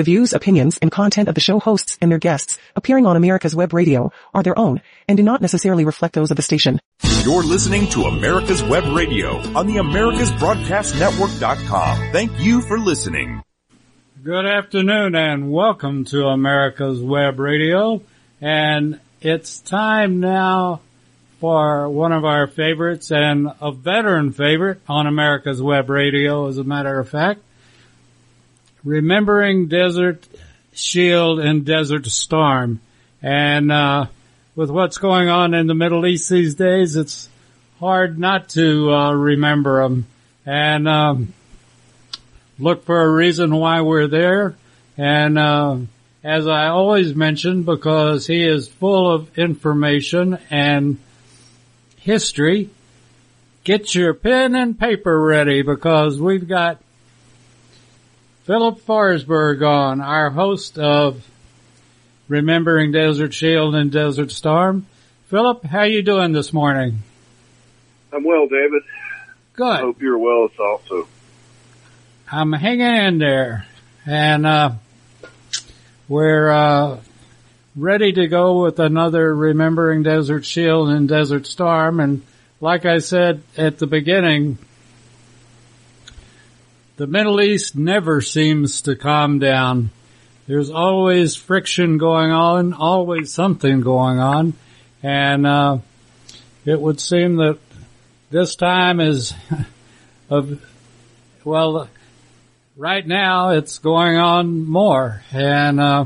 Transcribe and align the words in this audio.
The 0.00 0.04
views, 0.04 0.32
opinions, 0.32 0.78
and 0.78 0.90
content 0.90 1.28
of 1.28 1.34
the 1.34 1.42
show 1.42 1.60
hosts 1.60 1.98
and 2.00 2.10
their 2.10 2.18
guests 2.18 2.58
appearing 2.74 3.04
on 3.04 3.16
America's 3.16 3.54
Web 3.54 3.74
Radio 3.74 4.10
are 4.32 4.42
their 4.42 4.58
own 4.58 4.80
and 5.06 5.18
do 5.18 5.22
not 5.22 5.42
necessarily 5.42 5.84
reflect 5.84 6.14
those 6.14 6.30
of 6.30 6.38
the 6.38 6.42
station. 6.42 6.80
You're 7.22 7.42
listening 7.42 7.86
to 7.88 8.04
America's 8.04 8.62
Web 8.62 8.96
Radio 8.96 9.36
on 9.54 9.66
the 9.66 9.74
AmericasBroadcastNetwork.com. 9.74 12.12
Thank 12.12 12.40
you 12.40 12.62
for 12.62 12.78
listening. 12.78 13.42
Good 14.24 14.46
afternoon 14.46 15.14
and 15.14 15.52
welcome 15.52 16.06
to 16.06 16.28
America's 16.28 17.02
Web 17.02 17.38
Radio. 17.38 18.00
And 18.40 19.00
it's 19.20 19.60
time 19.60 20.20
now 20.20 20.80
for 21.40 21.90
one 21.90 22.12
of 22.12 22.24
our 22.24 22.46
favorites 22.46 23.12
and 23.12 23.48
a 23.60 23.70
veteran 23.70 24.32
favorite 24.32 24.80
on 24.88 25.06
America's 25.06 25.60
Web 25.60 25.90
Radio, 25.90 26.48
as 26.48 26.56
a 26.56 26.64
matter 26.64 26.98
of 26.98 27.10
fact. 27.10 27.42
Remembering 28.84 29.68
Desert 29.68 30.26
Shield 30.72 31.40
and 31.40 31.64
Desert 31.64 32.06
Storm. 32.06 32.80
And, 33.22 33.70
uh, 33.70 34.06
with 34.56 34.70
what's 34.70 34.98
going 34.98 35.28
on 35.28 35.54
in 35.54 35.66
the 35.66 35.74
Middle 35.74 36.06
East 36.06 36.30
these 36.30 36.54
days, 36.54 36.96
it's 36.96 37.28
hard 37.78 38.18
not 38.18 38.48
to, 38.50 38.92
uh, 38.92 39.12
remember 39.12 39.82
them. 39.82 40.06
And, 40.46 40.88
um, 40.88 41.32
look 42.58 42.84
for 42.84 43.00
a 43.00 43.10
reason 43.10 43.54
why 43.54 43.80
we're 43.82 44.06
there. 44.06 44.56
And, 44.96 45.38
uh, 45.38 45.76
as 46.22 46.46
I 46.46 46.68
always 46.68 47.14
mention, 47.14 47.62
because 47.62 48.26
he 48.26 48.44
is 48.44 48.68
full 48.68 49.10
of 49.10 49.38
information 49.38 50.38
and 50.50 50.98
history, 51.96 52.68
get 53.64 53.94
your 53.94 54.14
pen 54.14 54.54
and 54.54 54.78
paper 54.78 55.18
ready 55.18 55.62
because 55.62 56.20
we've 56.20 56.46
got 56.46 56.78
Philip 58.50 58.80
Forsberg 58.80 59.64
on, 59.64 60.00
our 60.00 60.28
host 60.28 60.76
of 60.76 61.24
Remembering 62.26 62.90
Desert 62.90 63.32
Shield 63.32 63.76
and 63.76 63.92
Desert 63.92 64.32
Storm. 64.32 64.86
Philip, 65.28 65.62
how 65.62 65.84
you 65.84 66.02
doing 66.02 66.32
this 66.32 66.52
morning? 66.52 66.98
I'm 68.12 68.24
well, 68.24 68.48
David. 68.48 68.82
Good. 69.52 69.66
I 69.66 69.80
hope 69.82 70.02
you're 70.02 70.18
well 70.18 70.48
also. 70.58 71.06
I'm 72.28 72.52
hanging 72.52 72.80
in 72.80 73.18
there 73.18 73.66
and, 74.04 74.44
uh, 74.44 74.72
we're, 76.08 76.50
uh, 76.50 76.98
ready 77.76 78.12
to 78.14 78.26
go 78.26 78.64
with 78.64 78.80
another 78.80 79.32
Remembering 79.32 80.02
Desert 80.02 80.44
Shield 80.44 80.88
and 80.88 81.08
Desert 81.08 81.46
Storm. 81.46 82.00
And 82.00 82.22
like 82.60 82.84
I 82.84 82.98
said 82.98 83.44
at 83.56 83.78
the 83.78 83.86
beginning, 83.86 84.58
the 87.00 87.06
Middle 87.06 87.40
East 87.40 87.76
never 87.76 88.20
seems 88.20 88.82
to 88.82 88.94
calm 88.94 89.38
down. 89.38 89.88
There's 90.46 90.68
always 90.68 91.34
friction 91.34 91.96
going 91.96 92.30
on, 92.30 92.74
always 92.74 93.32
something 93.32 93.80
going 93.80 94.18
on. 94.18 94.52
And, 95.02 95.46
uh, 95.46 95.78
it 96.66 96.78
would 96.78 97.00
seem 97.00 97.36
that 97.36 97.58
this 98.30 98.54
time 98.54 99.00
is 99.00 99.32
of, 100.28 100.62
well, 101.42 101.88
right 102.76 103.06
now 103.06 103.52
it's 103.52 103.78
going 103.78 104.18
on 104.18 104.66
more 104.66 105.22
and, 105.32 105.80
uh, 105.80 106.04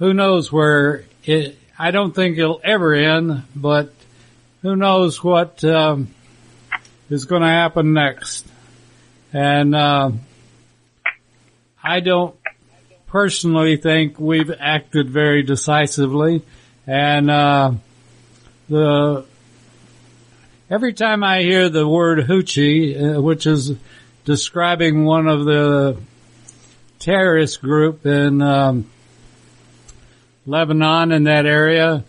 who 0.00 0.12
knows 0.12 0.50
where 0.50 1.04
it, 1.22 1.56
I 1.78 1.92
don't 1.92 2.12
think 2.12 2.36
it'll 2.36 2.60
ever 2.64 2.94
end, 2.94 3.44
but 3.54 3.94
who 4.62 4.74
knows 4.74 5.22
what, 5.22 5.62
um, 5.62 6.12
is 7.10 7.26
going 7.26 7.42
to 7.42 7.48
happen 7.48 7.92
next. 7.92 8.44
And, 9.34 9.74
uh, 9.74 10.12
I 11.82 12.00
don't 12.00 12.34
personally 13.08 13.76
think 13.76 14.18
we've 14.18 14.50
acted 14.58 15.10
very 15.10 15.42
decisively 15.42 16.42
and, 16.86 17.30
uh, 17.30 17.72
the, 18.68 19.24
every 20.70 20.92
time 20.92 21.24
I 21.24 21.42
hear 21.42 21.68
the 21.68 21.86
word 21.86 22.26
hoochie, 22.26 23.16
uh, 23.16 23.20
which 23.20 23.46
is 23.46 23.72
describing 24.24 25.04
one 25.04 25.26
of 25.26 25.44
the 25.44 25.98
terrorist 26.98 27.60
group 27.60 28.06
in 28.06 28.40
um, 28.40 28.90
Lebanon 30.46 31.12
in 31.12 31.24
that 31.24 31.44
area, 31.44 32.04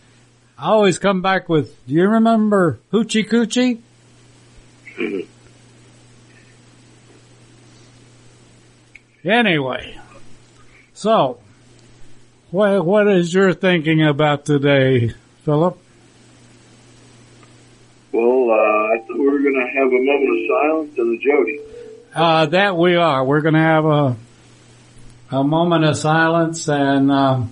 I 0.57 0.67
always 0.67 0.99
come 0.99 1.21
back 1.21 1.49
with, 1.49 1.85
do 1.87 1.93
you 1.93 2.07
remember 2.07 2.79
Hoochie 2.93 3.27
Coochie? 3.27 3.81
Anyway, 9.25 9.97
so 10.93 11.39
what 12.51 12.85
what 12.85 13.07
is 13.07 13.33
your 13.33 13.53
thinking 13.53 14.05
about 14.05 14.45
today, 14.45 15.13
Philip? 15.43 15.77
Well, 18.11 18.49
uh, 18.49 18.93
I 18.93 18.99
thought 18.99 19.17
we 19.17 19.29
were 19.29 19.39
going 19.39 19.55
to 19.55 19.77
have 19.77 19.87
a 19.87 19.99
moment 19.99 20.29
of 20.29 20.47
silence 20.47 20.97
in 20.97 21.11
the 21.11 21.17
Jody. 21.17 21.59
Uh, 22.15 22.45
that 22.45 22.77
we 22.77 22.95
are. 22.95 23.25
We're 23.25 23.41
going 23.41 23.55
to 23.55 23.59
have 23.59 23.85
a 23.85 24.15
a 25.31 25.43
moment 25.43 25.83
of 25.83 25.97
silence, 25.97 26.69
and 26.69 27.11
um, 27.11 27.51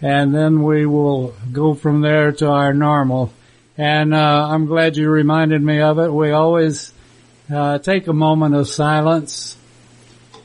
and 0.00 0.34
then 0.34 0.62
we 0.62 0.86
will 0.86 1.34
go 1.52 1.74
from 1.74 2.00
there 2.00 2.32
to 2.32 2.48
our 2.48 2.72
normal. 2.72 3.32
And 3.78 4.14
uh, 4.14 4.48
I'm 4.50 4.66
glad 4.66 4.96
you 4.96 5.10
reminded 5.10 5.62
me 5.62 5.80
of 5.80 5.98
it. 5.98 6.12
We 6.12 6.30
always 6.30 6.92
uh, 7.52 7.78
take 7.78 8.06
a 8.06 8.12
moment 8.12 8.54
of 8.54 8.68
silence 8.68 9.56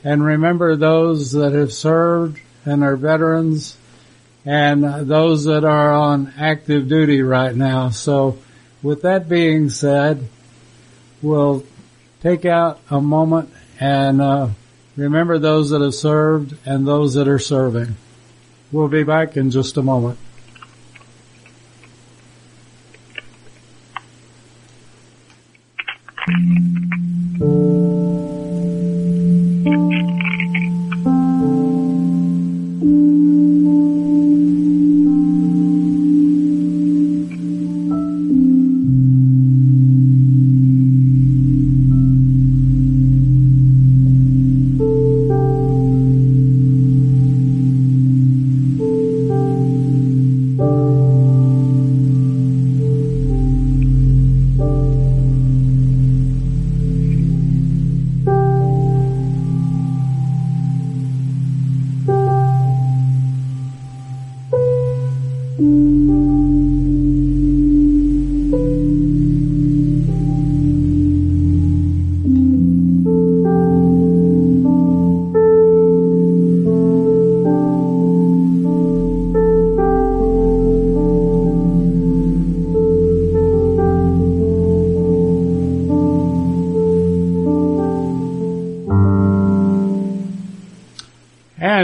and 0.04 0.24
remember 0.24 0.76
those 0.76 1.32
that 1.32 1.52
have 1.52 1.72
served 1.72 2.40
and 2.64 2.82
are 2.82 2.96
veterans, 2.96 3.76
and 4.44 4.84
those 5.08 5.44
that 5.44 5.64
are 5.64 5.92
on 5.92 6.32
active 6.38 6.88
duty 6.88 7.22
right 7.22 7.54
now. 7.54 7.90
So 7.90 8.38
with 8.82 9.02
that 9.02 9.28
being 9.28 9.70
said, 9.70 10.28
we'll 11.20 11.64
take 12.20 12.44
out 12.44 12.80
a 12.90 13.00
moment 13.00 13.52
and 13.80 14.20
uh, 14.20 14.48
remember 14.96 15.38
those 15.38 15.70
that 15.70 15.80
have 15.80 15.94
served 15.94 16.56
and 16.64 16.86
those 16.86 17.14
that 17.14 17.28
are 17.28 17.38
serving. 17.38 17.96
We'll 18.70 18.88
be 18.88 19.02
back 19.02 19.36
in 19.36 19.50
just 19.50 19.76
a 19.76 19.82
moment. 19.82 20.18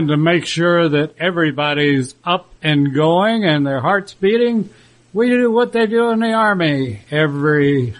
To 0.08 0.16
make 0.16 0.46
sure 0.46 0.88
that 0.88 1.14
everybody's 1.18 2.14
up 2.24 2.48
and 2.62 2.94
going 2.94 3.44
and 3.44 3.66
their 3.66 3.80
hearts 3.80 4.14
beating, 4.14 4.70
we 5.12 5.28
do 5.28 5.50
what 5.50 5.72
they 5.72 5.86
do 5.86 6.10
in 6.10 6.20
the 6.20 6.32
army 6.32 7.00
every 7.10 7.94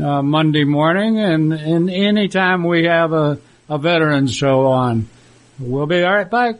uh, 0.00 0.22
Monday 0.22 0.64
morning 0.64 1.18
and, 1.18 1.52
and 1.52 1.90
anytime 1.90 2.64
we 2.64 2.84
have 2.84 3.12
a, 3.12 3.38
a 3.68 3.78
veterans 3.78 4.34
show 4.34 4.66
on. 4.66 5.08
We'll 5.58 5.86
be 5.86 6.02
all 6.02 6.14
right 6.14 6.30
back. 6.30 6.56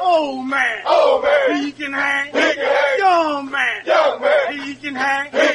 Old 0.00 0.46
man. 0.46 0.82
Old 0.86 1.24
man. 1.24 1.64
He 1.64 1.72
can 1.72 1.92
hang. 1.92 2.26
He 2.26 2.32
can 2.32 2.58
hang. 2.58 2.98
Young 2.98 3.50
man. 3.50 3.86
Young 3.86 4.20
man. 4.20 4.58
He 4.58 4.74
can 4.74 4.94
hang. 4.94 5.32
He 5.32 5.51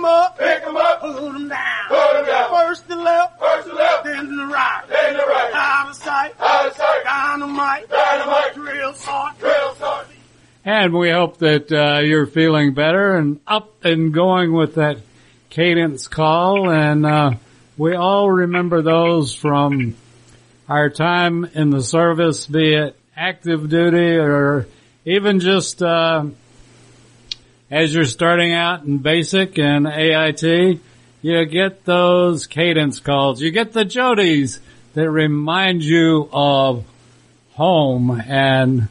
'em 0.00 0.04
up, 0.06 0.38
pick 0.38 0.62
'em 0.66 0.76
up, 0.76 1.00
put 1.00 1.34
'em 1.34 1.48
down, 1.48 1.58
put 1.88 2.16
'em 2.16 2.24
down. 2.24 2.50
First 2.50 2.88
the 2.88 2.96
left, 2.96 3.38
first 3.38 3.68
the 3.68 3.74
left, 3.74 4.04
then 4.04 4.36
the 4.36 4.46
right, 4.46 4.82
then 4.88 5.12
the 5.14 5.26
right. 5.26 5.50
Out 5.54 5.90
of 5.90 5.96
sight, 5.96 6.32
out 6.40 6.66
of 6.66 6.76
sight. 6.76 7.04
Dynamite, 7.04 7.88
dynamite. 7.90 8.54
Drill 8.54 8.94
sergeant, 8.94 9.40
drill 9.40 9.74
sergeant. 9.74 10.18
And 10.64 10.94
we 10.94 11.10
hope 11.10 11.38
that 11.38 11.70
uh, 11.70 12.00
you're 12.00 12.26
feeling 12.26 12.72
better 12.74 13.16
and 13.16 13.40
up 13.46 13.84
and 13.84 14.12
going 14.12 14.52
with 14.52 14.76
that 14.76 14.98
cadence 15.50 16.08
call. 16.08 16.70
And 16.70 17.04
uh, 17.04 17.32
we 17.76 17.94
all 17.94 18.30
remember 18.30 18.80
those 18.82 19.34
from 19.34 19.96
our 20.68 20.88
time 20.88 21.44
in 21.54 21.70
the 21.70 21.82
service, 21.82 22.46
be 22.46 22.74
it 22.74 22.96
active 23.16 23.68
duty 23.68 24.16
or 24.16 24.66
even 25.04 25.40
just 25.40 25.82
uh, 25.82 26.24
as 27.70 27.94
you're 27.94 28.04
starting 28.04 28.52
out 28.52 28.84
in 28.84 28.98
basic 28.98 29.58
and 29.58 29.86
AIT. 29.86 30.80
You 31.22 31.44
get 31.44 31.84
those 31.84 32.46
cadence 32.46 32.98
calls. 32.98 33.40
You 33.40 33.50
get 33.50 33.72
the 33.72 33.84
Jodies 33.84 34.58
that 34.94 35.10
remind 35.10 35.82
you 35.82 36.28
of 36.32 36.84
home 37.52 38.20
and 38.26 38.88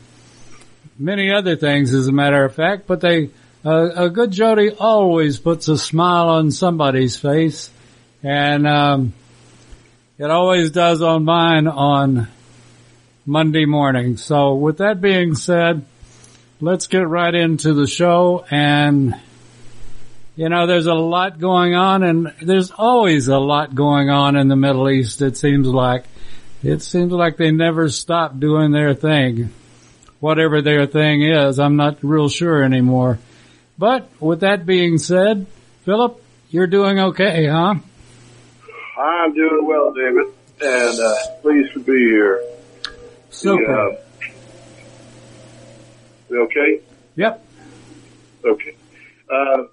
many 0.98 1.32
other 1.32 1.56
things 1.56 1.94
as 1.94 2.08
a 2.08 2.12
matter 2.12 2.46
of 2.46 2.56
fact, 2.56 2.88
but 2.88 3.02
they, 3.02 3.32
uh, 3.66 3.90
a 3.96 4.10
good 4.10 4.32
Jody 4.32 4.70
always 4.72 5.40
puts 5.40 5.68
a 5.68 5.78
smile 5.78 6.30
on 6.30 6.52
somebody's 6.52 7.18
face 7.18 7.72
and, 8.22 8.68
um, 8.68 9.14
it 10.18 10.30
always 10.30 10.72
does 10.72 11.02
on 11.02 11.24
mine 11.24 11.68
on 11.68 12.28
Monday 13.26 13.66
morning. 13.66 14.18
So 14.18 14.56
with 14.56 14.78
that 14.78 15.00
being 15.02 15.36
said, 15.36 15.86
let's 16.62 16.88
get 16.88 17.08
right 17.08 17.34
into 17.34 17.74
the 17.74 17.88
show 17.88 18.46
and 18.50 19.16
you 20.36 20.48
know, 20.48 20.68
there's 20.68 20.86
a 20.86 20.94
lot 20.94 21.38
going 21.38 21.76
on 21.76 22.02
and 22.02 22.34
there's 22.42 22.72
always 22.72 23.28
a 23.28 23.38
lot 23.38 23.76
going 23.76 24.10
on 24.10 24.38
in 24.38 24.48
the 24.48 24.56
Middle 24.56 24.90
East, 24.90 25.22
it 25.22 25.36
seems 25.36 25.68
like. 25.68 26.06
It 26.64 26.82
seems 26.82 27.12
like 27.12 27.36
they 27.36 27.52
never 27.52 27.90
stop 27.90 28.40
doing 28.40 28.72
their 28.72 28.94
thing. 28.94 29.50
Whatever 30.22 30.62
their 30.62 30.86
thing 30.86 31.24
is, 31.24 31.60
I'm 31.60 31.76
not 31.76 31.98
real 32.02 32.30
sure 32.30 32.64
anymore. 32.64 33.20
But 33.78 34.10
with 34.22 34.40
that 34.40 34.66
being 34.66 34.98
said, 34.98 35.46
Philip, 35.84 36.24
you're 36.50 36.68
doing 36.68 37.00
okay, 37.00 37.46
huh? 37.46 37.76
I'm 38.98 39.34
doing 39.34 39.66
well, 39.66 39.94
David, 39.94 40.28
and 40.62 41.00
uh, 41.00 41.16
pleased 41.42 41.74
to 41.74 41.80
be 41.80 41.98
here. 41.98 42.42
Super. 43.30 43.62
Yeah. 43.62 43.92
You 43.92 44.09
okay? 46.32 46.82
Yep. 47.16 47.46
Okay. 48.46 48.76
Uh, 49.30 49.64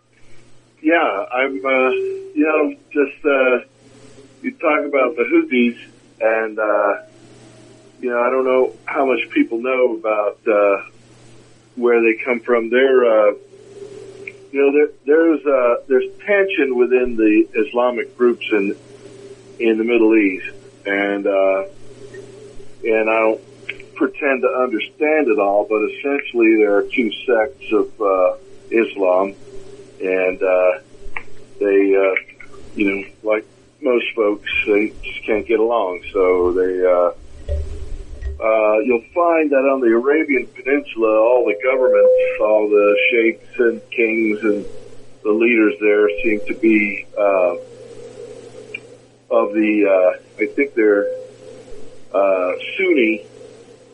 yeah, 0.83 1.25
I'm, 1.33 1.65
uh, 1.65 1.91
you 1.91 2.35
know, 2.37 2.75
just, 2.93 3.25
uh, 3.25 3.67
you 4.43 4.53
talk 4.53 4.85
about 4.85 5.17
the 5.17 5.25
Houthis 5.25 5.79
and, 6.21 6.59
uh, 6.59 7.03
you 8.01 8.11
know, 8.11 8.21
I 8.21 8.31
don't 8.31 8.45
know 8.45 8.75
how 8.85 9.07
much 9.07 9.31
people 9.31 9.61
know 9.61 9.97
about, 9.97 10.39
uh, 10.47 10.91
where 11.77 12.03
they 12.03 12.23
come 12.23 12.41
from. 12.41 12.71
They're, 12.71 13.05
uh, 13.05 13.33
you 14.53 14.61
know, 14.61 14.73
there, 14.73 14.89
there's, 15.05 15.47
uh, 15.47 15.83
there's 15.89 16.05
tension 16.25 16.77
within 16.77 17.17
the 17.17 17.49
Islamic 17.55 18.17
groups 18.17 18.47
in, 18.53 18.77
in 19.59 19.79
the 19.79 19.85
Middle 19.85 20.15
East. 20.17 20.51
And, 20.85 21.27
uh, 21.27 21.65
and 22.85 23.11
I 23.11 23.19
don't 23.21 23.41
pretend 23.97 24.43
to 24.43 24.49
understand 24.49 25.29
it 25.29 25.39
all, 25.39 25.67
but 25.69 25.83
essentially 25.91 26.57
there 26.57 26.77
are 26.77 26.83
two 26.83 27.11
sects 27.27 27.73
of, 27.73 28.01
uh, 28.01 28.37
Islam 28.71 29.35
and, 30.01 30.43
uh, 30.43 30.79
they, 31.59 31.97
uh, 31.97 32.15
you 32.75 32.85
know, 32.91 33.05
like 33.23 33.45
most 33.81 34.07
folks, 34.15 34.51
they 34.67 34.93
just 35.03 35.25
can't 35.25 35.47
get 35.47 35.59
along. 35.59 36.03
So 36.13 36.53
they, 36.53 36.85
uh, 36.85 37.13
uh, 38.39 38.79
you'll 38.81 39.05
find 39.15 39.51
that 39.51 39.65
on 39.73 39.81
the 39.81 39.89
Arabian 39.89 40.47
Peninsula, 40.49 41.19
all 41.19 41.47
the 41.47 41.59
governments, 41.63 42.41
all 42.41 42.69
the 42.69 42.99
sheikhs 43.11 43.59
and 43.59 43.91
kings 43.91 44.41
and 44.43 44.67
the 45.23 45.33
leaders 45.33 45.75
there 45.81 46.09
seem 46.23 46.41
to 46.47 46.55
be, 46.55 47.07
uh, 47.17 47.57
of 49.31 49.55
the, 49.55 49.87
uh, 49.87 50.43
I 50.43 50.47
think 50.47 50.75
they're, 50.75 51.07
uh, 52.13 52.53
Sunni 52.77 53.27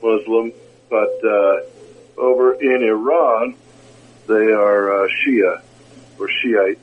Muslim, 0.03 0.53
but, 0.91 1.25
uh, 1.25 1.61
over 2.19 2.55
in 2.55 2.83
Iran, 2.83 3.55
they 4.27 4.35
are, 4.53 5.05
uh, 5.05 5.09
Shia 5.09 5.61
or 6.19 6.29
Shiite, 6.29 6.79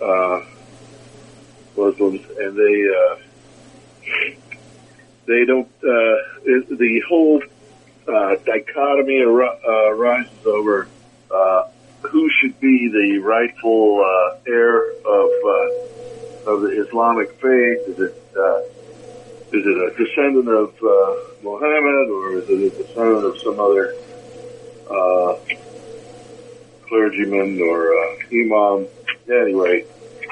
uh, 0.00 0.40
Muslims 1.76 2.20
and 2.38 2.56
they, 2.56 2.88
uh, 2.88 3.16
they 5.26 5.44
don't, 5.44 5.68
uh, 5.84 6.16
it, 6.44 6.78
the 6.78 7.00
whole, 7.08 7.42
uh, 8.06 8.36
dichotomy 8.44 9.22
ar- 9.22 9.42
uh, 9.42 9.92
rises 9.92 10.46
over, 10.46 10.88
uh, 11.30 11.64
who 12.02 12.30
should 12.30 12.58
be 12.60 12.88
the 12.88 13.18
rightful, 13.18 14.00
uh, 14.04 14.36
heir 14.46 14.90
of, 15.04 15.30
uh, 15.44 16.50
of 16.50 16.62
the 16.62 16.84
Islamic 16.86 17.32
faith. 17.32 17.88
Is 17.88 17.98
it, 18.00 18.22
uh, 18.36 18.60
is 19.52 19.64
it 19.64 19.76
a 19.76 19.90
descendant 19.96 20.48
of, 20.48 20.74
uh, 20.82 21.14
Muhammad 21.42 22.10
or 22.10 22.38
is 22.38 22.48
it 22.48 22.72
a 22.72 22.82
descendant 22.82 23.24
of 23.24 23.38
some 23.40 23.58
other, 23.58 23.94
uh, 24.90 25.36
clergyman 26.86 27.60
or, 27.60 27.92
uh, 27.94 28.16
imam? 28.32 28.86
Anyway, 29.28 29.84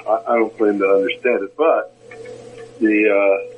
I, 0.07 0.23
I 0.29 0.37
don't 0.37 0.57
claim 0.57 0.79
to 0.79 0.87
understand 0.87 1.45
it, 1.45 1.57
but 1.57 1.95
the, 2.81 3.09
uh, 3.11 3.57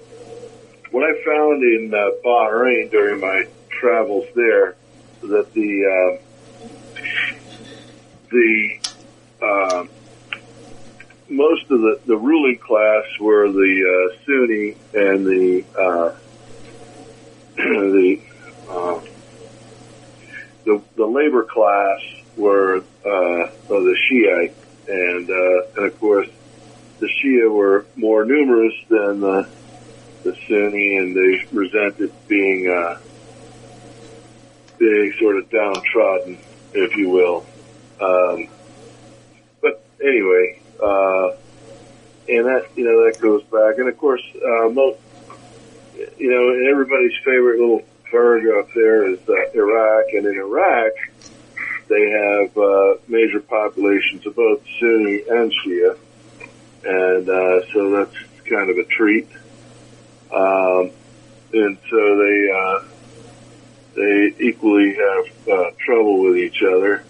what 0.90 1.04
I 1.04 1.12
found 1.24 1.62
in 1.62 1.92
uh, 1.92 2.10
Bahrain 2.24 2.90
during 2.90 3.20
my 3.20 3.46
travels 3.68 4.26
there, 4.34 4.74
that 5.22 5.52
the 5.52 5.84
uh, 5.86 6.22
the 8.30 8.78
most 11.30 11.70
of 11.70 11.80
the, 11.80 12.00
the 12.06 12.16
ruling 12.16 12.58
class 12.58 13.04
were 13.20 13.50
the 13.50 14.10
uh, 14.12 14.24
Sunni 14.24 14.76
and 14.94 15.26
the 15.26 15.64
uh, 15.78 16.14
the, 17.56 18.20
uh, 18.68 19.00
the 20.64 20.82
the 20.96 21.06
labor 21.06 21.44
class 21.44 22.00
were 22.36 22.78
uh, 22.78 23.50
the 23.68 23.96
Shiite, 24.08 24.54
and 24.88 25.30
uh, 25.30 25.66
and 25.76 25.86
of 25.86 26.00
course 26.00 26.28
the 27.00 27.06
Shia 27.06 27.50
were 27.50 27.84
more 27.96 28.24
numerous 28.24 28.74
than 28.88 29.20
the 29.20 29.48
the 30.22 30.36
Sunni, 30.46 30.96
and 30.96 31.16
they 31.16 31.46
resented 31.52 32.12
being 32.26 32.68
uh, 32.68 32.98
being 34.78 35.12
sort 35.18 35.36
of 35.36 35.50
downtrodden, 35.50 36.38
if 36.72 36.96
you 36.96 37.10
will. 37.10 37.44
Um, 38.00 38.48
but 39.60 39.84
anyway, 40.00 40.60
uh, 40.82 41.36
and 42.28 42.46
that 42.46 42.66
you 42.76 42.84
know 42.84 43.04
that 43.04 43.20
goes 43.20 43.42
back, 43.44 43.78
and 43.78 43.88
of 43.88 43.96
course, 43.98 44.22
uh, 44.36 44.68
most 44.68 44.98
you 46.18 46.30
know, 46.30 46.70
everybody's 46.70 47.16
favorite 47.24 47.58
little 47.58 47.82
burg 48.10 48.46
up 48.58 48.72
there 48.74 49.08
is 49.08 49.18
uh, 49.28 49.50
Iraq, 49.54 50.06
and 50.12 50.26
in 50.26 50.34
Iraq 50.34 50.92
they 51.88 52.10
have 52.10 52.56
uh, 52.56 52.94
major 53.08 53.40
populations 53.40 54.26
of 54.26 54.36
both 54.36 54.62
Sunni 54.78 55.22
and 55.28 55.52
Shia, 55.52 55.96
and 56.84 57.28
uh, 57.28 57.66
so 57.72 57.90
that's 57.90 58.16
kind 58.44 58.70
of 58.70 58.78
a 58.78 58.84
treat. 58.84 59.28
Um, 60.32 60.90
and 61.52 61.78
so 61.88 62.16
they, 62.18 62.50
uh, 62.50 62.84
they 63.94 64.34
equally 64.40 64.94
have, 64.94 65.48
uh, 65.48 65.70
trouble 65.78 66.22
with 66.24 66.36
each 66.36 66.62
other. 66.62 67.02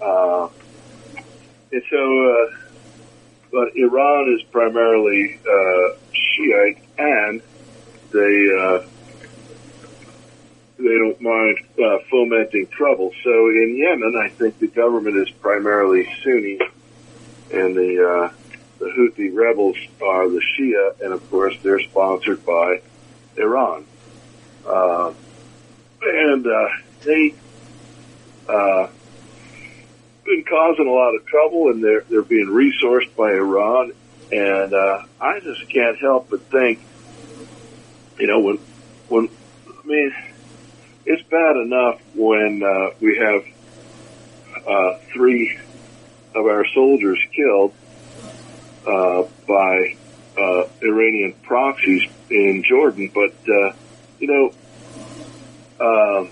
Uh, 0.00 0.48
and 1.72 1.82
so, 1.90 2.30
uh, 2.30 2.63
but 3.54 3.76
Iran 3.76 4.34
is 4.34 4.42
primarily, 4.50 5.38
uh, 5.38 5.96
Shiite 6.12 6.78
and 6.98 7.40
they, 8.10 8.50
uh, 8.52 8.84
they 10.76 10.98
don't 10.98 11.20
mind, 11.20 11.58
uh, 11.78 11.98
fomenting 12.10 12.66
trouble. 12.66 13.12
So 13.22 13.50
in 13.50 13.76
Yemen, 13.76 14.16
I 14.16 14.28
think 14.28 14.58
the 14.58 14.66
government 14.66 15.16
is 15.18 15.30
primarily 15.30 16.12
Sunni 16.24 16.58
and 17.52 17.76
the, 17.76 18.04
uh, 18.04 18.32
the 18.80 18.86
Houthi 18.86 19.32
rebels 19.32 19.76
are 20.02 20.28
the 20.28 20.40
Shia, 20.40 21.00
and 21.00 21.12
of 21.12 21.30
course 21.30 21.56
they're 21.62 21.78
sponsored 21.78 22.44
by 22.44 22.82
Iran. 23.36 23.84
Uh, 24.66 25.12
and 26.02 26.44
uh, 26.44 26.68
they 27.04 27.34
uh, 28.48 28.88
been 30.24 30.44
causing 30.44 30.86
a 30.86 30.92
lot 30.92 31.14
of 31.14 31.26
trouble, 31.26 31.70
and 31.70 31.82
they're 31.82 32.02
they're 32.02 32.22
being 32.22 32.46
resourced 32.46 33.14
by 33.16 33.32
Iran. 33.32 33.92
And 34.32 34.72
uh, 34.74 35.04
I 35.20 35.40
just 35.40 35.68
can't 35.68 35.98
help 35.98 36.30
but 36.30 36.40
think, 36.50 36.80
you 38.18 38.26
know, 38.26 38.40
when 38.40 38.58
when 39.08 39.28
I 39.68 39.86
mean, 39.86 40.14
it's 41.06 41.22
bad 41.28 41.56
enough 41.56 42.00
when 42.14 42.62
uh, 42.62 42.90
we 43.00 43.18
have 43.18 43.44
uh, 44.66 44.98
three 45.12 45.58
of 46.34 46.46
our 46.46 46.66
soldiers 46.74 47.18
killed 47.34 47.74
uh, 48.86 49.24
by 49.46 49.96
uh, 50.38 50.64
Iranian 50.82 51.34
proxies 51.42 52.02
in 52.30 52.64
Jordan. 52.66 53.10
But 53.14 53.34
uh, 53.48 53.72
you 54.18 54.26
know, 54.26 54.54
uh, 55.78 56.28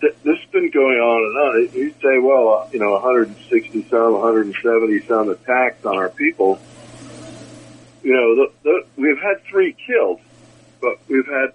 th- 0.00 0.16
this 0.24 0.37
been 0.60 0.70
going 0.70 0.98
on 0.98 1.24
and 1.24 1.70
on. 1.70 1.76
You 1.76 1.90
say, 2.02 2.18
well, 2.18 2.64
uh, 2.66 2.70
you 2.72 2.78
know, 2.78 2.92
160 2.92 3.88
some, 3.88 4.12
170 4.12 5.06
some 5.06 5.30
attacks 5.30 5.84
on 5.84 5.96
our 5.96 6.08
people. 6.08 6.60
You 8.02 8.12
know, 8.12 8.34
the, 8.36 8.52
the, 8.62 8.86
we've 8.96 9.20
had 9.20 9.44
three 9.44 9.74
killed, 9.86 10.20
but 10.80 10.98
we've 11.08 11.26
had 11.26 11.52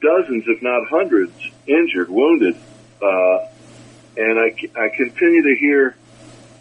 dozens, 0.00 0.44
if 0.46 0.62
not 0.62 0.88
hundreds, 0.88 1.32
injured, 1.66 2.08
wounded. 2.08 2.56
Uh, 3.02 3.46
and 4.16 4.38
I, 4.38 4.54
I 4.76 4.88
continue 4.90 5.42
to 5.42 5.56
hear 5.58 5.96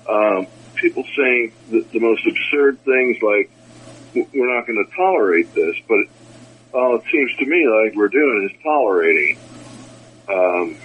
um, 0.07 0.47
people 0.75 1.03
saying 1.15 1.51
the, 1.69 1.81
the 1.91 1.99
most 1.99 2.25
absurd 2.25 2.79
things 2.83 3.21
like, 3.21 3.51
we're 4.13 4.55
not 4.55 4.65
going 4.65 4.83
to 4.83 4.95
tolerate 4.95 5.53
this, 5.53 5.75
but 5.87 5.99
all 6.73 6.95
it 6.95 7.03
seems 7.11 7.35
to 7.37 7.45
me 7.45 7.67
like 7.67 7.95
we're 7.95 8.07
doing 8.07 8.49
is 8.49 8.63
tolerating. 8.63 9.37
Um, 10.27 10.77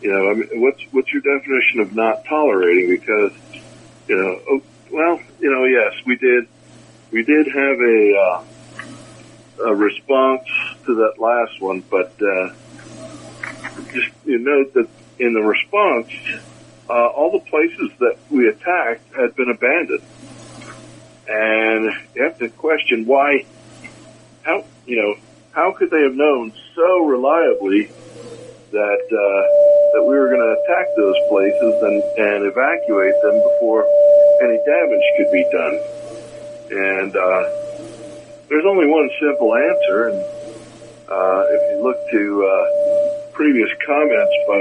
you 0.00 0.12
know, 0.12 0.30
I 0.30 0.34
mean, 0.34 0.60
what's 0.60 0.82
what's 0.92 1.12
your 1.12 1.22
definition 1.22 1.80
of 1.80 1.94
not 1.94 2.24
tolerating? 2.24 2.90
Because, 2.90 3.32
you 4.06 4.16
know, 4.16 4.40
oh, 4.48 4.62
well, 4.90 5.20
you 5.40 5.50
know, 5.50 5.64
yes, 5.64 5.94
we 6.06 6.16
did, 6.16 6.46
we 7.10 7.24
did 7.24 7.46
have 7.46 7.80
a 7.80 8.16
uh, 8.16 8.44
a 9.66 9.74
response 9.74 10.46
to 10.86 10.94
that 10.94 11.18
last 11.18 11.60
one, 11.60 11.80
but 11.80 12.12
uh, 12.22 12.50
just 13.92 14.08
you 14.24 14.38
note 14.38 14.72
that 14.74 14.88
in 15.18 15.34
the 15.34 15.42
response, 15.42 16.10
uh, 16.88 17.06
all 17.08 17.32
the 17.32 17.50
places 17.50 17.90
that 17.98 18.18
we 18.30 18.48
attacked 18.48 19.12
had 19.14 19.34
been 19.34 19.50
abandoned, 19.50 20.02
and 21.28 21.92
you 22.14 22.22
have 22.22 22.38
to 22.38 22.48
question 22.50 23.04
why, 23.04 23.44
how 24.42 24.64
you 24.86 24.96
know, 24.96 25.14
how 25.52 25.72
could 25.72 25.90
they 25.90 26.02
have 26.02 26.14
known 26.14 26.52
so 26.76 27.04
reliably 27.04 27.90
that 28.70 29.08
uh, 29.10 29.77
that 29.92 30.02
we 30.02 30.16
were 30.16 30.28
going 30.28 30.40
to 30.40 30.54
attack 30.60 30.86
those 30.96 31.16
places 31.28 31.74
and, 31.82 32.02
and 32.18 32.44
evacuate 32.44 33.14
them 33.22 33.36
before 33.42 33.86
any 34.42 34.58
damage 34.64 35.06
could 35.16 35.30
be 35.32 35.44
done. 35.50 35.76
And 36.70 37.16
uh, 37.16 37.42
there's 38.48 38.64
only 38.66 38.86
one 38.86 39.10
simple 39.20 39.54
answer, 39.54 40.08
and 40.08 40.18
uh, 41.08 41.44
if 41.48 41.62
you 41.70 41.82
look 41.82 41.96
to 42.10 42.44
uh, 42.44 43.30
previous 43.32 43.70
comments 43.86 44.32
by 44.46 44.60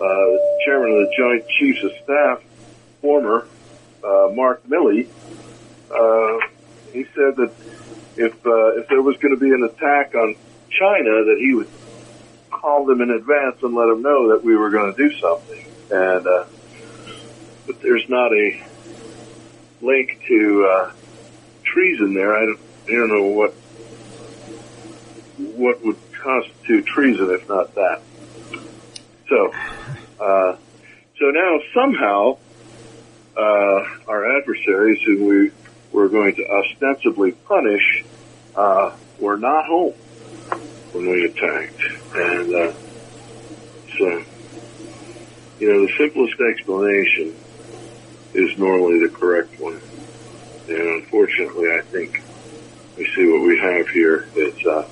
uh, 0.00 0.24
the 0.34 0.60
chairman 0.64 0.90
of 0.92 1.08
the 1.08 1.14
Joint 1.16 1.48
Chiefs 1.48 1.82
of 1.84 1.92
Staff, 2.02 2.42
former 3.00 3.46
uh, 4.04 4.28
Mark 4.34 4.66
Milley, 4.66 5.08
uh, 5.90 6.46
he 6.92 7.04
said 7.14 7.36
that 7.36 7.52
if 8.16 8.46
uh, 8.46 8.78
if 8.78 8.88
there 8.88 9.02
was 9.02 9.16
going 9.16 9.34
to 9.34 9.40
be 9.40 9.50
an 9.52 9.64
attack 9.64 10.14
on 10.14 10.36
China, 10.70 11.24
that 11.24 11.36
he 11.38 11.54
would 11.54 11.68
call 12.64 12.86
them 12.86 13.02
in 13.02 13.10
advance 13.10 13.62
and 13.62 13.74
let 13.74 13.88
them 13.88 14.00
know 14.00 14.28
that 14.30 14.42
we 14.42 14.56
were 14.56 14.70
going 14.70 14.94
to 14.94 14.96
do 14.96 15.14
something. 15.20 15.66
And 15.90 16.26
uh, 16.26 16.44
but 17.66 17.82
there's 17.82 18.08
not 18.08 18.32
a 18.32 18.66
link 19.82 20.24
to 20.28 20.64
uh, 20.64 20.92
treason 21.62 22.14
there. 22.14 22.34
I 22.34 22.46
don't, 22.46 22.60
I 22.88 22.92
don't 22.92 23.08
know 23.08 23.24
what 23.24 23.50
what 25.36 25.84
would 25.84 25.98
constitute 26.14 26.86
treason 26.86 27.30
if 27.32 27.46
not 27.50 27.74
that. 27.74 28.00
So, 29.28 29.52
uh, 30.18 30.56
so 31.18 31.24
now 31.26 31.60
somehow 31.74 32.38
uh, 33.36 34.08
our 34.08 34.38
adversaries, 34.38 35.02
who 35.02 35.26
we 35.26 35.50
were 35.92 36.08
going 36.08 36.36
to 36.36 36.46
ostensibly 36.48 37.32
punish, 37.32 38.04
uh, 38.56 38.96
were 39.20 39.36
not 39.36 39.66
home 39.66 39.94
when 40.94 41.10
we 41.10 41.24
attacked. 41.24 41.80
And 42.14 42.54
uh, 42.54 42.72
so, 43.98 44.24
you 45.58 45.72
know, 45.72 45.86
the 45.86 45.92
simplest 45.98 46.40
explanation 46.40 47.34
is 48.32 48.56
normally 48.58 49.00
the 49.06 49.12
correct 49.12 49.58
one. 49.60 49.80
And 50.68 51.02
unfortunately, 51.02 51.70
I 51.70 51.82
think 51.82 52.22
we 52.96 53.06
see 53.14 53.26
what 53.26 53.42
we 53.42 53.58
have 53.58 53.88
here 53.88 54.28
is 54.36 54.66
uh, 54.66 54.88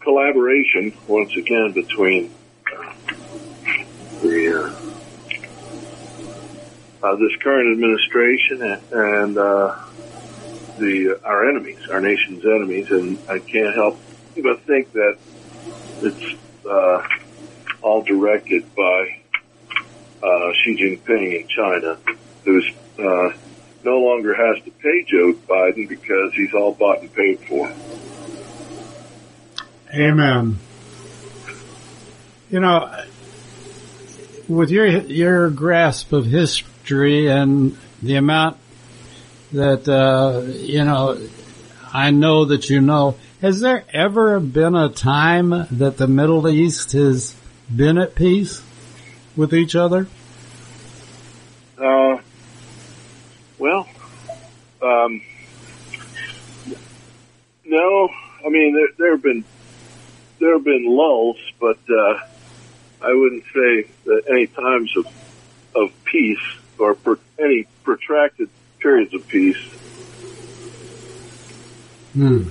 collaboration 0.00 0.92
once 1.06 1.36
again 1.36 1.72
between 1.72 2.32
uh, 2.74 2.94
the 4.22 4.64
uh, 4.64 4.82
uh, 7.02 7.16
this 7.16 7.36
current 7.42 7.72
administration 7.72 8.62
and, 8.62 8.82
and 8.92 9.38
uh, 9.38 9.76
the 10.78 11.20
our 11.24 11.48
enemies, 11.48 11.88
our 11.90 12.00
nation's 12.00 12.44
enemies, 12.44 12.90
and 12.90 13.18
I 13.28 13.38
can't 13.40 13.74
help 13.74 13.98
but 14.40 14.60
think 14.62 14.92
that 14.92 15.18
it's 16.02 16.40
uh, 16.66 17.06
all 17.82 18.02
directed 18.02 18.74
by 18.74 19.22
uh, 20.22 20.52
Xi 20.52 20.76
Jinping 20.76 21.40
in 21.40 21.48
China, 21.48 21.98
who's 22.44 22.70
uh, 22.98 23.30
no 23.84 23.98
longer 23.98 24.34
has 24.34 24.64
to 24.64 24.70
pay 24.70 25.04
Joe 25.04 25.32
Biden 25.32 25.88
because 25.88 26.32
he's 26.34 26.54
all 26.54 26.72
bought 26.72 27.00
and 27.00 27.12
paid 27.14 27.40
for. 27.40 27.72
Amen. 29.94 30.58
You 32.50 32.60
know, 32.60 33.04
with 34.48 34.70
your 34.70 34.86
your 34.86 35.50
grasp 35.50 36.12
of 36.12 36.26
history 36.26 37.28
and 37.28 37.76
the 38.02 38.16
amount 38.16 38.58
that 39.52 39.88
uh, 39.88 40.42
you 40.52 40.84
know, 40.84 41.18
I 41.92 42.10
know 42.10 42.44
that 42.46 42.70
you 42.70 42.80
know. 42.80 43.16
Has 43.42 43.58
there 43.58 43.82
ever 43.92 44.38
been 44.38 44.76
a 44.76 44.88
time 44.88 45.50
that 45.72 45.96
the 45.96 46.06
Middle 46.06 46.48
East 46.48 46.92
has 46.92 47.34
been 47.74 47.98
at 47.98 48.14
peace 48.14 48.62
with 49.34 49.52
each 49.52 49.74
other? 49.74 50.06
Uh, 51.76 52.18
well, 53.58 53.88
um, 54.80 55.22
no. 57.64 58.10
I 58.46 58.48
mean, 58.48 58.74
there, 58.76 58.88
there 58.96 59.10
have 59.10 59.22
been 59.24 59.44
there 60.38 60.52
have 60.52 60.64
been 60.64 60.86
lulls, 60.86 61.38
but 61.58 61.78
uh, 61.90 62.20
I 63.02 63.12
wouldn't 63.12 63.42
say 63.46 63.88
that 64.04 64.22
any 64.30 64.46
times 64.46 64.96
of 64.96 65.06
of 65.74 66.04
peace 66.04 66.38
or 66.78 66.94
per, 66.94 67.18
any 67.40 67.66
protracted 67.82 68.50
periods 68.78 69.12
of 69.14 69.26
peace. 69.26 69.58
Hmm. 72.12 72.50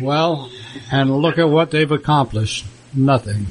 Well, 0.00 0.50
and 0.92 1.10
look 1.10 1.38
at 1.38 1.48
what 1.48 1.70
they've 1.70 1.90
accomplished. 1.90 2.66
Nothing. 2.94 3.46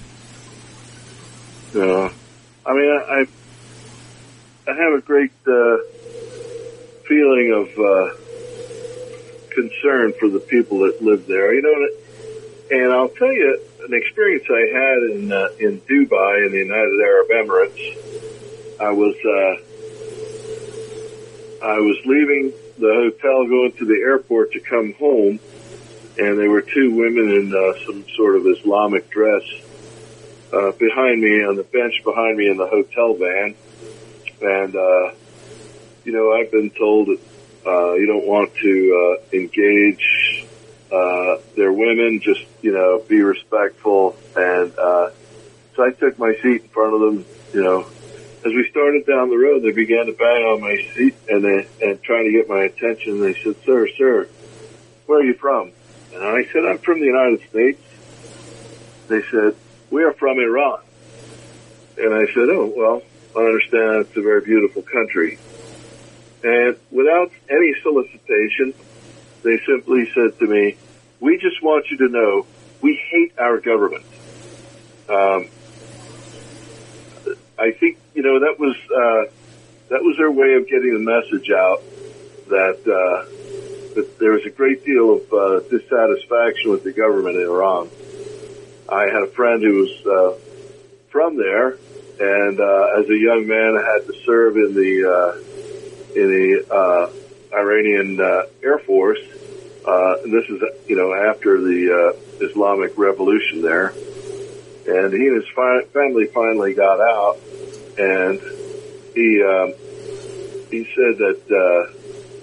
Uh, 1.76 2.10
I 2.66 2.74
mean, 2.74 2.90
I, 2.90 3.26
I 4.68 4.74
have 4.74 4.94
a 4.94 5.02
great 5.02 5.32
uh, 5.46 5.78
feeling 7.06 7.52
of 7.54 7.68
uh, 7.78 8.10
concern 9.52 10.14
for 10.20 10.30
the 10.30 10.40
people 10.40 10.80
that 10.80 11.02
live 11.02 11.28
there. 11.28 11.54
You 11.54 11.62
know, 11.62 11.90
and 12.72 12.92
I'll 12.94 13.10
tell 13.10 13.32
you 13.32 13.60
an 13.86 13.94
experience 13.94 14.46
I 14.50 14.68
had 14.74 15.04
in 15.12 15.32
uh, 15.32 15.50
in 15.60 15.82
Dubai 15.82 16.46
in 16.46 16.52
the 16.52 16.60
United 16.60 17.00
Arab 17.02 17.28
Emirates. 17.30 17.98
I 18.80 18.92
was 18.92 19.16
uh, 19.26 19.56
I 21.66 21.80
was 21.80 21.98
leaving 22.06 22.54
the 22.78 22.94
hotel, 22.94 23.48
going 23.48 23.72
to 23.74 23.86
the 23.86 24.00
airport 24.02 24.52
to 24.54 24.60
come 24.60 24.94
home, 24.94 25.40
and 26.20 26.38
there 26.38 26.50
were 26.50 26.62
two 26.62 26.96
women 26.96 27.30
in 27.30 27.54
uh, 27.54 27.86
some 27.86 28.06
sort 28.16 28.36
of 28.36 28.46
Islamic 28.46 29.10
dress 29.10 29.44
uh, 30.54 30.72
behind 30.74 31.22
me 31.22 31.44
on 31.44 31.56
the 31.56 31.64
bench 31.64 32.02
behind 32.04 32.38
me 32.38 32.50
in 32.50 32.58
the 32.58 32.68
hotel 32.68 33.14
van, 33.16 33.56
and 34.42 34.76
uh, 34.76 35.12
you 36.04 36.12
know 36.12 36.34
I've 36.34 36.52
been 36.52 36.70
told 36.72 37.08
that 37.08 37.20
uh, 37.66 37.94
you 37.94 38.06
don't 38.08 38.26
want 38.26 38.54
to 38.56 39.18
uh, 39.20 39.36
engage. 39.36 40.46
Uh, 40.92 41.38
they're 41.56 41.74
women, 41.74 42.22
just 42.22 42.42
you 42.62 42.72
know, 42.72 43.04
be 43.08 43.22
respectful, 43.22 44.16
and 44.36 44.78
uh, 44.80 45.10
so 45.76 45.84
I 45.84 45.92
took 45.92 46.18
my 46.18 46.34
seat 46.42 46.64
in 46.64 46.68
front 46.70 46.96
of 46.96 47.02
them, 47.02 47.26
you 47.54 47.64
know, 47.64 47.86
as 48.46 48.54
we 48.54 48.68
started 48.70 49.06
down 49.06 49.30
the 49.30 49.38
road, 49.38 49.62
they 49.62 49.72
began 49.72 50.06
to 50.08 50.14
bang 50.14 50.46
on 50.46 50.62
my 50.62 50.76
seat 50.96 51.16
and 51.30 51.44
they, 51.44 51.68
and 51.82 52.02
trying 52.02 52.26
to 52.26 52.32
get 52.32 52.48
my 52.50 52.64
attention. 52.64 53.20
They 53.20 53.34
said, 53.34 53.56
sir, 53.66 53.88
sir, 53.98 54.28
where 55.06 55.20
are 55.20 55.24
you 55.24 55.34
from? 55.34 55.72
And 56.18 56.26
I 56.26 56.52
said, 56.52 56.66
I'm 56.66 56.80
from 56.80 57.00
the 57.00 57.06
United 57.06 57.48
States. 57.48 57.82
They 59.08 59.22
said, 59.30 59.56
we 59.92 60.04
are 60.04 60.14
from 60.14 60.40
Iran. 60.40 60.80
And 61.98 62.14
I 62.14 62.26
said, 62.34 62.50
oh, 62.50 62.74
well, 62.76 63.04
I 63.36 63.46
understand 63.46 64.08
it's 64.08 64.18
a 64.18 64.22
very 64.22 64.42
beautiful 64.42 64.82
country. 64.82 65.38
And 66.44 66.76
without 66.92 67.32
any 67.50 67.74
solicitation, 67.84 68.74
they 69.44 69.60
simply 69.68 70.10
said 70.16 70.40
to 70.40 70.48
me, 70.48 70.76
we 71.20 71.38
just 71.38 71.62
want 71.62 71.86
you 71.92 71.98
to 71.98 72.10
know 72.10 72.48
we 72.82 72.96
hate 73.12 73.38
our 73.38 73.60
government. 73.60 74.06
Um, 75.10 75.50
I 77.60 77.72
think 77.72 77.98
you 78.14 78.22
know 78.24 78.40
that 78.40 78.60
was 78.60 78.76
uh, 78.76 79.32
that 79.90 80.04
was 80.04 80.18
their 80.18 80.30
way 80.30 80.54
of 80.54 80.68
getting 80.68 80.94
the 80.94 81.00
message 81.00 81.50
out 81.50 81.82
that 82.50 82.80
uh, 82.86 83.37
that 83.98 84.20
there 84.20 84.34
was 84.34 84.46
a 84.46 84.52
great 84.52 84.86
deal 84.86 85.16
of 85.16 85.34
uh, 85.34 85.60
dissatisfaction 85.70 86.70
with 86.70 86.84
the 86.84 86.92
government 86.92 87.36
in 87.36 87.44
Iran. 87.44 87.90
I 88.88 89.06
had 89.06 89.24
a 89.24 89.28
friend 89.28 89.62
who 89.62 89.74
was 89.82 90.06
uh, 90.06 90.40
from 91.10 91.36
there, 91.36 91.78
and 92.20 92.60
uh, 92.60 93.00
as 93.00 93.10
a 93.10 93.18
young 93.18 93.48
man, 93.48 93.76
I 93.76 93.94
had 93.94 94.06
to 94.06 94.14
serve 94.24 94.56
in 94.56 94.76
the 94.76 94.94
uh, 95.10 95.32
in 96.16 96.28
the 96.30 96.66
uh, 96.72 97.58
Iranian 97.58 98.22
uh, 98.22 98.44
Air 98.64 98.80
Force. 98.80 99.20
And 99.86 100.34
this 100.34 100.50
is, 100.50 100.62
you 100.88 100.96
know, 100.98 101.14
after 101.14 101.62
the 101.62 102.18
Islamic 102.42 102.98
Revolution 102.98 103.62
there, 103.62 103.88
and 103.88 105.14
he 105.14 105.28
and 105.28 105.42
his 105.42 105.48
fi- 105.56 105.86
family 105.94 106.26
finally 106.26 106.74
got 106.74 107.00
out, 107.00 107.38
and 107.98 108.40
he 109.16 109.42
um, 109.42 109.74
he 110.70 110.84
said 110.94 111.18
that 111.18 111.94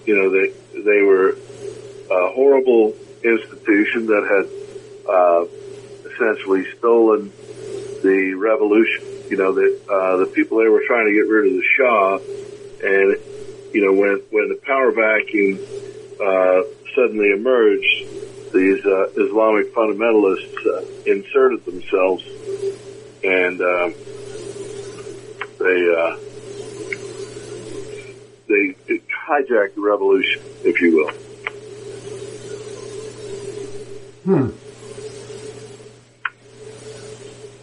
you 0.06 0.16
know 0.16 0.30
they 0.30 0.52
they 0.82 1.02
were 1.02 1.30
a 1.30 2.32
horrible 2.32 2.94
institution 3.22 4.06
that 4.06 4.24
had 4.28 4.46
uh, 5.08 5.44
essentially 6.10 6.64
stolen 6.78 7.32
the 8.02 8.34
revolution. 8.34 9.02
You 9.30 9.36
know 9.36 9.52
that 9.52 9.80
uh, 9.88 10.16
the 10.18 10.26
people 10.26 10.58
there 10.58 10.70
were 10.70 10.84
trying 10.86 11.06
to 11.06 11.12
get 11.12 11.28
rid 11.28 11.46
of 11.46 11.52
the 11.52 11.64
Shah, 11.76 12.18
and 12.86 13.16
you 13.72 13.84
know 13.84 13.92
when 13.92 14.22
when 14.30 14.48
the 14.48 14.60
power 14.62 14.92
vacuum 14.92 15.58
uh, 16.20 16.62
suddenly 16.94 17.32
emerged, 17.32 18.52
these 18.52 18.84
uh, 18.84 19.08
Islamic 19.16 19.74
fundamentalists 19.74 20.66
uh, 20.66 20.84
inserted 21.10 21.64
themselves, 21.64 22.24
and 23.24 23.60
um, 23.60 23.94
they 25.58 25.80
uh, 25.96 26.16
they 28.46 28.74
hijacked 29.26 29.74
the 29.74 29.80
revolution, 29.80 30.42
if 30.64 30.80
you 30.80 30.96
will. 30.96 31.10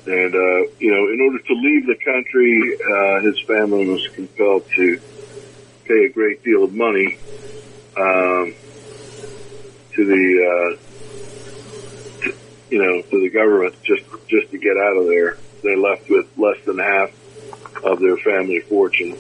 And, 0.06 0.36
uh, 0.36 0.72
you 0.80 0.92
know, 0.92 1.08
in 1.10 1.22
order 1.22 1.40
to 1.40 1.54
leave 1.54 1.86
the 1.86 1.96
country, 1.96 2.78
uh, 2.78 3.22
his 3.22 3.40
family 3.42 3.88
was 3.88 4.08
compelled 4.10 4.66
to 4.76 5.00
pay 5.86 6.06
a 6.06 6.10
great 6.10 6.44
deal 6.44 6.64
of 6.64 6.74
money, 6.74 7.18
um, 7.98 8.54
to 9.94 10.06
the, 10.06 10.24
uh, 10.50 10.76
to, 12.24 12.34
you 12.70 12.80
know, 12.82 13.02
to 13.02 13.22
the 13.22 13.30
government 13.30 13.76
just, 13.84 14.04
just 14.28 14.52
to 14.52 14.58
get 14.58 14.78
out 14.78 14.98
of 14.98 15.08
there. 15.08 15.38
They're 15.64 15.78
left 15.78 16.10
with 16.10 16.28
less 16.38 16.60
than 16.66 16.80
half 16.80 17.12
of 17.84 18.00
their 18.00 18.18
family 18.18 18.60
fortune 18.62 19.16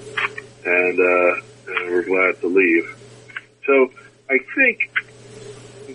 and, 0.65 0.99
uh, 0.99 1.41
and 1.67 1.91
were 1.91 2.03
glad 2.03 2.41
to 2.41 2.47
leave. 2.47 3.00
So 3.65 3.91
I 4.29 4.39
think 4.55 4.91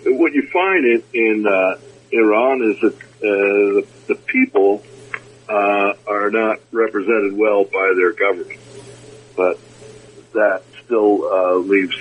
what 0.05 0.33
you 0.33 0.47
find 0.49 0.85
in, 0.85 1.03
in, 1.13 1.47
uh, 1.47 1.79
Iran 2.13 2.63
is 2.63 2.81
that, 2.81 2.95
uh, 2.95 3.01
the, 3.23 3.87
the 4.09 4.15
people, 4.15 4.85
uh, 5.49 5.95
are 6.07 6.31
not 6.31 6.61
represented 6.73 7.37
well 7.37 7.65
by 7.65 7.95
their 7.97 8.13
government. 8.13 8.61
But 9.37 9.59
that 10.35 10.63
still, 10.85 11.25
uh, 11.25 11.55
leaves 11.57 11.97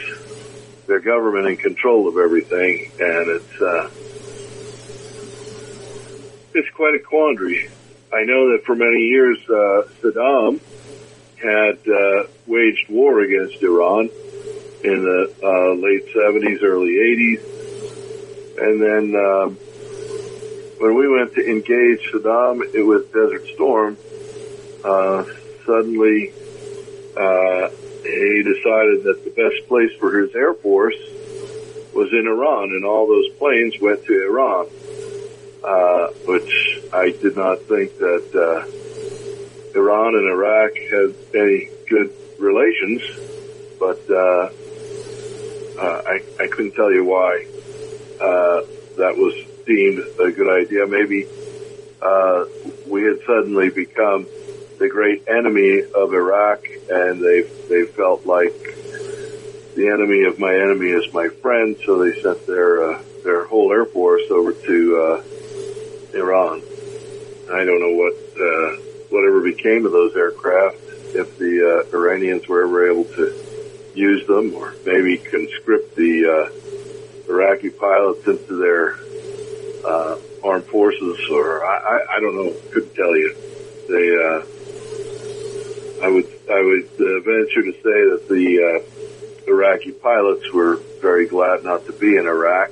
their 0.88 1.00
government 1.00 1.48
in 1.48 1.58
control 1.58 2.08
of 2.08 2.18
everything 2.18 2.92
and 3.00 3.28
it's, 3.28 3.62
uh, 3.62 3.90
it's 6.54 6.70
quite 6.76 6.96
a 6.96 7.00
quandary. 7.00 7.70
I 8.14 8.24
know 8.24 8.52
that 8.52 8.66
for 8.66 8.76
many 8.76 9.08
years, 9.08 9.38
uh, 9.50 9.88
Saddam 10.02 10.60
had, 11.42 11.80
waged 12.48 12.90
war 12.90 13.22
against 13.22 13.62
Iran 13.64 14.10
in 14.86 15.04
the, 15.04 15.34
uh, 15.44 15.74
late 15.74 16.06
70s, 16.14 16.62
early 16.64 16.94
80s. 16.94 17.42
And 18.58 18.82
then, 18.82 19.16
um, 19.16 19.58
when 20.80 20.96
we 20.96 21.08
went 21.08 21.34
to 21.36 21.50
engage 21.50 22.12
Saddam 22.12 22.62
it 22.74 22.84
was 22.84 23.06
Desert 23.08 23.48
Storm, 23.56 23.98
uh, 24.84 25.24
suddenly, 25.66 26.32
uh, 27.18 27.70
he 28.04 28.44
decided 28.44 29.04
that 29.04 29.22
the 29.24 29.34
best 29.36 29.68
place 29.68 29.92
for 30.00 30.20
his 30.20 30.36
air 30.36 30.54
force 30.54 30.98
was 31.94 32.12
in 32.12 32.28
Iran, 32.28 32.70
and 32.72 32.86
all 32.86 33.08
those 33.08 33.30
planes 33.40 33.80
went 33.82 34.06
to 34.06 34.26
Iran, 34.28 34.68
uh, 35.64 36.08
which 36.26 36.80
I 36.94 37.10
did 37.10 37.36
not 37.36 37.62
think 37.64 37.98
that 37.98 38.28
uh, 38.36 39.80
Iran 39.80 40.16
and 40.16 40.30
Iraq 40.30 40.76
had 40.76 41.16
any 41.34 41.70
good 41.90 42.14
relations, 42.38 43.02
but 43.80 44.10
uh, 44.12 44.50
uh, 45.78 46.02
I, 46.06 46.22
I 46.40 46.48
couldn't 46.48 46.74
tell 46.74 46.92
you 46.92 47.04
why 47.04 47.46
uh, 48.20 48.62
that 48.98 49.16
was 49.18 49.36
deemed 49.66 50.00
a 50.20 50.32
good 50.32 50.50
idea. 50.50 50.88
Maybe 50.88 51.28
uh, 52.02 52.46
we 52.88 53.04
had 53.04 53.20
suddenly 53.26 53.70
become 53.70 54.28
the 54.80 54.90
great 54.90 55.28
enemy 55.28 55.84
of 55.84 56.14
Iraq, 56.14 56.66
and 56.90 57.22
they 57.22 57.42
they 57.70 57.86
felt 57.86 58.26
like 58.26 58.54
the 59.76 59.90
enemy 59.92 60.24
of 60.26 60.40
my 60.40 60.54
enemy 60.54 60.90
is 60.90 61.14
my 61.14 61.28
friend, 61.28 61.78
so 61.86 62.04
they 62.04 62.22
sent 62.22 62.46
their 62.48 62.92
uh, 62.92 63.02
their 63.24 63.46
whole 63.46 63.72
air 63.72 63.86
force 63.86 64.24
over 64.30 64.54
to 64.54 64.98
uh, 64.98 66.18
Iran. 66.18 66.62
I 67.52 67.64
don't 67.64 67.80
know 67.80 67.96
what 67.96 68.14
uh, 68.40 68.82
whatever 69.10 69.42
became 69.42 69.86
of 69.86 69.92
those 69.92 70.16
aircraft, 70.16 70.78
if 71.16 71.38
the 71.38 71.86
uh, 71.92 71.98
Iranians 71.98 72.48
were 72.48 72.64
ever 72.64 72.92
able 72.92 73.06
to 73.16 73.45
use 73.96 74.26
them, 74.28 74.54
or 74.56 74.74
maybe 74.86 75.18
conscript 75.18 75.96
the 75.96 76.26
uh, 76.28 77.32
Iraqi 77.32 77.70
pilots 77.70 78.28
into 78.28 78.56
their 78.58 78.96
uh, 79.86 80.18
armed 80.44 80.66
forces, 80.66 81.20
or 81.32 81.66
I, 81.66 81.78
I, 81.78 82.16
I 82.18 82.20
don't 82.20 82.36
know, 82.36 82.54
couldn't 82.72 82.96
tell 82.96 83.16
you. 83.16 83.36
They, 83.88 84.16
uh, 84.16 84.46
I 86.06 86.10
would, 86.10 86.28
I 86.50 86.62
would 86.62 86.90
uh, 87.00 87.20
venture 87.22 87.64
to 87.64 87.74
say 87.74 88.00
that 88.12 88.26
the 88.30 88.48
uh, 88.64 89.50
Iraqi 89.50 89.92
pilots 89.92 90.52
were 90.52 90.78
very 91.02 91.28
glad 91.28 91.64
not 91.64 91.86
to 91.86 91.94
be 91.94 92.18
in 92.18 92.28
Iraq 92.28 92.72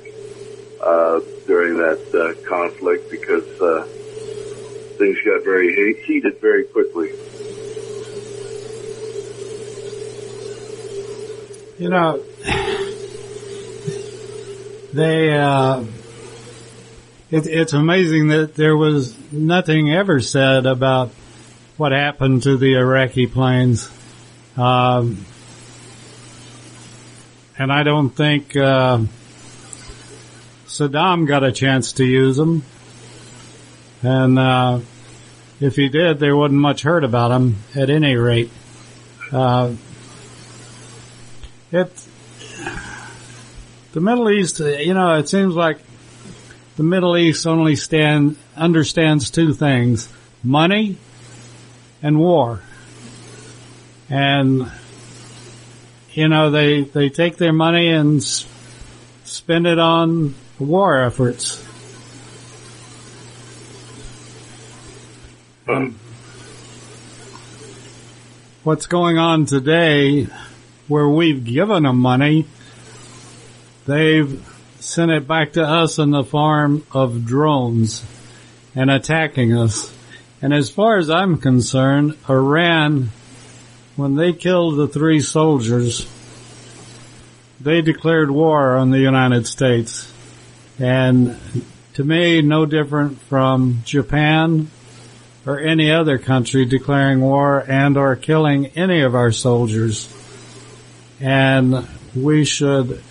uh, 0.80 1.20
during 1.46 1.78
that 1.78 2.36
conflict 2.46 3.10
because 3.10 3.44
things 4.98 5.18
got 5.24 5.42
very 5.44 5.94
heated 6.04 6.40
very 6.40 6.64
quickly. 6.64 7.10
You 11.84 11.90
know, 11.90 12.18
they, 14.94 15.36
uh, 15.36 15.84
it, 17.30 17.46
it's 17.46 17.74
amazing 17.74 18.28
that 18.28 18.54
there 18.54 18.74
was 18.74 19.14
nothing 19.30 19.92
ever 19.92 20.22
said 20.22 20.64
about 20.64 21.10
what 21.76 21.92
happened 21.92 22.44
to 22.44 22.56
the 22.56 22.76
Iraqi 22.78 23.26
planes. 23.26 23.90
Um, 24.56 25.26
and 27.58 27.70
I 27.70 27.82
don't 27.82 28.08
think, 28.08 28.56
uh, 28.56 29.00
Saddam 30.66 31.26
got 31.26 31.44
a 31.44 31.52
chance 31.52 31.92
to 31.92 32.04
use 32.06 32.38
them. 32.38 32.64
And, 34.00 34.38
uh, 34.38 34.80
if 35.60 35.76
he 35.76 35.90
did, 35.90 36.18
there 36.18 36.34
wasn't 36.34 36.60
much 36.60 36.80
heard 36.80 37.04
about 37.04 37.30
him 37.30 37.56
at 37.76 37.90
any 37.90 38.16
rate. 38.16 38.50
Uh, 39.30 39.74
it, 41.74 42.06
the 43.92 44.00
Middle 44.00 44.30
East, 44.30 44.60
uh, 44.60 44.66
you 44.66 44.94
know, 44.94 45.16
it 45.16 45.28
seems 45.28 45.54
like 45.54 45.78
the 46.76 46.82
Middle 46.82 47.16
East 47.16 47.46
only 47.46 47.76
stand, 47.76 48.36
understands 48.56 49.30
two 49.30 49.54
things, 49.54 50.08
money 50.42 50.96
and 52.02 52.18
war. 52.18 52.60
And, 54.10 54.70
you 56.12 56.28
know, 56.28 56.50
they, 56.50 56.82
they 56.82 57.08
take 57.08 57.36
their 57.36 57.52
money 57.52 57.88
and 57.88 58.20
s- 58.20 58.46
spend 59.24 59.66
it 59.66 59.78
on 59.78 60.34
war 60.58 61.02
efforts. 61.02 61.64
Um, 65.66 65.98
what's 68.64 68.86
going 68.86 69.18
on 69.18 69.46
today 69.46 70.26
where 70.88 71.08
we've 71.08 71.44
given 71.44 71.84
them 71.84 71.98
money, 71.98 72.46
they've 73.86 74.42
sent 74.80 75.10
it 75.10 75.26
back 75.26 75.52
to 75.54 75.64
us 75.64 75.98
in 75.98 76.10
the 76.10 76.24
form 76.24 76.86
of 76.92 77.24
drones 77.24 78.04
and 78.74 78.90
attacking 78.90 79.56
us. 79.56 79.92
And 80.42 80.52
as 80.52 80.70
far 80.70 80.98
as 80.98 81.08
I'm 81.08 81.38
concerned, 81.38 82.16
Iran, 82.28 83.10
when 83.96 84.16
they 84.16 84.32
killed 84.32 84.76
the 84.76 84.88
three 84.88 85.20
soldiers, 85.20 86.06
they 87.60 87.80
declared 87.80 88.30
war 88.30 88.76
on 88.76 88.90
the 88.90 88.98
United 88.98 89.46
States. 89.46 90.12
And 90.78 91.40
to 91.94 92.04
me, 92.04 92.42
no 92.42 92.66
different 92.66 93.20
from 93.22 93.82
Japan 93.84 94.68
or 95.46 95.60
any 95.60 95.90
other 95.90 96.18
country 96.18 96.64
declaring 96.64 97.20
war 97.20 97.64
and 97.66 97.96
or 97.96 98.16
killing 98.16 98.66
any 98.76 99.00
of 99.00 99.14
our 99.14 99.30
soldiers. 99.30 100.12
And 101.26 101.88
we 102.14 102.44
should 102.44 103.02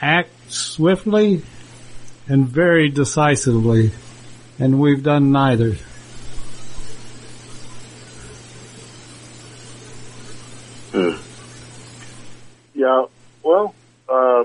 act 0.00 0.30
swiftly 0.48 1.42
and 2.28 2.46
very 2.46 2.88
decisively, 2.88 3.90
and 4.60 4.78
we've 4.78 5.02
done 5.02 5.32
neither. 5.32 5.74
Yeah, 12.74 13.06
well, 13.42 13.74
uh, 14.08 14.44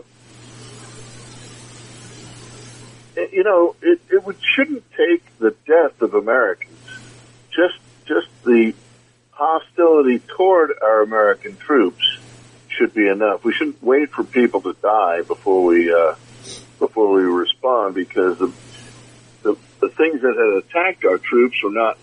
you 3.32 3.44
know, 3.44 3.76
it, 3.84 4.02
it 4.10 4.26
would, 4.26 4.38
shouldn't 4.56 4.84
take 4.98 5.24
the 5.38 5.56
death 5.68 6.02
of 6.02 6.16
Americans, 6.16 6.80
just 7.52 7.78
just 8.08 8.28
the 8.44 8.74
hostility 9.30 10.18
toward 10.36 10.72
our 10.82 11.04
American 11.04 11.56
troops 11.58 12.18
should 12.78 12.94
be 12.94 13.08
enough. 13.08 13.44
We 13.44 13.54
shouldn't 13.54 13.84
wait 13.84 14.12
for 14.12 14.24
people 14.24 14.62
to 14.62 14.74
die 14.82 15.22
before 15.22 15.64
we 15.64 15.94
uh, 15.94 16.16
before 16.80 17.12
we 17.12 17.24
respond, 17.24 17.96
because 17.96 18.38
the, 18.40 18.52
the 19.44 19.58
the 19.82 19.90
things 19.90 20.22
that 20.22 20.36
had 20.36 20.64
attacked 20.64 21.06
our 21.06 21.18
troops 21.18 21.62
were 21.64 21.72
not 21.72 21.98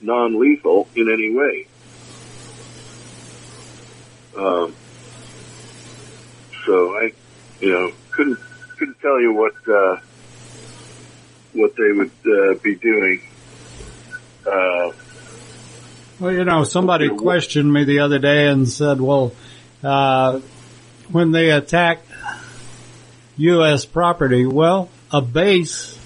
non-lethal 0.00 0.88
in 0.94 1.10
any 1.10 1.34
way. 1.34 1.66
Um, 4.36 4.74
so 6.64 6.96
I, 6.96 7.12
you 7.60 7.72
know, 7.72 7.92
couldn't 8.10 8.38
couldn't 8.76 9.00
tell 9.00 9.20
you 9.20 9.32
what 9.32 9.54
uh, 9.68 9.96
what 11.54 11.74
they 11.76 11.92
would 11.92 12.10
uh, 12.26 12.54
be 12.62 12.74
doing. 12.76 13.22
Uh, 14.46 14.92
Well, 16.20 16.32
you 16.32 16.44
know, 16.44 16.64
somebody 16.64 17.08
questioned 17.10 17.72
me 17.72 17.84
the 17.84 18.00
other 18.00 18.18
day 18.18 18.48
and 18.48 18.68
said, 18.68 19.00
well, 19.00 19.32
uh, 19.82 20.40
when 21.10 21.32
they 21.32 21.50
attack 21.50 22.02
U.S. 23.36 23.84
property, 23.84 24.44
well, 24.46 24.90
a 25.12 25.20
base 25.20 25.98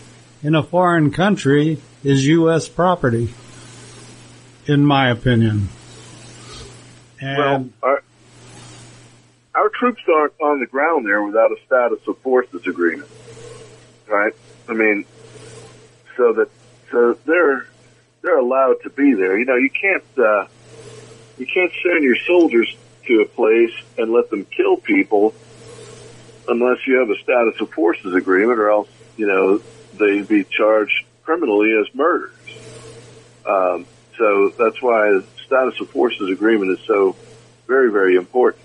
in 0.43 0.55
a 0.55 0.63
foreign 0.63 1.11
country 1.11 1.79
is 2.05 2.27
U.S. 2.27 2.69
property, 2.69 3.33
in 4.67 4.85
my 4.85 5.11
opinion. 5.11 5.69
well, 7.21 7.55
And, 7.55 7.73
our 7.83 8.03
our 9.55 9.69
troops 9.69 10.03
aren't 10.13 10.33
on 10.41 10.61
the 10.61 10.67
ground 10.67 11.07
there 11.07 11.23
without 11.23 11.53
a 11.53 11.57
status 11.67 12.01
of 12.07 12.19
forces 12.19 12.67
agreement, 12.67 13.09
right? 14.09 14.33
I 14.69 14.73
mean, 14.73 15.05
so 16.17 16.33
that 16.35 16.49
so 16.91 17.19
they're 17.27 17.67
they're 18.23 18.39
allowed 18.39 18.77
to 18.83 18.91
be 18.91 19.15
there. 19.15 19.39
You 19.39 19.45
know, 19.45 19.57
you 19.57 19.71
can't 19.71 20.05
uh, 20.19 20.47
you 21.39 21.47
can't 21.47 21.73
send 21.83 22.03
your 22.03 22.17
soldiers 22.17 22.75
to 23.07 23.21
a 23.21 23.27
place 23.27 23.73
and 23.99 24.13
let 24.13 24.31
them 24.31 24.45
kill 24.45 24.77
people 24.77 25.35
unless 26.49 26.79
you 26.87 26.99
have 26.99 27.11
a 27.11 27.17
status 27.23 27.61
of 27.61 27.71
forces 27.71 28.15
agreement, 28.15 28.59
or 28.59 28.69
else 28.71 28.89
you 29.17 29.27
know 29.27 29.61
they'd 29.99 30.27
be 30.29 30.45
charged 30.45 31.05
criminally 31.23 31.73
as 31.81 31.95
murders. 31.95 32.33
Um, 33.47 33.87
so 34.19 34.51
that's 34.59 34.81
why 34.83 35.11
the 35.11 35.25
status 35.45 35.81
of 35.81 35.91
forces 35.91 36.31
agreement 36.31 36.79
is 36.79 36.85
so 36.87 37.17
very 37.67 37.91
very 37.91 38.17
important. 38.17 38.63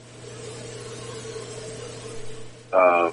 Uh, 2.71 3.11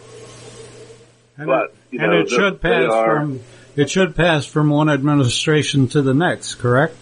and 1.37 1.47
but, 1.47 1.65
it, 1.65 1.77
you 1.91 2.01
and 2.01 2.13
it 2.13 2.29
the- 2.29 2.35
should 2.37 2.61
pass 2.61 2.91
are- 2.91 3.17
from, 3.21 3.41
it 3.77 3.91
should 3.91 4.15
pass 4.17 4.47
from 4.47 4.71
one 4.71 4.89
administration 4.89 5.89
to 5.89 6.03
the 6.03 6.15
next, 6.15 6.57
correct? 6.57 6.97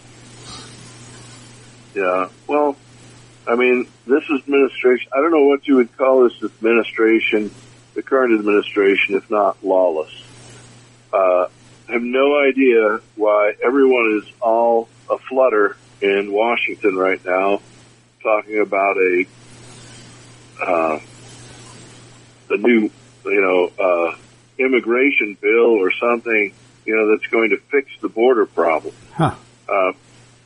Yeah. 1.95 2.29
Well, 2.47 2.75
I 3.47 3.55
mean, 3.55 3.87
this 4.07 4.23
administration, 4.29 5.11
I 5.13 5.17
don't 5.17 5.31
know 5.31 5.45
what 5.45 5.67
you 5.67 5.75
would 5.77 5.95
call 5.97 6.23
this 6.23 6.43
administration, 6.43 7.53
the 7.93 8.01
current 8.01 8.37
administration, 8.39 9.15
if 9.15 9.29
not 9.29 9.63
lawless. 9.63 10.11
Uh, 11.11 11.47
I 11.87 11.91
have 11.91 12.01
no 12.01 12.39
idea 12.39 13.01
why 13.15 13.53
everyone 13.63 14.21
is 14.23 14.33
all 14.41 14.87
aflutter 15.09 15.75
in 16.01 16.31
Washington 16.31 16.95
right 16.95 17.23
now 17.25 17.61
talking 18.21 18.59
about 18.59 18.97
a, 18.97 19.25
uh, 20.61 20.99
a 22.49 22.57
new, 22.57 22.89
you 23.25 23.41
know, 23.41 23.71
uh, 23.77 24.15
immigration 24.57 25.37
bill 25.41 25.71
or 25.71 25.91
something, 25.91 26.53
you 26.85 26.95
know, 26.95 27.11
that's 27.11 27.27
going 27.27 27.49
to 27.49 27.57
fix 27.57 27.91
the 28.01 28.09
border 28.09 28.45
problem. 28.45 28.93
Huh. 29.13 29.35
Uh, 29.67 29.91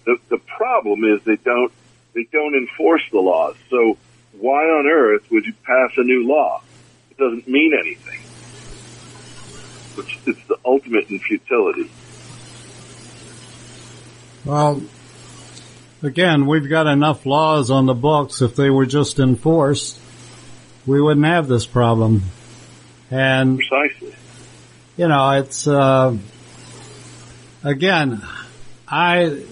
the 0.06 0.18
the 0.30 0.38
problem 0.38 1.04
is 1.04 1.22
they 1.24 1.36
don't 1.36 1.72
they 2.18 2.28
don't 2.32 2.56
enforce 2.56 3.04
the 3.12 3.20
laws. 3.20 3.56
So 3.70 3.96
why 4.40 4.64
on 4.64 4.88
earth 4.88 5.30
would 5.30 5.46
you 5.46 5.54
pass 5.64 5.92
a 5.98 6.04
new 6.04 6.28
law? 6.28 6.64
It 7.12 7.18
doesn't 7.18 7.48
mean 7.48 7.74
anything. 7.80 8.20
It's, 10.00 10.28
it's 10.28 10.48
the 10.48 10.58
ultimate 10.66 11.12
in 11.12 11.20
futility. 11.20 11.92
Well, 14.46 14.82
again, 16.02 16.48
we've 16.48 16.68
got 16.68 16.88
enough 16.88 17.28
laws 17.28 17.70
on 17.70 17.86
the 17.86 17.94
books. 17.94 18.42
If 18.42 18.56
they 18.56 18.72
were 18.72 18.88
just 18.88 19.20
enforced, 19.20 20.00
we 20.88 21.00
wouldn't 21.00 21.26
have 21.28 21.48
this 21.48 21.68
problem. 21.68 22.24
And, 23.12 23.60
Precisely. 23.60 24.16
you 24.98 25.08
know, 25.08 25.32
it's, 25.34 25.68
uh, 25.68 26.18
again, 27.64 28.26
I, 28.88 29.44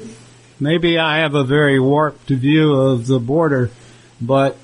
maybe 0.60 0.98
I 0.98 1.20
have 1.20 1.36
a 1.36 1.44
very 1.44 1.80
warped 1.80 2.30
view 2.30 2.74
of 2.74 3.08
the 3.08 3.20
border, 3.20 3.72
but 4.22 4.58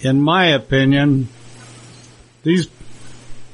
in 0.00 0.20
my 0.20 0.46
opinion, 0.48 1.28
these, 2.42 2.68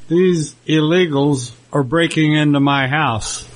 these 0.09 0.55
illegals 0.67 1.53
are 1.73 1.83
breaking 1.83 2.35
into 2.35 2.61
my 2.61 2.87
house. 2.87 3.49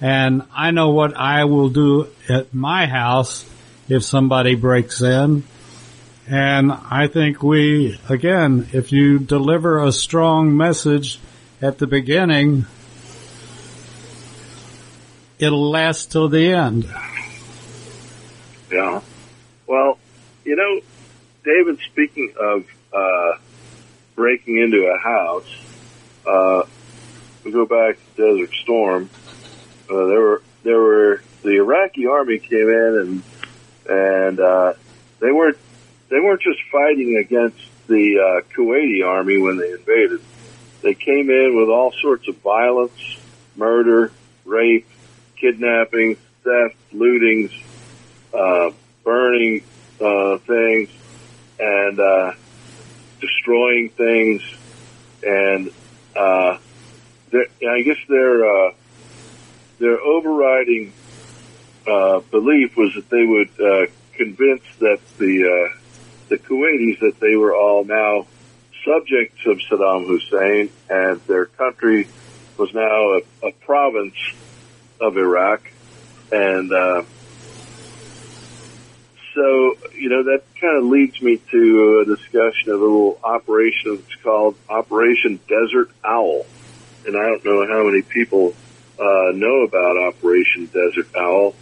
And 0.00 0.42
I 0.54 0.72
know 0.72 0.90
what 0.90 1.16
I 1.16 1.44
will 1.44 1.70
do 1.70 2.08
at 2.28 2.52
my 2.52 2.86
house 2.86 3.44
if 3.88 4.04
somebody 4.04 4.54
breaks 4.54 5.00
in. 5.00 5.44
And 6.28 6.72
I 6.72 7.06
think 7.06 7.42
we, 7.42 7.98
again, 8.08 8.68
if 8.72 8.90
you 8.92 9.18
deliver 9.18 9.82
a 9.82 9.92
strong 9.92 10.56
message 10.56 11.20
at 11.62 11.78
the 11.78 11.86
beginning, 11.86 12.66
it'll 15.38 15.70
last 15.70 16.10
till 16.10 16.28
the 16.28 16.52
end. 16.52 16.92
Yeah. 18.70 19.00
Well, 19.66 19.98
you 20.44 20.56
know, 20.56 20.80
David, 21.44 21.78
speaking 21.90 22.32
of 22.38 22.64
uh, 22.92 23.38
breaking 24.14 24.58
into 24.58 24.86
a 24.86 24.98
house, 24.98 25.60
uh, 26.26 26.62
we 27.44 27.52
go 27.52 27.66
back 27.66 27.98
to 28.16 28.36
Desert 28.38 28.54
Storm. 28.62 29.10
Uh, 29.88 30.06
there 30.06 30.20
were 30.20 30.42
there 30.64 30.80
were 30.80 31.22
the 31.42 31.56
Iraqi 31.56 32.06
army 32.06 32.38
came 32.38 32.68
in 32.68 32.98
and 32.98 33.22
and 33.88 34.40
uh, 34.40 34.72
they 35.20 35.30
weren't 35.30 35.58
they 36.08 36.18
weren't 36.18 36.42
just 36.42 36.60
fighting 36.70 37.16
against 37.16 37.60
the 37.86 38.18
uh, 38.18 38.54
Kuwaiti 38.54 39.06
army 39.06 39.38
when 39.38 39.58
they 39.58 39.70
invaded. 39.70 40.20
They 40.82 40.94
came 40.94 41.30
in 41.30 41.56
with 41.56 41.68
all 41.68 41.92
sorts 41.92 42.28
of 42.28 42.36
violence, 42.38 43.16
murder, 43.56 44.12
rape, 44.44 44.86
kidnapping, 45.36 46.16
theft, 46.42 46.76
lootings, 46.92 47.52
uh, 48.34 48.70
burning 49.04 49.62
uh, 50.00 50.38
things, 50.38 50.90
and 51.58 51.98
uh, 52.00 52.32
destroying 53.20 53.88
things, 53.90 54.42
and 55.26 55.70
uh, 56.16 56.58
I 57.32 57.82
guess 57.82 57.98
their 58.08 58.44
uh, 58.44 58.72
their 59.78 60.00
overriding 60.00 60.92
uh, 61.86 62.20
belief 62.30 62.76
was 62.76 62.94
that 62.94 63.08
they 63.10 63.24
would 63.24 63.50
uh, 63.60 63.90
convince 64.14 64.64
that 64.78 65.00
the 65.18 65.44
uh, 65.44 65.78
the 66.28 66.38
Kuwaitis 66.38 67.00
that 67.00 67.20
they 67.20 67.36
were 67.36 67.54
all 67.54 67.84
now 67.84 68.26
subjects 68.84 69.44
of 69.46 69.58
Saddam 69.58 70.06
Hussein, 70.06 70.70
and 70.88 71.20
their 71.26 71.46
country 71.46 72.08
was 72.56 72.72
now 72.72 73.18
a, 73.18 73.48
a 73.48 73.52
province 73.60 74.16
of 75.00 75.16
Iraq, 75.16 75.60
and 76.32 76.72
uh, 76.72 77.02
so 79.36 79.76
you 79.92 80.08
know 80.08 80.24
that 80.24 80.42
kind 80.58 80.78
of 80.78 80.84
leads 80.84 81.20
me 81.20 81.36
to 81.50 82.00
a 82.00 82.04
discussion 82.06 82.70
of 82.70 82.80
a 82.80 82.82
little 82.82 83.20
operation 83.22 83.96
that's 83.96 84.14
called 84.22 84.56
Operation 84.68 85.38
Desert 85.46 85.90
Owl, 86.02 86.46
and 87.06 87.16
I 87.16 87.20
don't 87.20 87.44
know 87.44 87.66
how 87.68 87.84
many 87.84 88.00
people 88.00 88.54
uh, 88.98 89.32
know 89.34 89.60
about 89.60 89.98
Operation 89.98 90.66
Desert 90.66 91.14
Owl, 91.14 91.54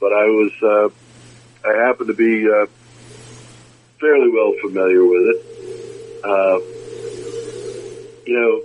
but 0.00 0.14
I 0.14 0.24
was 0.24 0.52
uh, 0.62 1.68
I 1.68 1.86
happen 1.86 2.06
to 2.06 2.14
be 2.14 2.50
uh, 2.50 2.66
fairly 4.00 4.30
well 4.30 4.54
familiar 4.62 5.04
with 5.04 5.22
it. 5.26 6.24
Uh, 6.24 6.58
you 8.26 8.64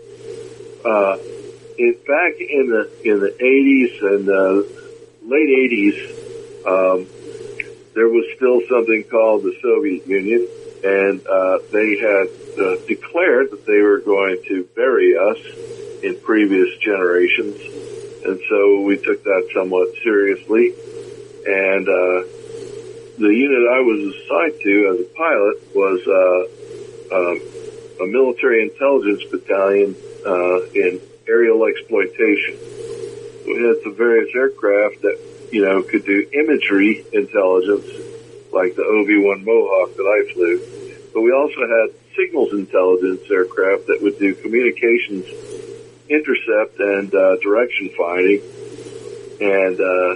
know, 0.84 0.89
uh, 0.89 1.18
in 1.78 1.98
back 2.08 2.39
in 2.39 2.70
the 2.70 2.89
in 3.04 3.20
the 3.20 3.36
eighties 3.44 4.02
and 4.02 4.30
uh, 4.30 4.76
late 5.28 5.50
80s, 5.50 6.68
um, 6.68 7.08
there 7.95 8.10
was 8.10 8.25
still 8.36 8.62
something 8.69 9.05
called 9.05 9.43
the 9.43 9.58
Soviet 9.62 10.05
Union, 10.05 10.45
and 10.84 11.25
uh, 11.25 11.60
they 11.71 11.97
had 11.97 12.27
uh, 12.60 12.75
declared 12.88 13.51
that 13.51 13.65
they 13.65 13.81
were 13.81 13.99
going 13.99 14.43
to 14.49 14.65
bury 14.75 15.17
us 15.17 15.39
in 16.03 16.19
previous 16.19 16.77
generations, 16.77 17.55
and 18.25 18.39
so 18.49 18.81
we 18.81 18.97
took 18.97 19.23
that 19.23 19.49
somewhat 19.53 19.95
seriously. 20.03 20.73
And 21.47 21.88
uh, 21.88 22.27
the 23.17 23.31
unit 23.31 23.63
I 23.71 23.79
was 23.79 24.13
assigned 24.15 24.62
to 24.62 24.73
as 24.93 24.99
a 24.99 25.10
pilot 25.15 25.58
was 25.73 26.01
uh, 26.05 27.15
um, 27.15 27.41
a 28.01 28.12
military 28.12 28.63
intelligence 28.63 29.23
battalion 29.31 29.95
uh, 30.25 30.63
in 30.71 30.99
aerial 31.27 31.63
exploitation. 31.65 32.58
We 33.47 33.63
had 33.63 33.77
some 33.84 33.95
various 33.95 34.36
aircraft 34.36 35.01
that 35.03 35.17
you 35.51 35.65
know 35.65 35.84
could 35.84 36.05
do 36.05 36.27
imagery 36.34 37.05
intelligence, 37.13 37.86
like 38.51 38.75
the 38.75 38.84
OV-1 38.84 39.43
Mohawk 39.43 39.95
that 39.95 40.03
I 40.03 40.34
flew. 40.34 40.60
But 41.13 41.21
we 41.21 41.31
also 41.31 41.62
had 41.67 41.95
signals 42.15 42.53
intelligence 42.53 43.21
aircraft 43.29 43.88
that 43.88 44.01
would 44.01 44.19
do 44.19 44.36
communications 44.36 45.25
intercept 46.10 46.79
and 46.79 47.13
uh, 47.13 47.38
direction 47.38 47.89
finding. 47.97 48.41
And 49.41 49.79
uh, 49.79 50.15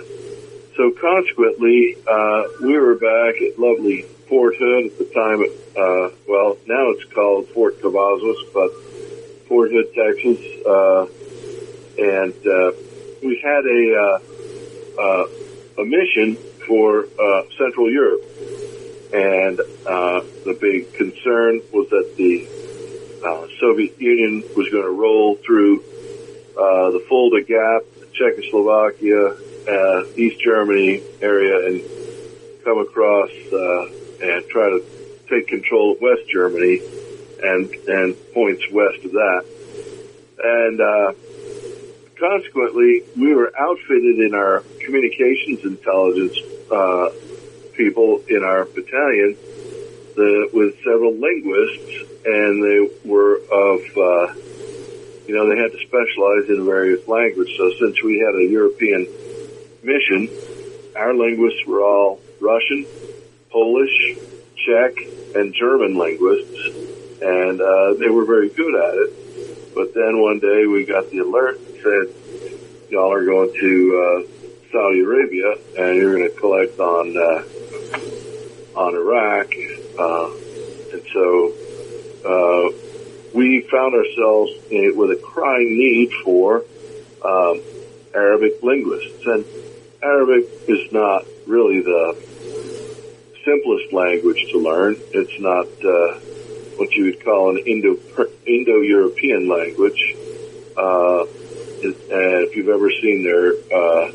so 0.76 0.92
consequently, 0.92 1.98
uh, 2.08 2.44
we 2.62 2.78
were 2.78 2.96
back 2.96 3.42
at 3.42 3.60
lovely 3.60 4.04
Fort 4.28 4.56
Hood 4.58 4.86
at 4.86 4.98
the 4.98 5.06
time. 5.06 5.42
Uh, 5.76 6.16
well, 6.28 6.58
now 6.68 6.90
it's 6.92 7.04
called 7.14 7.48
Fort 7.50 7.82
Cavazos, 7.82 8.54
but 8.54 8.72
Fort 9.48 9.72
Hood, 9.72 9.94
Texas, 9.94 10.40
uh, 10.66 11.06
and 11.98 12.34
uh, 12.48 12.72
we 13.24 13.42
had 13.44 13.66
a 13.66 14.22
uh, 15.00 15.26
a 15.82 15.86
mission 15.86 16.36
for 16.68 17.06
uh, 17.20 17.44
Central 17.58 17.90
Europe, 17.92 18.24
and 19.14 19.60
uh, 19.88 20.22
the 20.46 20.58
big 20.60 20.94
concern 20.94 21.62
was 21.72 21.90
that 21.90 22.16
the 22.18 22.48
uh, 23.26 23.48
Soviet 23.60 24.00
Union 24.00 24.44
was 24.56 24.70
going 24.70 24.84
to 24.84 24.92
roll 24.92 25.36
through 25.36 25.80
uh, 25.80 26.92
the 26.92 27.04
Fulda 27.08 27.42
Gap, 27.44 27.82
Czechoslovakia, 28.14 29.36
uh, 29.68 30.04
East 30.16 30.40
Germany 30.42 31.02
area, 31.22 31.68
and 31.68 31.82
come 32.64 32.80
across 32.80 33.32
and 34.22 34.46
try 34.50 34.70
to 34.70 34.84
take 35.30 35.48
control 35.48 35.94
of 35.94 36.02
West 36.02 36.28
Germany 36.30 36.82
and 37.42 37.72
and 37.88 38.34
points 38.34 38.70
west 38.72 39.06
of 39.06 39.14
that. 39.14 39.46
And 40.44 40.82
consequently, 42.20 43.04
we 43.18 43.34
were 43.34 43.52
outfitted 43.58 44.20
in 44.20 44.36
our 44.36 44.64
communications 44.84 45.64
intelligence 45.64 46.38
uh, 46.72 47.10
people 47.74 48.22
in 48.28 48.44
our 48.44 48.66
battalion 48.66 49.38
the, 50.16 50.50
with 50.54 50.76
several 50.84 51.16
linguists, 51.16 52.04
and 52.26 52.62
they 52.62 53.10
were 53.10 53.38
of 53.38 53.80
uh, 53.98 54.34
you 55.28 55.34
know 55.34 55.48
they 55.48 55.58
had 55.58 55.72
to 55.72 55.80
specialize 55.88 56.50
in 56.50 56.66
various 56.66 57.08
languages. 57.08 57.56
So 57.58 57.72
since 57.80 58.04
we 58.04 58.20
had 58.20 58.36
a 58.36 58.46
European 58.46 59.08
mission, 59.82 60.30
our 60.96 61.14
linguists 61.14 61.66
were 61.66 61.82
all 61.82 62.20
Russian, 62.42 62.86
Polish, 63.50 64.18
Czech, 64.58 64.98
and 65.36 65.54
German 65.54 65.98
linguists, 65.98 66.68
and 67.22 67.62
uh, 67.62 67.94
they 67.94 68.10
were 68.10 68.26
very 68.26 68.50
good 68.50 68.76
at 68.76 68.94
it. 68.96 69.74
But 69.74 69.94
then 69.94 70.20
one 70.22 70.40
day 70.40 70.66
we 70.66 70.84
got 70.84 71.10
the 71.12 71.20
alert 71.20 71.60
said, 71.82 72.90
y'all 72.90 73.12
are 73.12 73.26
going 73.26 73.54
to 73.60 74.26
uh, 74.28 74.72
Saudi 74.72 75.02
Arabia 75.02 75.56
and 75.78 75.96
you're 75.96 76.16
going 76.18 76.30
to 76.30 76.36
collect 76.40 76.80
on 76.80 77.18
uh, 77.18 77.44
on 78.80 78.96
Iraq, 78.96 79.48
uh, 80.00 80.30
and 80.94 81.04
so 81.12 81.54
uh, 82.24 82.70
we 83.34 83.62
found 83.62 83.94
ourselves 83.94 84.52
in, 84.70 84.96
with 84.96 85.12
a 85.12 85.18
crying 85.22 85.78
need 85.78 86.12
for 86.24 86.64
um, 87.26 87.62
Arabic 88.16 88.64
linguists, 88.64 89.26
and 89.26 89.44
Arabic 90.02 90.46
is 90.68 90.92
not 90.92 91.26
really 91.46 91.82
the 91.82 92.16
simplest 93.44 93.92
language 93.92 94.46
to 94.52 94.60
learn. 94.60 94.96
It's 95.12 95.40
not 95.40 95.68
uh, 95.84 96.20
what 96.78 96.92
you 96.94 97.06
would 97.06 97.24
call 97.24 97.50
an 97.50 97.58
Indo 97.66 97.98
Indo-European 98.46 99.48
language. 99.50 100.16
Uh, 100.78 101.26
it, 101.84 101.96
and 102.12 102.48
if 102.48 102.56
you've 102.56 102.70
ever 102.70 102.90
seen 102.92 103.24
their 103.24 103.54
uh, 103.54 104.12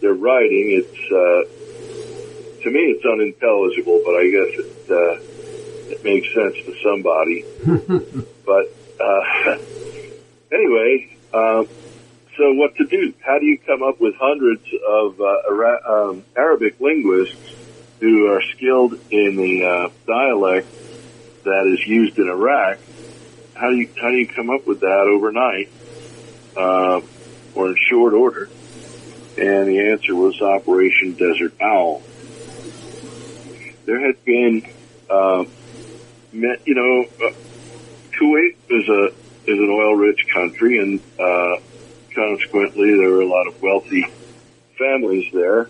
their 0.00 0.14
writing, 0.14 0.82
it's 0.82 0.98
uh, 1.10 2.62
to 2.62 2.70
me 2.70 2.80
it's 2.92 3.04
unintelligible, 3.04 4.00
but 4.04 4.14
I 4.14 4.24
guess 4.28 4.50
it 4.58 4.90
uh, 4.90 5.92
it 5.92 6.04
makes 6.04 6.28
sense 6.34 6.56
to 6.66 6.74
somebody. 6.82 7.44
but 8.46 8.72
uh, 9.00 9.58
anyway, 10.52 11.16
um, 11.32 11.68
so 12.36 12.52
what 12.52 12.74
to 12.76 12.84
do? 12.84 13.14
How 13.20 13.38
do 13.38 13.46
you 13.46 13.58
come 13.58 13.82
up 13.82 14.00
with 14.00 14.14
hundreds 14.16 14.66
of 14.86 15.20
uh, 15.20 15.42
Ara- 15.48 15.82
um, 15.86 16.24
Arabic 16.36 16.80
linguists 16.80 17.54
who 18.00 18.26
are 18.26 18.42
skilled 18.42 18.94
in 19.10 19.36
the 19.36 19.64
uh, 19.64 19.88
dialect 20.06 20.66
that 21.44 21.66
is 21.66 21.86
used 21.86 22.18
in 22.18 22.28
Iraq? 22.28 22.78
How 23.54 23.70
do 23.70 23.76
you 23.76 23.88
how 24.00 24.10
do 24.10 24.16
you 24.16 24.26
come 24.26 24.50
up 24.50 24.66
with 24.66 24.80
that 24.80 25.06
overnight 25.06 25.70
uh, 26.56 27.00
or 27.54 27.68
in 27.68 27.76
short 27.88 28.14
order? 28.14 28.48
And 29.36 29.68
the 29.68 29.90
answer 29.90 30.14
was 30.14 30.40
Operation 30.40 31.14
Desert 31.14 31.54
Owl. 31.60 32.02
There 33.84 34.00
had 34.00 34.24
been, 34.24 34.62
uh, 35.10 35.44
you 36.32 36.74
know, 36.74 37.04
uh, 37.26 37.32
Kuwait 38.12 38.56
is 38.70 38.88
a 38.88 39.06
is 39.46 39.58
an 39.58 39.68
oil 39.68 39.94
rich 39.94 40.26
country, 40.32 40.78
and 40.78 41.00
uh, 41.20 41.56
consequently, 42.14 42.94
there 42.94 43.10
were 43.10 43.22
a 43.22 43.26
lot 43.26 43.46
of 43.46 43.60
wealthy 43.60 44.06
families 44.78 45.30
there. 45.32 45.68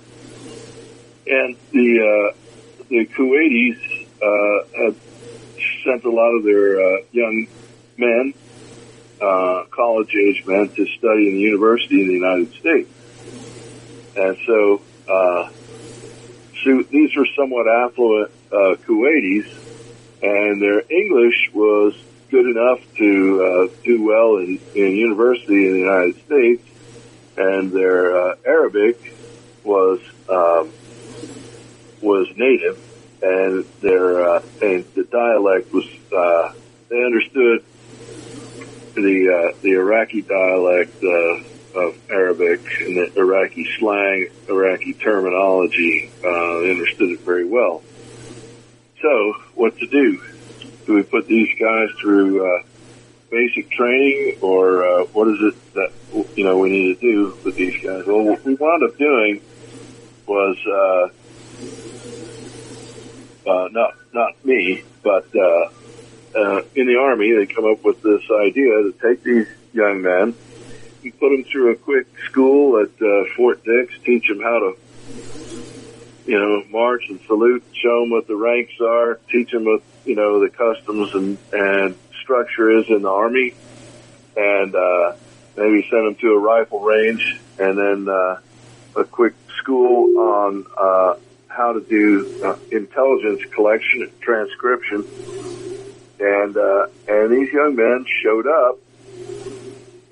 And 1.27 1.57
the 1.73 2.33
uh, 2.33 2.37
the 2.89 3.07
Kuwaitis 3.07 4.07
uh, 4.23 4.69
had 4.77 4.95
sent 5.85 6.05
a 6.05 6.11
lot 6.11 6.35
of 6.35 6.45
their 6.45 6.81
uh, 6.81 6.99
young 7.13 7.47
men, 7.97 8.35
uh, 9.21 9.65
college 9.71 10.15
age 10.15 10.45
men, 10.47 10.69
to 10.71 10.87
study 10.87 11.29
in 11.29 11.35
the 11.35 11.41
university 11.41 12.01
in 12.01 12.09
the 12.09 12.15
United 12.15 12.53
States. 12.55 12.91
And 14.17 14.37
so, 14.47 14.81
uh, 15.09 15.51
so 16.63 16.83
these 16.83 17.15
were 17.17 17.27
somewhat 17.37 17.67
affluent 17.69 18.31
uh, 18.53 18.77
Kuwaitis, 18.87 19.47
and 20.23 20.63
their 20.63 20.83
English 20.89 21.51
was 21.53 21.95
good 22.31 22.47
enough 22.47 22.81
to 22.97 23.45
uh, 23.45 23.83
do 23.85 24.05
well 24.05 24.37
in, 24.37 24.59
in 24.75 24.97
university 24.97 25.67
in 25.67 25.73
the 25.73 25.79
United 25.79 26.25
States, 26.25 26.63
and 27.37 27.73
their 27.73 28.17
uh, 28.17 28.37
Arabic 28.47 29.15
was 29.65 30.01
um, 30.29 30.71
was 32.01 32.29
native, 32.37 32.79
and 33.23 33.65
their 33.81 34.29
uh, 34.29 34.43
and 34.63 34.85
the 34.95 35.05
dialect 35.05 35.73
was 35.73 35.87
uh, 36.17 36.53
they 36.89 37.05
understood 37.05 37.65
the 39.01 39.53
uh, 39.53 39.57
the 39.63 39.73
Iraqi 39.73 40.23
dialect 40.23 41.03
uh, 41.03 41.79
of 41.79 41.99
Arabic 42.11 42.61
and 42.81 42.97
the 42.97 43.13
Iraqi 43.17 43.69
slang, 43.79 44.29
Iraqi 44.49 44.95
terminology. 44.95 46.11
Uh, 46.23 46.59
understood 46.59 47.11
it 47.11 47.21
very 47.21 47.45
well. 47.45 47.83
So, 49.03 49.35
what 49.55 49.77
to 49.79 49.87
do? 49.87 50.23
Do 50.87 50.95
we 50.95 51.03
put 51.03 51.27
these 51.27 51.59
guys 51.59 51.91
through 52.01 52.47
uh, 52.47 52.63
basic 53.31 53.71
training, 53.71 54.39
or 54.41 54.87
uh, 54.87 55.05
what 55.07 55.29
is 55.29 55.39
it 55.41 55.75
that 55.75 55.93
you 56.37 56.45
know 56.45 56.59
we 56.59 56.71
need 56.71 57.01
to 57.01 57.01
do 57.01 57.39
with 57.45 57.57
these 57.57 57.75
guys? 57.83 58.07
Well, 58.07 58.23
what 58.23 58.45
we 58.45 58.55
wound 58.55 58.83
up 58.83 58.97
doing 58.97 59.41
was 60.27 60.57
uh, 60.67 61.09
uh, 63.51 63.69
not 63.73 63.95
not 64.13 64.45
me, 64.45 64.85
but 65.03 65.27
uh, 66.37 66.63
in 66.75 66.87
the 66.87 66.97
army, 66.97 67.33
they 67.33 67.47
come 67.47 67.65
up 67.65 67.85
with 67.85 68.03
this 68.03 68.23
idea 68.31 68.83
to 68.83 68.95
take 69.01 69.23
these 69.23 69.47
young 69.73 70.03
men 70.03 70.35
and 71.03 71.21
put 71.21 71.31
them 71.31 71.45
through 71.45 71.73
a 71.73 71.77
quick 71.77 72.07
school 72.27 72.79
at 72.81 72.91
uh, 73.03 73.25
Fort 73.37 73.65
Dix, 73.65 73.95
teach 74.05 74.29
them 74.29 74.41
how 74.41 74.59
to, 74.59 74.77
you 76.27 76.39
know, 76.39 76.65
march 76.71 77.05
and 77.09 77.21
salute, 77.27 77.63
show 77.73 78.01
them 78.01 78.11
what 78.11 78.27
the 78.27 78.37
ranks 78.37 78.75
are, 78.81 79.21
teach 79.29 79.51
them 79.51 79.65
what 79.65 79.83
you 80.05 80.15
know 80.15 80.41
the 80.41 80.51
customs 80.51 81.15
and 81.15 81.39
and 81.53 81.97
structure 82.21 82.71
is 82.71 82.89
in 82.89 83.03
the 83.03 83.11
army, 83.11 83.55
and 84.37 84.75
uh, 84.75 85.13
maybe 85.57 85.87
send 85.91 86.07
them 86.07 86.15
to 86.17 86.33
a 86.33 86.39
rifle 86.39 86.81
range, 86.81 87.39
and 87.59 87.79
then 87.79 88.09
uh, 88.09 88.41
a 88.97 89.05
quick 89.05 89.35
school 89.59 90.19
on 90.19 90.67
uh, 90.77 91.15
how 91.49 91.73
to 91.73 91.81
do 91.81 92.43
uh, 92.45 92.57
intelligence 92.73 93.43
collection 93.53 94.03
and 94.03 94.21
transcription. 94.21 95.05
And, 96.21 96.57
uh, 96.57 96.87
and 97.09 97.31
these 97.33 97.53
young 97.53 97.75
men 97.77 98.07
showed 98.23 98.47
up 98.47 98.79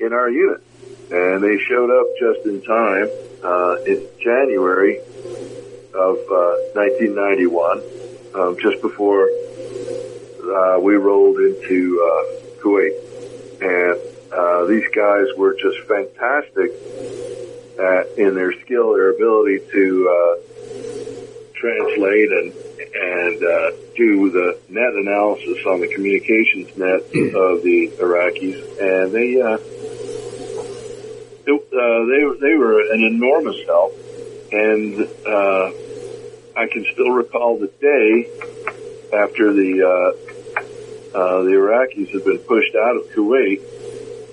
in 0.01 0.13
our 0.13 0.29
unit 0.31 0.63
and 1.11 1.43
they 1.43 1.59
showed 1.59 1.91
up 1.91 2.07
just 2.19 2.47
in 2.47 2.63
time. 2.63 3.09
uh, 3.43 3.77
in 3.87 4.07
January 4.23 4.99
of 5.95 6.17
uh, 6.31 6.55
1991, 6.75 7.83
um, 8.35 8.57
just 8.61 8.81
before 8.81 9.29
uh, 9.29 10.79
we 10.81 10.95
rolled 10.95 11.39
into 11.39 12.01
uh, 12.01 12.63
Kuwait, 12.63 12.95
and 13.61 14.01
uh, 14.33 14.65
these 14.67 14.89
guys 14.95 15.27
were 15.37 15.55
just 15.55 15.79
fantastic 15.89 16.71
at, 17.79 18.19
in 18.19 18.35
their 18.35 18.53
skill, 18.61 18.95
their 18.95 19.11
ability 19.13 19.59
to 19.73 20.09
uh, 20.09 20.37
translate 21.55 22.31
and 22.31 22.53
and 22.95 23.43
uh, 23.43 23.71
do 23.97 24.31
the 24.31 24.59
net 24.69 24.93
analysis 24.95 25.65
on 25.67 25.81
the 25.81 25.89
communications 25.89 26.77
net 26.77 27.01
of 27.01 27.63
the 27.63 27.91
Iraqis, 27.99 28.59
and 28.81 29.13
they 29.13 29.41
uh, 29.41 29.59
it, 31.47 31.61
uh, 31.73 32.05
they 32.07 32.23
they 32.41 32.55
were 32.57 32.81
an 32.93 33.03
enormous 33.03 33.57
help, 33.67 33.93
and 34.53 35.01
uh, 35.27 35.73
I 36.57 36.67
can 36.67 36.85
still 36.93 37.11
recall 37.11 37.59
the 37.59 37.69
day 37.81 38.29
after 39.13 39.53
the 39.53 39.83
uh, 39.83 41.19
uh, 41.19 41.43
the 41.43 41.51
Iraqis 41.51 42.11
had 42.11 42.25
been 42.25 42.39
pushed 42.39 42.75
out 42.75 42.97
of 42.97 43.07
Kuwait, 43.11 43.61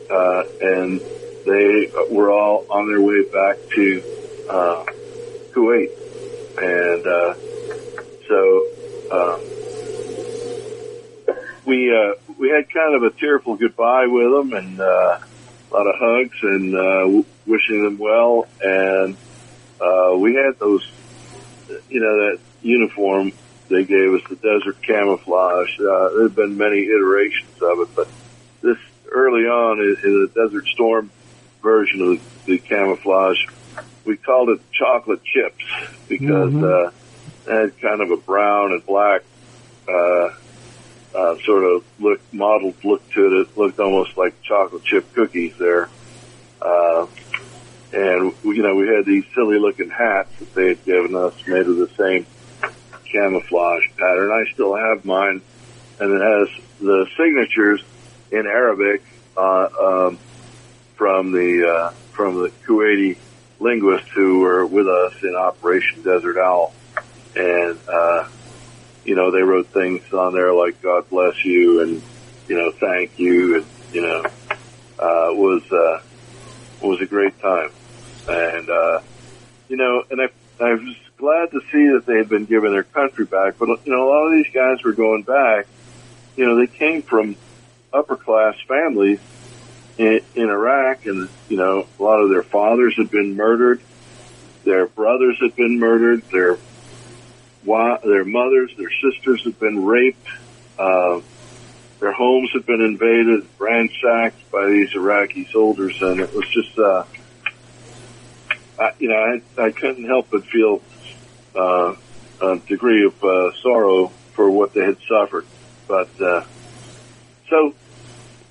uh, 0.10 0.44
and 0.62 1.00
they 1.46 1.92
were 2.12 2.32
all 2.32 2.66
on 2.70 2.88
their 2.88 3.02
way 3.02 3.24
back 3.24 3.58
to 3.76 4.04
uh, 4.50 4.86
Kuwait, 5.54 5.92
and 6.58 7.08
uh, 7.08 7.34
so 8.30 8.68
um, 9.12 9.42
we 11.66 11.94
uh, 11.94 12.14
we 12.38 12.50
had 12.50 12.72
kind 12.72 12.96
of 12.96 13.04
a 13.04 13.10
tearful 13.10 13.56
goodbye 13.56 14.06
with 14.08 14.32
them, 14.32 14.54
and 14.54 14.80
uh, 14.80 14.84
a 14.84 15.74
lot 15.74 15.88
of 15.88 15.96
hugs 15.98 16.38
and 16.44 16.76
uh, 16.76 17.02
w- 17.02 17.26
wishing 17.46 17.84
them 17.84 17.98
well, 17.98 18.48
and 18.62 19.18
uh, 19.82 20.16
we 20.18 20.36
had 20.36 20.58
those, 20.60 20.88
you 21.90 22.00
know, 22.00 22.32
that 22.32 22.40
uniform 22.62 23.32
they 23.70 23.84
gave 23.84 24.14
us, 24.14 24.22
the 24.30 24.36
desert 24.36 24.82
camouflage. 24.82 25.80
Uh, 25.80 26.10
there 26.10 26.24
have 26.24 26.36
been 26.36 26.58
many 26.58 26.86
iterations 26.86 27.62
of 27.62 27.80
it, 27.82 27.96
but 27.96 28.08
this 28.62 28.78
early 29.12 29.44
on 29.44 29.80
in, 29.80 29.98
in 30.04 30.22
the 30.22 30.32
Desert 30.34 30.66
Storm 30.68 31.12
version 31.62 32.02
of 32.02 32.08
the, 32.46 32.54
the 32.54 32.58
camouflage, 32.60 33.46
we 34.06 34.18
called 34.18 34.50
it 34.50 34.60
chocolate 34.72 35.24
chips 35.24 35.64
because 36.08 36.56
uh, 36.56 36.88
it 36.88 36.94
had 37.48 37.80
kind 37.80 38.02
of 38.02 38.12
a 38.12 38.18
brown 38.18 38.72
and 38.72 38.86
black 38.86 39.24
uh, 39.88 40.30
uh, 41.16 41.38
sort 41.46 41.64
of 41.64 41.84
look 42.00 42.22
modeled 42.32 42.84
look 42.84 43.08
to 43.12 43.26
it. 43.26 43.42
It 43.42 43.58
looked 43.58 43.80
almost 43.80 44.18
like 44.18 44.42
chocolate 44.42 44.84
chip 44.84 45.14
cookies 45.14 45.58
there. 45.58 45.90
Uh, 46.62 47.08
and 47.92 48.34
you 48.44 48.62
know 48.62 48.76
we 48.76 48.88
had 48.88 49.06
these 49.06 49.26
silly 49.34 49.58
looking 49.58 49.90
hats 49.90 50.30
that 50.40 50.54
they 50.54 50.68
had 50.70 50.86
given 50.86 51.16
us 51.16 51.34
made 51.48 51.66
of 51.66 51.78
the 51.78 51.90
same 51.98 52.26
camouflage 53.12 53.86
pattern. 53.98 54.32
I 54.32 54.52
still 54.54 54.76
have 54.76 55.06
mine, 55.06 55.42
and 56.00 56.12
it 56.14 56.22
has 56.22 56.50
the 56.80 57.08
signatures 57.18 57.84
in 58.32 58.46
Arabic 58.46 59.02
uh, 59.36 59.70
um, 59.82 60.20
from 60.96 61.32
the 61.32 61.68
uh, 61.68 61.90
from 62.12 62.36
the 62.36 62.52
Kuwaiti 62.68 63.18
linguists 63.60 64.10
who 64.10 64.42
were 64.42 64.66
with 64.66 64.88
us 64.88 65.14
in 65.24 65.36
Operation 65.36 66.04
Desert 66.04 66.38
Owl, 66.38 66.74
and 67.36 67.80
uh, 67.88 68.28
you 69.04 69.16
know 69.16 69.32
they 69.32 69.42
wrote 69.42 69.68
things 69.68 70.12
on 70.14 70.34
there 70.34 70.54
like 70.54 70.82
"God 70.82 71.10
bless 71.10 71.44
you" 71.46 71.82
and 71.82 72.02
you 72.48 72.58
know 72.58 72.72
"Thank 72.72 73.18
you," 73.20 73.58
and 73.58 73.66
you 73.94 74.02
know 74.02 74.24
uh, 75.00 75.34
was 75.34 75.64
uh, 75.72 76.02
was 76.82 77.02
a 77.02 77.06
great 77.06 77.40
time, 77.40 77.72
and 78.28 78.70
uh, 78.70 79.02
you 79.68 79.78
know, 79.78 80.04
and 80.10 80.22
I 80.22 80.30
I 80.60 80.74
was 80.74 80.96
glad 81.18 81.52
to 81.52 81.62
see 81.72 81.88
that 81.94 82.04
they 82.06 82.18
had 82.18 82.30
been 82.30 82.46
given 82.46 82.72
their 82.72 82.84
country 82.84 83.26
back, 83.26 83.56
but 83.58 83.68
you 83.86 83.92
know 83.92 84.08
a 84.08 84.10
lot 84.10 84.28
of 84.28 84.34
these 84.34 84.52
guys 84.54 84.84
were 84.84 84.94
going 84.94 85.24
back. 85.24 85.68
You 86.36 86.46
know, 86.46 86.58
they 86.58 86.68
came 86.68 87.02
from 87.02 87.36
upper 87.94 88.16
class 88.16 88.56
families 88.68 89.20
in, 89.98 90.22
in 90.36 90.50
Iraq, 90.50 91.06
and 91.06 91.30
you 91.48 91.58
know, 91.58 91.88
a 92.00 92.04
lot 92.04 92.20
of 92.22 92.30
their 92.30 92.44
fathers 92.44 92.96
had 92.98 93.12
been 93.12 93.36
murdered, 93.36 93.82
their 94.64 94.88
brothers 94.88 95.38
had 95.42 95.56
been 95.56 95.80
murdered, 95.80 96.24
their 96.32 96.58
wa- 97.64 98.00
their 98.04 98.26
mothers, 98.26 98.72
their 98.78 98.92
sisters 98.92 99.44
had 99.44 99.60
been 99.60 99.86
raped, 99.86 100.28
uh, 100.78 101.22
their 102.00 102.14
homes 102.14 102.50
had 102.54 102.66
been 102.66 102.82
invaded, 102.82 103.48
ransacked 103.58 104.50
by 104.52 104.66
these 104.68 104.96
Iraqi 104.96 105.48
soldiers, 105.52 105.98
and 106.02 106.22
it 106.22 106.34
was 106.34 106.48
just, 106.50 106.78
uh, 106.78 107.04
I, 108.80 108.92
you 109.00 109.10
know, 109.10 109.42
I, 109.58 109.64
I 109.66 109.72
couldn't 109.72 110.06
help 110.06 110.30
but 110.32 110.46
feel 110.46 110.82
uh, 111.56 111.96
a 112.42 112.60
degree 112.68 113.06
of 113.06 113.24
uh, 113.24 113.52
sorrow 113.62 114.08
for 114.34 114.50
what 114.50 114.74
they 114.74 114.82
had 114.82 114.98
suffered, 115.08 115.46
but 115.88 116.10
uh, 116.22 116.46
so 117.50 117.74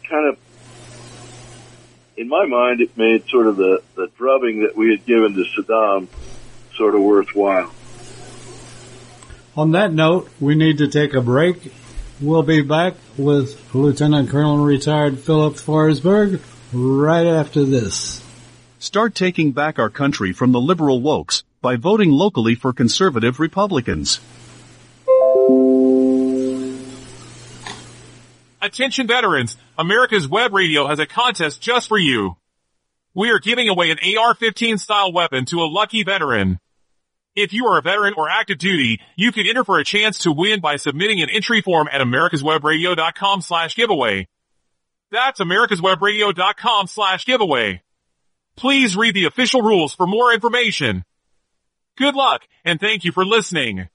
kind 0.08 0.28
of 0.28 0.38
in 2.18 2.28
my 2.28 2.46
mind, 2.46 2.80
it 2.80 2.96
made 2.96 3.28
sort 3.28 3.46
of 3.46 3.56
the, 3.56 3.80
the 3.94 4.08
drubbing 4.18 4.62
that 4.62 4.76
we 4.76 4.90
had 4.90 5.06
given 5.06 5.34
to 5.34 5.44
Saddam 5.56 6.08
sort 6.76 6.96
of 6.96 7.00
worthwhile. 7.00 7.72
On 9.58 9.72
that 9.72 9.92
note, 9.92 10.30
we 10.38 10.54
need 10.54 10.78
to 10.78 10.86
take 10.86 11.14
a 11.14 11.20
break. 11.20 11.72
We'll 12.20 12.44
be 12.44 12.62
back 12.62 12.94
with 13.16 13.74
Lieutenant 13.74 14.30
Colonel 14.30 14.58
retired 14.58 15.18
Philip 15.18 15.54
Forsberg 15.54 16.40
right 16.72 17.26
after 17.26 17.64
this. 17.64 18.22
Start 18.78 19.16
taking 19.16 19.50
back 19.50 19.80
our 19.80 19.90
country 19.90 20.32
from 20.32 20.52
the 20.52 20.60
liberal 20.60 21.00
wokes 21.00 21.42
by 21.60 21.74
voting 21.74 22.12
locally 22.12 22.54
for 22.54 22.72
conservative 22.72 23.40
Republicans. 23.40 24.20
Attention 28.62 29.08
veterans, 29.08 29.56
America's 29.76 30.28
Web 30.28 30.54
Radio 30.54 30.86
has 30.86 31.00
a 31.00 31.06
contest 31.06 31.60
just 31.60 31.88
for 31.88 31.98
you. 31.98 32.36
We 33.12 33.30
are 33.30 33.40
giving 33.40 33.68
away 33.68 33.90
an 33.90 33.98
AR-15 33.98 34.78
style 34.78 35.12
weapon 35.12 35.46
to 35.46 35.62
a 35.62 35.66
lucky 35.66 36.04
veteran. 36.04 36.60
If 37.40 37.52
you 37.52 37.66
are 37.66 37.78
a 37.78 37.82
veteran 37.82 38.14
or 38.16 38.28
active 38.28 38.58
duty, 38.58 39.00
you 39.14 39.30
can 39.30 39.46
enter 39.46 39.62
for 39.62 39.78
a 39.78 39.84
chance 39.84 40.18
to 40.20 40.32
win 40.32 40.60
by 40.60 40.74
submitting 40.74 41.22
an 41.22 41.30
entry 41.30 41.62
form 41.62 41.88
at 41.92 42.00
americaswebradio.com 42.00 43.42
slash 43.42 43.76
giveaway. 43.76 44.26
That's 45.12 45.38
americaswebradio.com 45.38 46.88
slash 46.88 47.26
giveaway. 47.26 47.82
Please 48.56 48.96
read 48.96 49.14
the 49.14 49.26
official 49.26 49.62
rules 49.62 49.94
for 49.94 50.04
more 50.04 50.34
information. 50.34 51.04
Good 51.96 52.16
luck, 52.16 52.42
and 52.64 52.80
thank 52.80 53.04
you 53.04 53.12
for 53.12 53.24
listening. 53.24 53.88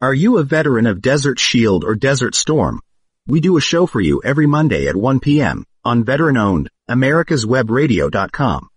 Are 0.00 0.14
you 0.14 0.38
a 0.38 0.42
veteran 0.42 0.86
of 0.86 1.02
Desert 1.02 1.38
Shield 1.38 1.84
or 1.84 1.96
Desert 1.96 2.34
Storm? 2.34 2.80
We 3.26 3.40
do 3.40 3.58
a 3.58 3.60
show 3.60 3.84
for 3.84 4.00
you 4.00 4.22
every 4.24 4.46
Monday 4.46 4.86
at 4.86 4.96
1 4.96 5.20
p.m. 5.20 5.66
on 5.84 6.02
veteran-owned 6.02 6.70
americaswebradio.com. 6.88 8.70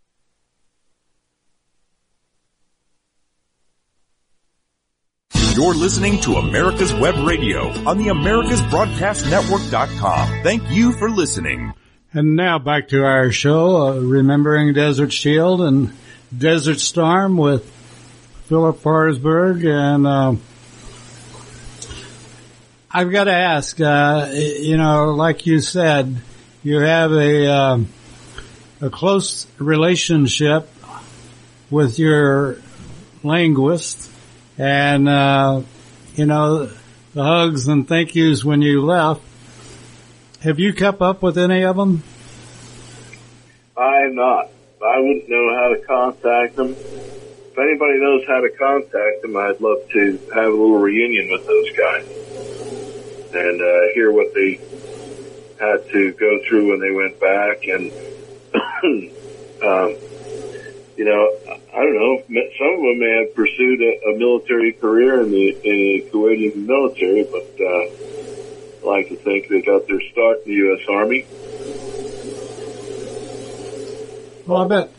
You're 5.59 5.73
listening 5.73 6.21
to 6.21 6.35
America's 6.35 6.93
Web 6.93 7.17
Radio 7.27 7.67
on 7.85 7.97
the 7.97 8.05
AmericasBroadcastNetwork.com. 8.05 10.41
Thank 10.41 10.71
you 10.71 10.93
for 10.93 11.09
listening. 11.09 11.73
And 12.13 12.37
now 12.37 12.59
back 12.59 12.87
to 12.87 13.03
our 13.03 13.29
show, 13.33 13.87
uh, 13.87 13.99
Remembering 13.99 14.71
Desert 14.71 15.11
Shield 15.11 15.59
and 15.59 15.91
Desert 16.35 16.79
Storm 16.79 17.35
with 17.35 17.69
Philip 18.45 18.77
Forsberg. 18.77 19.69
And 19.69 20.07
uh, 20.07 20.35
I've 22.89 23.11
got 23.11 23.25
to 23.25 23.33
ask, 23.33 23.81
uh, 23.81 24.29
you 24.31 24.77
know, 24.77 25.13
like 25.13 25.45
you 25.45 25.59
said, 25.59 26.21
you 26.63 26.79
have 26.79 27.11
a 27.11 27.47
uh, 27.47 27.79
a 28.79 28.89
close 28.89 29.45
relationship 29.57 30.69
with 31.69 31.99
your 31.99 32.59
linguist, 33.23 34.08
and 34.59 35.07
uh, 35.07 35.61
you 36.15 36.25
know 36.25 36.69
the 37.13 37.23
hugs 37.23 37.67
and 37.67 37.87
thank 37.87 38.13
yous 38.13 38.43
when 38.43 38.61
you 38.61 38.85
left. 38.85 39.21
Have 40.41 40.59
you 40.59 40.73
kept 40.73 41.01
up 41.01 41.21
with 41.23 41.37
any 41.37 41.63
of 41.63 41.75
them? 41.75 42.03
I 43.75 44.01
am 44.01 44.15
not. 44.15 44.49
I 44.85 44.99
wouldn't 44.99 45.29
know 45.29 45.55
how 45.55 45.69
to 45.69 45.81
contact 45.85 46.55
them. 46.55 46.71
If 46.71 47.57
anybody 47.57 47.99
knows 47.99 48.23
how 48.27 48.41
to 48.41 48.49
contact 48.49 49.21
them, 49.21 49.35
I'd 49.35 49.59
love 49.59 49.89
to 49.91 50.19
have 50.33 50.45
a 50.45 50.55
little 50.55 50.77
reunion 50.77 51.29
with 51.31 51.45
those 51.45 51.71
guys 51.71 52.07
and 53.33 53.61
uh, 53.61 53.93
hear 53.93 54.11
what 54.11 54.33
they 54.33 54.59
had 55.59 55.89
to 55.91 56.11
go 56.13 56.39
through 56.47 56.69
when 56.69 56.79
they 56.79 56.91
went 56.91 57.19
back. 57.19 57.65
And 57.67 57.91
um, 59.63 59.95
you 60.95 61.05
know, 61.05 61.58
I 61.73 61.77
don't 61.77 61.95
know. 61.95 62.17
Some 62.19 62.73
of 62.73 62.81
them 62.81 62.99
may 62.99 63.25
have 63.25 63.35
pursued 63.35 63.81
a, 63.81 64.09
a 64.09 64.17
military 64.17 64.73
career 64.73 65.21
in 65.21 65.31
the 65.31 65.49
in 65.49 65.61
the 65.63 66.09
Kuwaiti 66.11 66.55
military, 66.55 67.23
but 67.23 67.55
uh, 67.59 68.85
I 68.85 68.95
like 68.95 69.09
to 69.09 69.15
think 69.15 69.47
they 69.47 69.61
got 69.61 69.87
their 69.87 70.01
start 70.11 70.45
in 70.45 70.51
the 70.51 70.57
U.S. 70.57 70.81
Army. 70.89 71.25
Well, 74.47 74.63
I 74.63 74.67
bet 74.67 74.91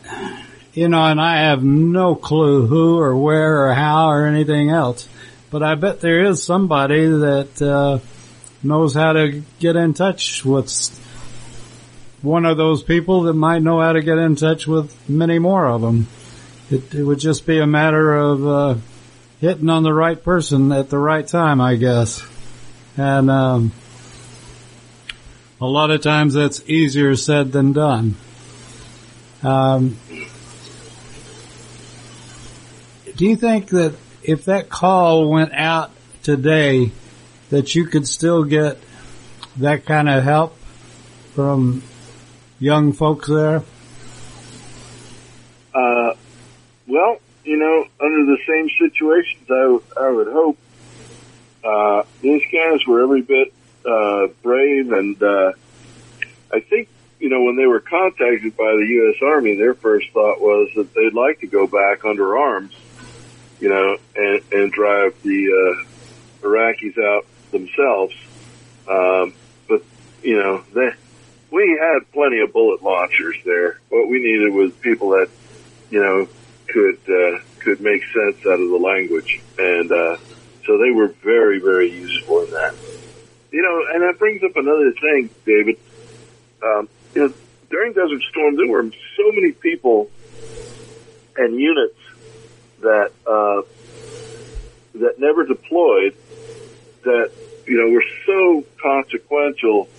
you 0.73 0.87
know, 0.87 1.03
and 1.03 1.19
I 1.19 1.41
have 1.41 1.63
no 1.63 2.15
clue 2.15 2.65
who 2.67 2.97
or 2.97 3.15
where 3.17 3.67
or 3.67 3.73
how 3.73 4.09
or 4.09 4.25
anything 4.25 4.69
else, 4.69 5.09
but 5.49 5.61
I 5.61 5.75
bet 5.75 5.99
there 5.99 6.23
is 6.23 6.41
somebody 6.41 7.05
that, 7.07 7.61
uh, 7.61 7.99
knows 8.63 8.93
how 8.93 9.13
to 9.13 9.43
get 9.59 9.75
in 9.75 9.93
touch 9.93 10.45
with 10.45 10.69
one 12.21 12.45
of 12.45 12.57
those 12.57 12.83
people 12.83 13.23
that 13.23 13.33
might 13.33 13.61
know 13.61 13.79
how 13.79 13.93
to 13.93 14.01
get 14.01 14.17
in 14.17 14.35
touch 14.35 14.67
with 14.67 14.93
many 15.09 15.39
more 15.39 15.67
of 15.67 15.81
them. 15.81 16.07
It, 16.71 16.95
it 16.95 17.03
would 17.03 17.19
just 17.19 17.45
be 17.45 17.59
a 17.59 17.67
matter 17.67 18.13
of, 18.15 18.47
uh, 18.47 18.75
hitting 19.39 19.69
on 19.69 19.83
the 19.83 19.93
right 19.93 20.21
person 20.21 20.71
at 20.71 20.89
the 20.89 20.97
right 20.97 21.27
time, 21.27 21.59
I 21.59 21.75
guess. 21.75 22.25
And, 22.97 23.29
um, 23.29 23.71
a 25.59 25.65
lot 25.65 25.91
of 25.91 26.01
times 26.01 26.33
that's 26.33 26.61
easier 26.67 27.15
said 27.15 27.51
than 27.51 27.73
done. 27.73 28.15
Um, 29.43 29.97
do 33.15 33.25
you 33.25 33.35
think 33.35 33.67
that 33.69 33.95
if 34.23 34.45
that 34.45 34.69
call 34.69 35.29
went 35.29 35.53
out 35.53 35.91
today, 36.23 36.91
that 37.49 37.75
you 37.75 37.85
could 37.85 38.07
still 38.07 38.43
get 38.43 38.79
that 39.57 39.85
kind 39.85 40.09
of 40.09 40.23
help 40.23 40.57
from 41.35 41.83
young 42.59 42.93
folks 42.93 43.27
there? 43.27 43.63
Uh, 45.73 46.13
well, 46.91 47.19
you 47.45 47.57
know, 47.57 47.85
under 48.01 48.25
the 48.25 48.37
same 48.45 48.69
situations, 48.77 49.49
I, 49.49 49.61
w- 49.61 49.83
I 49.99 50.09
would 50.09 50.27
hope. 50.27 50.57
Uh, 51.63 52.03
these 52.21 52.43
guys 52.51 52.85
were 52.85 53.01
every 53.01 53.21
bit 53.21 53.53
uh, 53.85 54.27
brave, 54.43 54.91
and 54.91 55.21
uh, 55.23 55.53
I 56.53 56.59
think 56.59 56.89
you 57.19 57.29
know 57.29 57.43
when 57.43 57.55
they 57.55 57.65
were 57.65 57.79
contacted 57.79 58.57
by 58.57 58.75
the 58.75 58.85
U.S. 58.87 59.21
Army, 59.23 59.55
their 59.55 59.73
first 59.73 60.09
thought 60.11 60.41
was 60.41 60.69
that 60.75 60.93
they'd 60.93 61.13
like 61.13 61.39
to 61.39 61.47
go 61.47 61.65
back 61.65 62.03
under 62.03 62.37
arms, 62.37 62.73
you 63.59 63.69
know, 63.69 63.97
and, 64.15 64.41
and 64.51 64.71
drive 64.71 65.15
the 65.23 65.47
uh, 65.47 66.45
Iraqis 66.45 66.97
out 66.97 67.25
themselves. 67.51 68.15
Um, 68.87 69.33
but 69.69 69.81
you 70.23 70.37
know, 70.37 70.63
they, 70.73 70.91
we 71.51 71.79
had 71.79 72.11
plenty 72.11 72.39
of 72.39 72.51
bullet 72.51 72.83
launchers 72.83 73.37
there. 73.45 73.79
What 73.89 74.09
we 74.09 74.19
needed 74.19 74.51
was 74.51 74.73
people 74.73 75.11
that 75.11 75.29
you 75.89 76.01
know 76.01 76.27
could 76.71 76.99
uh, 77.07 77.39
could 77.59 77.81
make 77.81 78.03
sense 78.05 78.37
out 78.45 78.59
of 78.59 78.69
the 78.69 78.79
language, 78.81 79.41
and 79.57 79.91
uh, 79.91 80.17
so 80.65 80.77
they 80.77 80.91
were 80.91 81.07
very 81.23 81.59
very 81.59 81.91
useful 81.91 82.43
in 82.43 82.51
that. 82.51 82.73
You 83.51 83.61
know, 83.61 83.93
and 83.93 84.03
that 84.03 84.17
brings 84.17 84.43
up 84.43 84.55
another 84.55 84.91
thing, 84.93 85.29
David. 85.45 85.77
Um, 86.63 86.87
you 87.13 87.27
know, 87.27 87.33
during 87.69 87.93
Desert 87.93 88.21
Storm, 88.29 88.55
there 88.55 88.67
were 88.67 88.83
so 88.83 89.31
many 89.33 89.51
people 89.51 90.09
and 91.37 91.59
units 91.59 91.99
that 92.81 93.11
uh, 93.27 93.61
that 94.95 95.19
never 95.19 95.45
deployed 95.45 96.15
that 97.03 97.31
you 97.65 97.77
know 97.77 97.91
were 97.91 98.05
so 98.25 98.63
consequential 98.81 99.89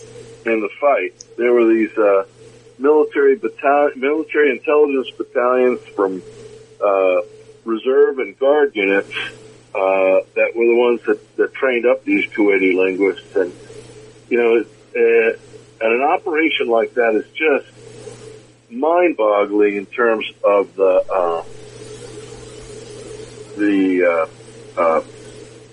in 0.46 0.60
the 0.60 0.68
fight. 0.80 1.14
There 1.36 1.52
were 1.52 1.66
these 1.66 1.96
uh, 1.96 2.24
military 2.78 3.36
battalion, 3.36 4.00
military 4.00 4.50
intelligence 4.50 5.10
battalions 5.16 5.80
from 5.94 6.22
uh, 6.82 7.20
reserve 7.64 8.18
and 8.18 8.38
guard 8.38 8.74
units 8.74 9.12
uh, 9.74 10.20
that 10.34 10.52
were 10.54 10.66
the 10.66 10.76
ones 10.76 11.00
that, 11.06 11.36
that 11.36 11.54
trained 11.54 11.86
up 11.86 12.04
these 12.04 12.26
Kuwaiti 12.30 12.74
linguists, 12.74 13.34
and 13.36 13.52
you 14.28 14.38
know, 14.38 14.64
and 14.94 15.92
an 15.92 16.02
operation 16.02 16.68
like 16.68 16.94
that 16.94 17.14
is 17.14 17.26
just 17.34 17.66
mind-boggling 18.70 19.76
in 19.76 19.86
terms 19.86 20.30
of 20.44 20.74
the 20.76 21.04
uh, 21.12 21.44
the 23.56 24.28
uh, 24.76 24.80
uh, 24.80 25.02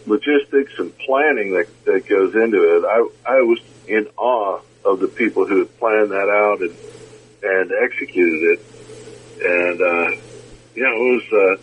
logistics 0.05 0.77
and 0.79 0.97
planning 0.99 1.53
that, 1.53 1.67
that 1.85 2.07
goes 2.07 2.35
into 2.35 2.77
it. 2.77 2.85
I 2.85 3.37
I 3.37 3.41
was 3.41 3.59
in 3.87 4.07
awe 4.17 4.59
of 4.85 4.99
the 4.99 5.07
people 5.07 5.45
who 5.45 5.59
had 5.59 5.79
planned 5.79 6.11
that 6.11 6.29
out 6.29 6.61
and 6.61 6.75
and 7.41 7.71
executed 7.71 8.59
it, 8.59 8.61
and 9.43 9.81
uh, 9.81 10.28
know 10.83 10.95
it 10.95 11.13
was 11.13 11.33
uh, 11.33 11.61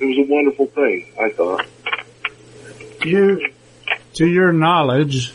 it 0.00 0.06
was 0.06 0.18
a 0.18 0.32
wonderful 0.32 0.66
thing. 0.66 1.12
I 1.20 1.30
thought. 1.30 1.66
You, 3.04 3.50
to 4.14 4.26
your 4.26 4.52
knowledge, 4.52 5.32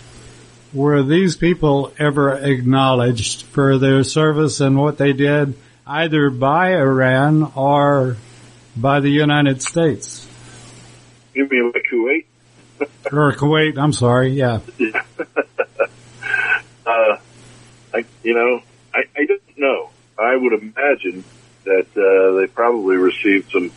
were 0.73 1.03
these 1.03 1.37
people 1.37 1.93
ever 1.97 2.33
acknowledged 2.33 3.43
for 3.43 3.77
their 3.77 4.03
service 4.03 4.59
and 4.59 4.77
what 4.77 4.97
they 4.97 5.13
did 5.13 5.55
either 5.85 6.29
by 6.29 6.73
Iran 6.75 7.51
or 7.55 8.17
by 8.75 8.99
the 8.99 9.09
United 9.09 9.61
States? 9.61 10.27
You 11.33 11.47
mean 11.47 11.71
like 11.73 11.85
Kuwait? 11.91 12.25
or 13.11 13.31
Kuwait, 13.33 13.77
I'm 13.77 13.93
sorry, 13.93 14.29
yeah. 14.29 14.59
uh, 16.85 17.17
I, 17.93 18.05
you 18.23 18.33
know, 18.33 18.61
I, 18.93 19.03
I 19.15 19.25
don't 19.25 19.57
know. 19.57 19.89
I 20.17 20.35
would 20.35 20.53
imagine 20.53 21.23
that 21.65 21.87
uh, 21.95 22.39
they 22.39 22.47
probably 22.47 22.97
received 22.97 23.51
some 23.51 23.71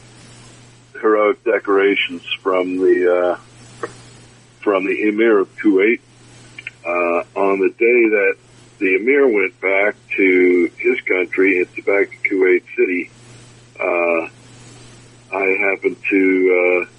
heroic 1.01 1.43
decorations 1.45 2.23
from 2.43 2.79
the 2.79 3.37
uh, 3.37 3.87
from 4.61 4.85
the 4.85 5.09
Emir 5.09 5.39
of 5.39 5.57
Kuwait 5.57 6.01
uh, 6.85 7.23
on 7.39 7.61
the 7.61 7.71
day 7.71 8.09
that 8.09 8.37
the 8.79 8.97
Emir 8.97 9.27
went 9.27 9.61
back 9.61 9.97
to 10.17 10.71
his 10.79 11.01
country, 11.03 11.59
it's 11.59 11.75
back 11.87 12.11
to 12.11 12.29
Kuwait 12.29 12.63
City. 12.77 13.11
Uh, 13.79 14.29
I 15.35 15.45
happened 15.71 15.97
to 16.11 16.87
uh, 16.87 16.91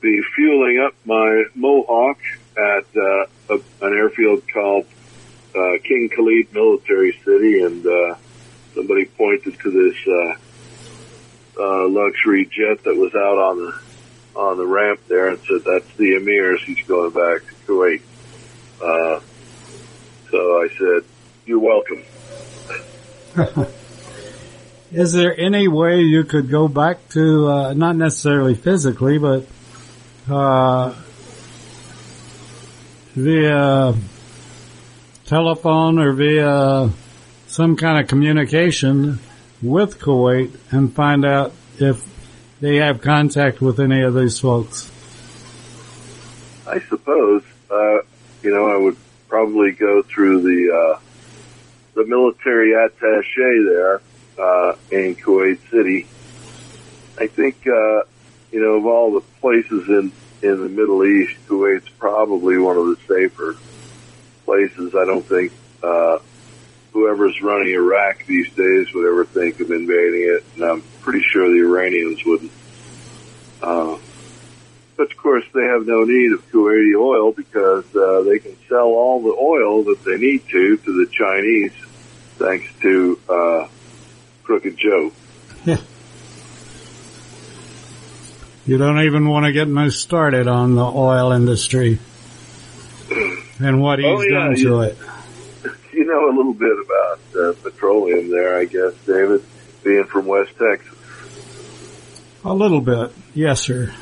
be 0.00 0.22
fueling 0.34 0.80
up 0.80 0.94
my 1.04 1.44
Mohawk 1.54 2.18
at 2.56 2.84
uh, 2.96 3.26
a, 3.50 3.54
an 3.82 3.92
airfield 3.96 4.42
called 4.52 4.86
uh, 5.54 5.78
King 5.84 6.08
Khalid 6.08 6.52
Military 6.52 7.12
City, 7.24 7.60
and 7.62 7.86
uh, 7.86 8.14
somebody 8.74 9.04
pointed 9.04 9.58
to 9.60 9.70
this 9.70 9.96
uh, 10.06 10.34
uh, 11.60 11.88
luxury 11.88 12.46
jet 12.46 12.82
that 12.84 12.96
was 12.96 13.14
out 13.14 13.38
on 13.38 13.58
the 13.58 13.74
on 14.34 14.56
the 14.56 14.66
ramp 14.66 15.00
there 15.08 15.28
and 15.28 15.38
said, 15.40 15.62
"That's 15.64 15.96
the 15.96 16.14
Emir's. 16.14 16.62
He's 16.64 16.84
going 16.86 17.10
back 17.10 17.42
to 17.46 17.54
Kuwait." 17.66 18.02
Uh, 18.82 19.20
so 20.30 20.62
I 20.62 20.68
said, 20.78 21.04
"You're 21.46 21.58
welcome." 21.58 22.02
Is 24.92 25.12
there 25.14 25.34
any 25.38 25.68
way 25.68 26.02
you 26.02 26.24
could 26.24 26.50
go 26.50 26.68
back 26.68 27.08
to, 27.10 27.48
uh, 27.48 27.72
not 27.72 27.96
necessarily 27.96 28.54
physically, 28.54 29.16
but 29.16 29.46
uh, 30.28 30.94
via 33.14 33.94
telephone 35.24 35.98
or 35.98 36.12
via 36.12 36.90
some 37.52 37.76
kind 37.76 38.00
of 38.00 38.08
communication 38.08 39.18
with 39.60 39.98
Kuwait 39.98 40.56
and 40.70 40.90
find 40.90 41.22
out 41.22 41.52
if 41.78 42.02
they 42.62 42.76
have 42.76 43.02
contact 43.02 43.60
with 43.60 43.78
any 43.78 44.00
of 44.00 44.14
these 44.14 44.40
folks? 44.40 44.90
I 46.66 46.80
suppose, 46.88 47.42
uh, 47.70 47.98
you 48.42 48.54
know, 48.54 48.68
I 48.68 48.78
would 48.78 48.96
probably 49.28 49.72
go 49.72 50.00
through 50.00 50.40
the, 50.40 50.74
uh, 50.74 51.00
the 51.92 52.06
military 52.06 52.72
attache 52.72 53.64
there, 53.68 54.00
uh, 54.38 54.74
in 54.90 55.14
Kuwait 55.14 55.58
City. 55.70 56.06
I 57.18 57.26
think, 57.26 57.66
uh, 57.66 58.04
you 58.50 58.62
know, 58.62 58.78
of 58.78 58.86
all 58.86 59.12
the 59.12 59.20
places 59.42 59.88
in, 59.88 60.10
in 60.40 60.62
the 60.62 60.70
Middle 60.70 61.04
East, 61.04 61.34
Kuwait's 61.48 61.90
probably 61.98 62.56
one 62.56 62.78
of 62.78 62.86
the 62.86 62.96
safer 63.06 63.56
places. 64.46 64.94
I 64.94 65.04
don't 65.04 65.26
think, 65.26 65.52
uh, 65.82 66.20
whoever's 66.92 67.40
running 67.42 67.68
Iraq 67.68 68.26
these 68.26 68.50
days 68.52 68.92
would 68.94 69.06
ever 69.08 69.24
think 69.24 69.60
of 69.60 69.70
invading 69.70 70.22
it, 70.22 70.44
and 70.54 70.64
I'm 70.64 70.82
pretty 71.00 71.22
sure 71.22 71.48
the 71.48 71.60
Iranians 71.66 72.24
wouldn't. 72.24 72.52
Uh, 73.62 73.96
but 74.96 75.10
of 75.10 75.16
course, 75.16 75.44
they 75.54 75.64
have 75.64 75.86
no 75.86 76.04
need 76.04 76.32
of 76.32 76.46
Kuwaiti 76.50 76.94
oil 76.98 77.32
because 77.32 77.84
uh, 77.96 78.22
they 78.22 78.38
can 78.38 78.56
sell 78.68 78.86
all 78.88 79.22
the 79.22 79.34
oil 79.40 79.84
that 79.84 80.04
they 80.04 80.18
need 80.18 80.46
to 80.48 80.76
to 80.76 81.04
the 81.04 81.10
Chinese, 81.10 81.72
thanks 82.36 82.66
to 82.82 83.18
uh, 83.28 83.68
Crooked 84.44 84.76
Joe. 84.76 85.12
Yeah. 85.64 85.78
You 88.66 88.78
don't 88.78 89.00
even 89.00 89.28
want 89.28 89.46
to 89.46 89.52
get 89.52 89.66
me 89.66 89.90
started 89.90 90.46
on 90.46 90.74
the 90.76 90.84
oil 90.84 91.32
industry 91.32 91.98
and 93.58 93.80
what 93.82 93.98
he's 93.98 94.06
Oh, 94.08 94.20
yeah, 94.22 94.38
done 94.38 94.54
to 94.54 94.60
you- 94.60 94.80
it. 94.82 94.98
Know 96.12 96.28
a 96.28 96.36
little 96.36 96.52
bit 96.52 96.76
about 96.78 97.20
uh, 97.34 97.52
petroleum 97.62 98.30
there, 98.30 98.58
I 98.58 98.66
guess, 98.66 98.92
David, 99.06 99.42
being 99.82 100.04
from 100.04 100.26
West 100.26 100.50
Texas. 100.58 100.98
A 102.44 102.52
little 102.52 102.82
bit, 102.82 103.12
yes, 103.32 103.62
sir. 103.62 103.94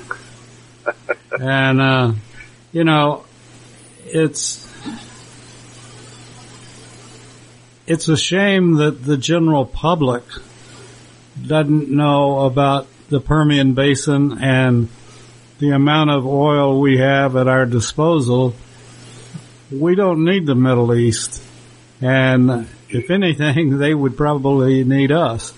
and 1.41 1.81
uh, 1.81 2.13
you 2.73 2.83
know, 2.83 3.25
it's 4.07 4.69
it's 7.87 8.09
a 8.09 8.17
shame 8.17 8.75
that 8.79 9.05
the 9.05 9.17
general 9.17 9.65
public 9.65 10.25
doesn't 11.47 11.91
know 11.91 12.41
about 12.41 12.89
the 13.09 13.21
Permian 13.21 13.75
Basin 13.75 14.43
and 14.43 14.89
the 15.61 15.71
amount 15.71 16.11
of 16.11 16.27
oil 16.27 16.81
we 16.81 16.99
have 16.99 17.37
at 17.37 17.47
our 17.47 17.67
disposal, 17.67 18.57
we 19.71 19.95
don't 19.95 20.25
need 20.25 20.47
the 20.47 20.57
Middle 20.57 20.93
East. 20.93 21.45
And 22.01 22.67
if 22.89 23.11
anything, 23.11 23.79
they 23.79 23.95
would 23.95 24.17
probably 24.17 24.85
need 24.85 25.13
us, 25.13 25.53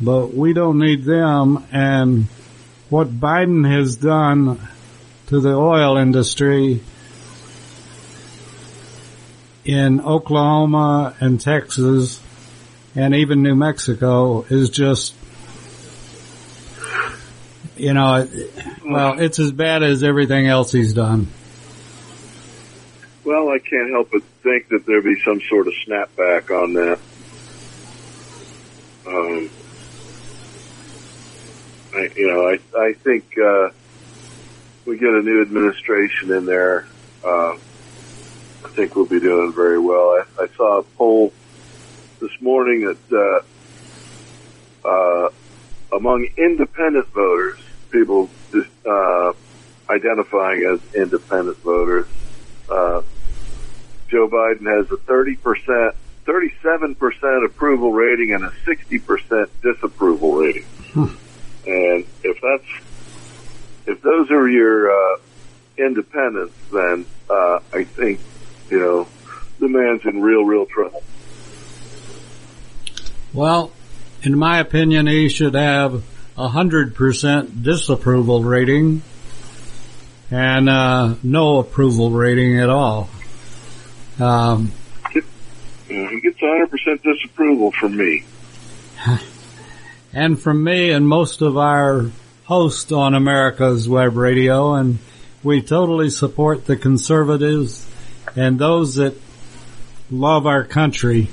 but 0.00 0.34
we 0.34 0.52
don't 0.52 0.78
need 0.78 1.04
them. 1.04 1.64
And 1.72 2.26
what 2.90 3.08
Biden 3.08 3.68
has 3.70 3.96
done 3.96 4.60
to 5.28 5.40
the 5.40 5.54
oil 5.54 5.96
industry 5.96 6.80
in 9.64 10.00
Oklahoma 10.00 11.16
and 11.20 11.40
Texas 11.40 12.20
and 12.94 13.14
even 13.14 13.42
New 13.42 13.54
Mexico 13.54 14.42
is 14.48 14.70
just, 14.70 15.14
you 17.76 17.92
know, 17.92 18.26
well, 18.84 19.20
it's 19.20 19.38
as 19.38 19.50
bad 19.50 19.82
as 19.82 20.02
everything 20.02 20.46
else 20.46 20.72
he's 20.72 20.94
done. 20.94 21.26
Well, 23.26 23.48
I 23.48 23.58
can't 23.58 23.90
help 23.90 24.12
but 24.12 24.22
think 24.44 24.68
that 24.68 24.86
there'd 24.86 25.02
be 25.02 25.20
some 25.24 25.40
sort 25.48 25.66
of 25.66 25.74
snapback 25.84 26.48
on 26.48 26.74
that. 26.74 27.00
Um, 29.04 29.50
I, 31.92 32.08
you 32.14 32.28
know, 32.28 32.46
I 32.46 32.86
I 32.86 32.92
think 32.92 33.24
uh, 33.36 33.70
we 34.86 34.96
get 34.96 35.08
a 35.08 35.22
new 35.22 35.42
administration 35.42 36.30
in 36.34 36.44
there. 36.44 36.86
Uh, 37.24 37.56
I 38.64 38.68
think 38.76 38.94
we'll 38.94 39.06
be 39.06 39.18
doing 39.18 39.52
very 39.56 39.80
well. 39.80 40.10
I, 40.10 40.44
I 40.44 40.46
saw 40.56 40.78
a 40.78 40.82
poll 40.84 41.32
this 42.20 42.40
morning 42.40 42.96
that 43.10 43.42
uh, 44.84 44.88
uh, 44.88 45.30
among 45.96 46.28
independent 46.38 47.08
voters, 47.08 47.58
people 47.90 48.30
uh, 48.88 49.32
identifying 49.90 50.62
as 50.72 50.94
independent 50.94 51.58
voters, 51.64 52.06
uh, 52.70 53.02
Joe 54.08 54.28
Biden 54.28 54.66
has 54.66 54.90
a 54.90 54.96
30%, 54.96 55.94
37% 56.24 57.44
approval 57.44 57.92
rating 57.92 58.32
and 58.32 58.44
a 58.44 58.50
60% 58.66 59.48
disapproval 59.62 60.36
rating. 60.36 60.66
And 61.66 62.04
if 62.22 62.40
that's, 62.40 62.84
if 63.86 64.00
those 64.02 64.30
are 64.30 64.48
your, 64.48 64.90
uh, 64.90 65.18
independents, 65.78 66.54
then, 66.72 67.06
uh, 67.28 67.58
I 67.72 67.84
think, 67.84 68.20
you 68.70 68.78
know, 68.78 69.08
the 69.58 69.68
man's 69.68 70.04
in 70.04 70.22
real, 70.22 70.44
real 70.44 70.66
trouble. 70.66 71.02
Well, 73.32 73.72
in 74.22 74.38
my 74.38 74.60
opinion, 74.60 75.06
he 75.06 75.28
should 75.28 75.54
have 75.54 76.04
a 76.38 76.48
hundred 76.48 76.94
percent 76.94 77.62
disapproval 77.62 78.44
rating 78.44 79.02
and, 80.30 80.68
uh, 80.68 81.14
no 81.22 81.58
approval 81.58 82.10
rating 82.10 82.58
at 82.60 82.70
all. 82.70 83.08
Um, 84.18 84.72
he 85.88 86.20
gets 86.20 86.40
100% 86.40 87.02
disapproval 87.02 87.72
from 87.72 87.96
me. 87.96 88.24
and 90.12 90.40
from 90.40 90.64
me 90.64 90.90
and 90.90 91.06
most 91.06 91.42
of 91.42 91.56
our 91.56 92.10
hosts 92.44 92.92
on 92.92 93.14
America's 93.14 93.88
Web 93.88 94.16
Radio, 94.16 94.74
and 94.74 94.98
we 95.42 95.62
totally 95.62 96.10
support 96.10 96.66
the 96.66 96.76
conservatives 96.76 97.86
and 98.34 98.58
those 98.58 98.96
that 98.96 99.14
love 100.10 100.46
our 100.46 100.64
country. 100.64 101.28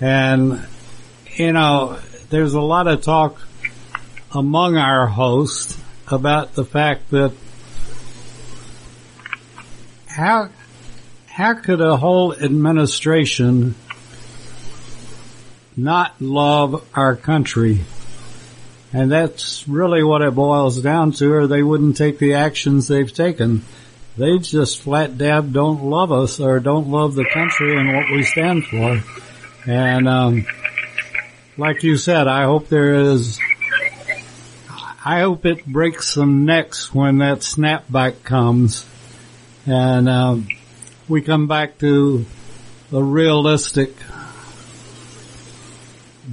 And, 0.00 0.64
you 1.34 1.52
know, 1.52 1.98
there's 2.30 2.54
a 2.54 2.60
lot 2.60 2.86
of 2.86 3.02
talk 3.02 3.40
among 4.32 4.76
our 4.76 5.06
hosts 5.06 5.76
about 6.06 6.54
the 6.54 6.64
fact 6.64 7.10
that 7.10 7.32
how 10.06 10.50
how 11.38 11.54
could 11.54 11.80
a 11.80 11.96
whole 11.96 12.34
administration 12.34 13.76
not 15.76 16.20
love 16.20 16.84
our 16.92 17.14
country? 17.14 17.78
And 18.92 19.12
that's 19.12 19.68
really 19.68 20.02
what 20.02 20.20
it 20.20 20.34
boils 20.34 20.82
down 20.82 21.12
to, 21.12 21.32
or 21.32 21.46
they 21.46 21.62
wouldn't 21.62 21.96
take 21.96 22.18
the 22.18 22.34
actions 22.34 22.88
they've 22.88 23.14
taken. 23.14 23.62
They 24.16 24.38
just 24.38 24.80
flat 24.80 25.16
dab 25.16 25.52
don't 25.52 25.84
love 25.84 26.10
us 26.10 26.40
or 26.40 26.58
don't 26.58 26.88
love 26.88 27.14
the 27.14 27.30
country 27.32 27.78
and 27.78 27.94
what 27.94 28.10
we 28.10 28.24
stand 28.24 28.64
for. 28.64 29.00
And, 29.64 30.08
um, 30.08 30.44
like 31.56 31.84
you 31.84 31.98
said, 31.98 32.26
I 32.26 32.46
hope 32.46 32.68
there 32.68 32.94
is, 32.94 33.38
I 35.04 35.20
hope 35.20 35.46
it 35.46 35.64
breaks 35.64 36.12
some 36.12 36.46
necks 36.46 36.92
when 36.92 37.18
that 37.18 37.42
snapback 37.42 38.24
comes. 38.24 38.84
And, 39.66 40.08
um, 40.08 40.48
we 41.08 41.22
come 41.22 41.46
back 41.46 41.78
to 41.78 42.26
a 42.92 43.02
realistic 43.02 43.94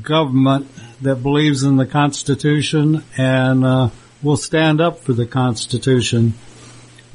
government 0.02 0.68
that 1.02 1.18
believes 1.18 1.64
in 1.64 1.78
the 1.78 1.86
Constitution 1.86 3.04
and 3.18 3.66
uh, 3.66 3.90
will 4.22 4.36
stand 4.36 4.82
up 4.82 5.00
for 5.00 5.14
the 5.14 5.26
Constitution. 5.26 6.34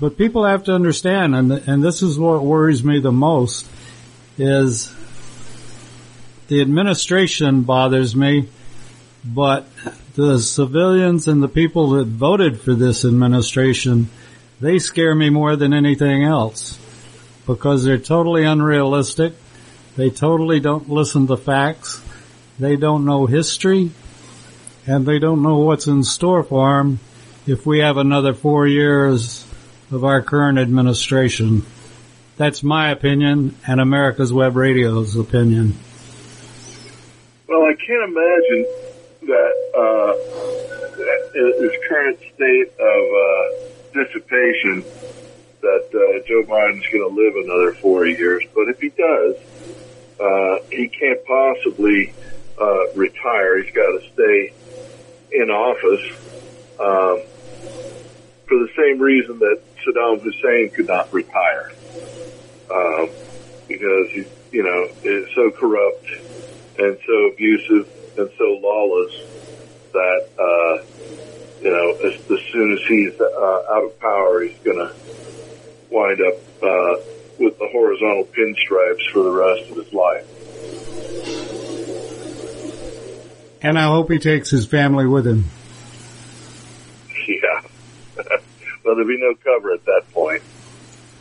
But 0.01 0.17
people 0.17 0.47
have 0.47 0.65
to 0.65 0.75
understand, 0.75 1.35
and 1.35 1.53
and 1.53 1.85
this 1.85 2.03
is 2.03 2.19
what 2.19 2.43
worries 2.43 2.83
me 2.83 3.01
the 3.01 3.13
most, 3.13 3.67
is 4.39 4.95
the 6.49 6.63
administration 6.63 7.63
bothers 7.63 8.17
me, 8.17 8.49
but 9.23 9.69
the 10.15 10.39
civilians 10.39 11.29
and 11.29 11.43
the 11.43 11.49
people 11.49 11.91
that 11.91 12.07
voted 12.07 12.59
for 12.59 12.73
this 12.73 13.05
administration, 13.05 14.09
they 14.61 14.79
scare 14.79 15.15
me 15.15 15.29
more 15.29 15.57
than 15.57 15.75
anything 15.75 16.25
else 16.25 16.80
because 17.55 17.83
they're 17.83 17.99
totally 17.99 18.45
unrealistic. 18.45 19.33
They 19.97 20.09
totally 20.09 20.61
don't 20.61 20.89
listen 20.89 21.27
to 21.27 21.37
facts. 21.37 22.01
They 22.61 22.77
don't 22.77 23.05
know 23.05 23.27
history 23.27 23.91
and 24.87 25.05
they 25.05 25.19
don't 25.19 25.43
know 25.43 25.59
what's 25.59 25.89
in 25.89 26.05
store 26.05 26.45
for 26.45 26.79
them 26.79 27.01
if 27.49 27.67
we 27.67 27.81
have 27.81 27.97
another 27.97 28.35
four 28.35 28.69
years 28.69 29.45
of 29.91 30.05
our 30.05 30.23
current 30.23 30.59
administration. 30.59 31.67
That's 32.37 32.63
my 32.63 32.91
opinion 32.91 33.57
and 33.67 33.81
America's 33.81 34.33
Web 34.33 34.55
Radio's 34.55 35.17
opinion. 35.17 35.75
Well, 37.49 37.65
I 37.65 37.75
can't 37.75 38.11
imagine 38.13 38.67
that, 39.23 39.55
uh, 39.77 40.13
this 41.59 41.73
current 41.89 42.19
state 42.33 42.71
of, 42.79 43.03
uh, 43.25 44.05
dissipation 44.05 44.85
that 45.61 45.87
uh, 45.93 46.27
Joe 46.27 46.43
Biden's 46.43 46.87
going 46.87 47.09
to 47.09 47.15
live 47.15 47.35
another 47.37 47.73
four 47.73 48.07
years. 48.07 48.45
But 48.55 48.69
if 48.69 48.81
he 48.81 48.89
does, 48.91 49.37
uh, 50.21 50.65
he 50.71 50.89
can't 50.89 51.25
possibly 51.25 52.13
uh, 52.61 52.93
retire. 52.95 53.63
He's 53.63 53.73
got 53.75 53.87
to 53.87 54.03
stay 54.13 54.53
in 55.33 55.51
office 55.51 56.05
um, 56.79 57.23
for 58.47 58.59
the 58.59 58.69
same 58.77 59.01
reason 59.01 59.39
that 59.39 59.61
Saddam 59.85 60.21
Hussein 60.21 60.71
could 60.71 60.89
not 60.89 61.13
retire, 61.13 61.73
um, 62.71 63.09
because 63.69 64.11
he, 64.11 64.25
you 64.53 64.63
know, 64.63 64.89
is 65.05 65.29
so 65.35 65.51
corrupt 65.51 66.07
and 66.79 66.99
so 67.07 67.27
abusive 67.33 67.89
and 68.19 68.31
so 68.37 68.59
lawless 68.61 69.15
that 69.93 70.29
uh, 70.39 70.85
you 71.63 71.71
know, 71.71 71.91
as, 72.09 72.15
as 72.31 72.41
soon 72.53 72.73
as 72.73 72.81
he's 72.89 73.21
uh, 73.21 73.63
out 73.71 73.85
of 73.85 74.01
power, 74.01 74.43
he's 74.43 74.59
going 74.61 74.79
to 74.79 74.95
wind 75.91 76.21
up 76.21 76.35
uh, 76.63 76.97
with 77.39 77.59
the 77.59 77.69
horizontal 77.73 78.25
pinstripes 78.25 79.11
for 79.13 79.23
the 79.23 79.31
rest 79.31 79.71
of 79.71 79.77
his 79.77 79.93
life. 79.93 80.27
And 83.63 83.79
I 83.79 83.85
hope 83.85 84.11
he 84.11 84.19
takes 84.19 84.51
his 84.51 84.67
family 84.67 85.07
with 85.07 85.27
him. 85.27 85.45
Yeah. 87.29 87.61
well, 88.17 88.97
there'll 88.97 89.07
be 89.07 89.17
no 89.21 89.37
cover 89.37 89.73
at 89.73 89.85
that 89.85 90.03
point. 90.13 90.43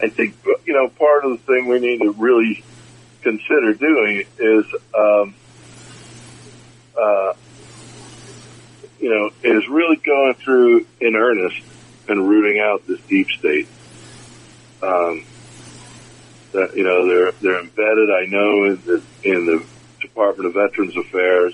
I 0.02 0.10
think, 0.10 0.36
you 0.66 0.74
know, 0.74 0.88
part 0.88 1.24
of 1.24 1.32
the 1.32 1.38
thing 1.38 1.68
we 1.68 1.80
need 1.80 2.00
to 2.00 2.12
really 2.14 2.64
consider 3.22 3.74
doing 3.74 4.24
is, 4.40 4.66
um, 4.98 5.36
uh, 7.00 7.34
you 9.00 9.10
know, 9.10 9.30
is 9.44 9.68
really 9.68 9.98
going 9.98 10.34
through 10.36 10.88
in 11.00 11.16
earnest 11.16 11.62
and 12.08 12.28
rooting 12.28 12.60
out 12.60 12.88
this 12.88 13.00
deep 13.02 13.30
state. 13.30 13.68
Um, 14.82 15.26
that 16.52 16.76
you 16.76 16.84
know 16.84 17.08
they're 17.08 17.32
they're 17.42 17.60
embedded. 17.60 18.10
I 18.10 18.26
know 18.26 18.66
in 18.66 18.82
the 18.86 19.04
in 19.24 19.46
the 19.46 19.66
Department 20.02 20.48
of 20.48 20.54
Veterans 20.54 20.96
Affairs, 20.98 21.54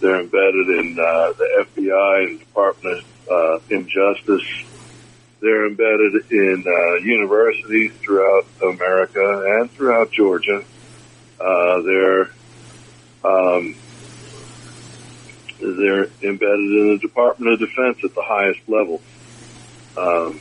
they're 0.00 0.20
embedded 0.20 0.68
in 0.68 0.98
uh, 0.98 1.32
the 1.32 1.66
FBI 1.74 2.24
and 2.24 2.38
Department 2.38 3.04
of 3.28 3.60
uh, 3.60 3.74
Injustice. 3.74 4.46
They're 5.40 5.66
embedded 5.66 6.30
in 6.30 6.64
uh, 6.66 6.94
universities 7.04 7.92
throughout 8.00 8.46
America 8.62 9.60
and 9.60 9.70
throughout 9.70 10.10
Georgia. 10.10 10.64
Uh, 11.38 11.82
they're 11.82 12.30
um, 13.22 13.76
they're 15.60 16.04
embedded 16.22 16.70
in 16.70 16.88
the 16.94 16.98
Department 17.00 17.52
of 17.52 17.58
Defense 17.58 17.98
at 18.04 18.14
the 18.14 18.22
highest 18.22 18.60
level. 18.68 19.00
Um, 19.96 20.40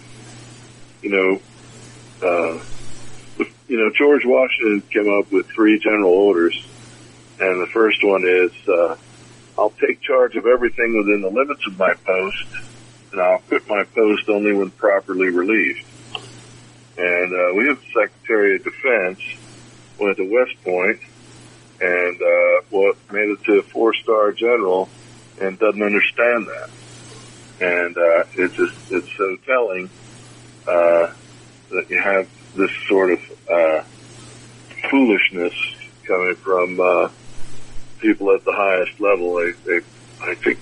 you 1.01 1.09
know, 1.09 1.41
uh, 2.22 2.59
you 3.68 3.78
know, 3.78 3.91
George 3.95 4.26
Washington 4.26 4.82
came 4.91 5.20
up 5.20 5.32
with 5.32 5.47
three 5.47 5.80
general 5.80 6.11
orders, 6.11 6.55
and 7.39 7.61
the 7.61 7.68
first 7.72 8.03
one 8.03 8.24
is, 8.26 8.51
uh, 8.68 8.95
I'll 9.57 9.72
take 9.72 10.01
charge 10.01 10.36
of 10.36 10.45
everything 10.45 10.97
within 10.97 11.22
the 11.22 11.30
limits 11.30 11.66
of 11.68 11.78
my 11.78 11.93
post, 11.93 12.45
and 13.11 13.22
I'll 13.22 13.39
quit 13.39 13.68
my 13.68 13.84
post 13.84 14.30
only 14.30 14.53
when 14.53 14.70
properly 14.72 15.30
relieved. 15.30 15.86
And 16.97 17.34
uh, 17.34 17.53
we 17.55 17.68
have 17.68 17.80
the 17.82 18.01
Secretary 18.01 18.55
of 18.55 18.63
Defense 18.63 19.20
went 19.99 20.18
to 20.18 20.32
West 20.32 20.61
Point 20.63 20.99
and 21.82 22.22
uh, 22.22 22.61
what 22.70 22.95
made 23.11 23.30
it 23.30 23.43
to 23.43 23.59
a 23.59 23.63
four-star 23.63 24.32
general 24.32 24.88
and 25.41 25.59
doesn't 25.59 25.82
understand 25.82 26.47
that. 26.47 26.70
And 27.59 27.97
uh, 27.97 28.24
it's 28.34 28.55
just 28.55 28.91
it's 28.91 29.11
so 29.18 29.36
telling 29.45 29.89
uh, 30.68 31.13
that 31.70 31.89
you 31.89 31.99
have 32.01 32.28
this 32.55 32.72
sort 32.88 33.11
of 33.11 33.20
uh, 33.49 33.84
foolishness 34.89 35.53
coming 36.05 36.36
from 36.36 36.80
uh, 36.80 37.09
people 37.99 38.32
at 38.32 38.43
the 38.45 38.53
highest 38.53 38.99
level. 38.99 39.36
They, 39.36 39.51
they, 39.66 39.86
I 40.22 40.36
think, 40.36 40.59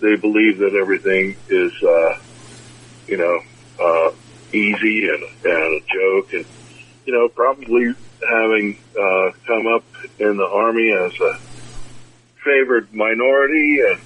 they 0.00 0.16
believe 0.16 0.58
that 0.58 0.74
everything 0.74 1.36
is, 1.48 1.72
uh, 1.82 2.18
you 3.06 3.16
know, 3.16 3.40
uh, 3.80 4.12
easy 4.52 5.08
and, 5.08 5.22
and 5.44 5.74
a 5.74 5.80
joke, 5.92 6.32
and 6.32 6.46
you 7.04 7.12
know, 7.12 7.28
probably 7.28 7.94
having 8.28 8.78
uh, 8.98 9.30
come 9.46 9.66
up 9.66 9.84
in 10.18 10.36
the 10.36 10.46
army 10.46 10.92
as 10.92 11.18
a 11.20 11.38
favored 12.44 12.92
minority 12.94 13.80
and 13.80 14.00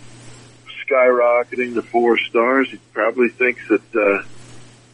skyrocketing 0.86 1.74
to 1.74 1.82
four 1.82 2.18
stars, 2.18 2.70
he 2.70 2.78
probably 2.92 3.28
thinks 3.28 3.60
that 3.68 3.94
uh, 3.94 4.22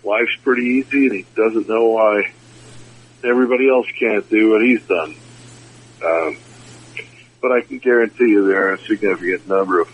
life's 0.09 0.37
pretty 0.43 0.63
easy, 0.63 1.07
and 1.07 1.15
he 1.15 1.27
doesn't 1.37 1.69
know 1.69 1.87
why 1.89 2.33
everybody 3.23 3.69
else 3.69 3.87
can't 3.99 4.29
do 4.29 4.51
what 4.53 4.63
he's 4.63 4.83
done. 4.87 5.15
Um, 6.05 6.39
but 7.41 7.53
I 7.53 7.61
can 7.61 7.79
guarantee 7.79 8.31
you 8.31 8.49
there 8.49 8.69
are 8.69 8.75
a 8.75 8.79
significant 8.79 9.49
number 9.49 9.81
of 9.81 9.89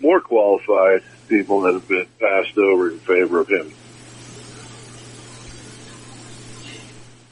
more 0.00 0.20
qualified 0.20 1.02
people 1.28 1.62
that 1.62 1.74
have 1.74 1.88
been 1.88 2.06
passed 2.20 2.56
over 2.58 2.90
in 2.90 2.98
favor 2.98 3.40
of 3.40 3.48
him. 3.48 3.72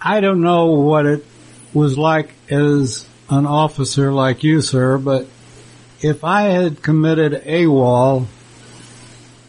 I 0.00 0.20
don't 0.20 0.40
know 0.40 0.72
what 0.72 1.06
it 1.06 1.24
was 1.72 1.96
like 1.96 2.34
as 2.50 3.06
an 3.28 3.46
officer 3.46 4.12
like 4.12 4.42
you, 4.42 4.60
sir, 4.60 4.98
but 4.98 5.26
if 6.00 6.24
I 6.24 6.42
had 6.42 6.82
committed 6.82 7.44
AWOL 7.44 8.26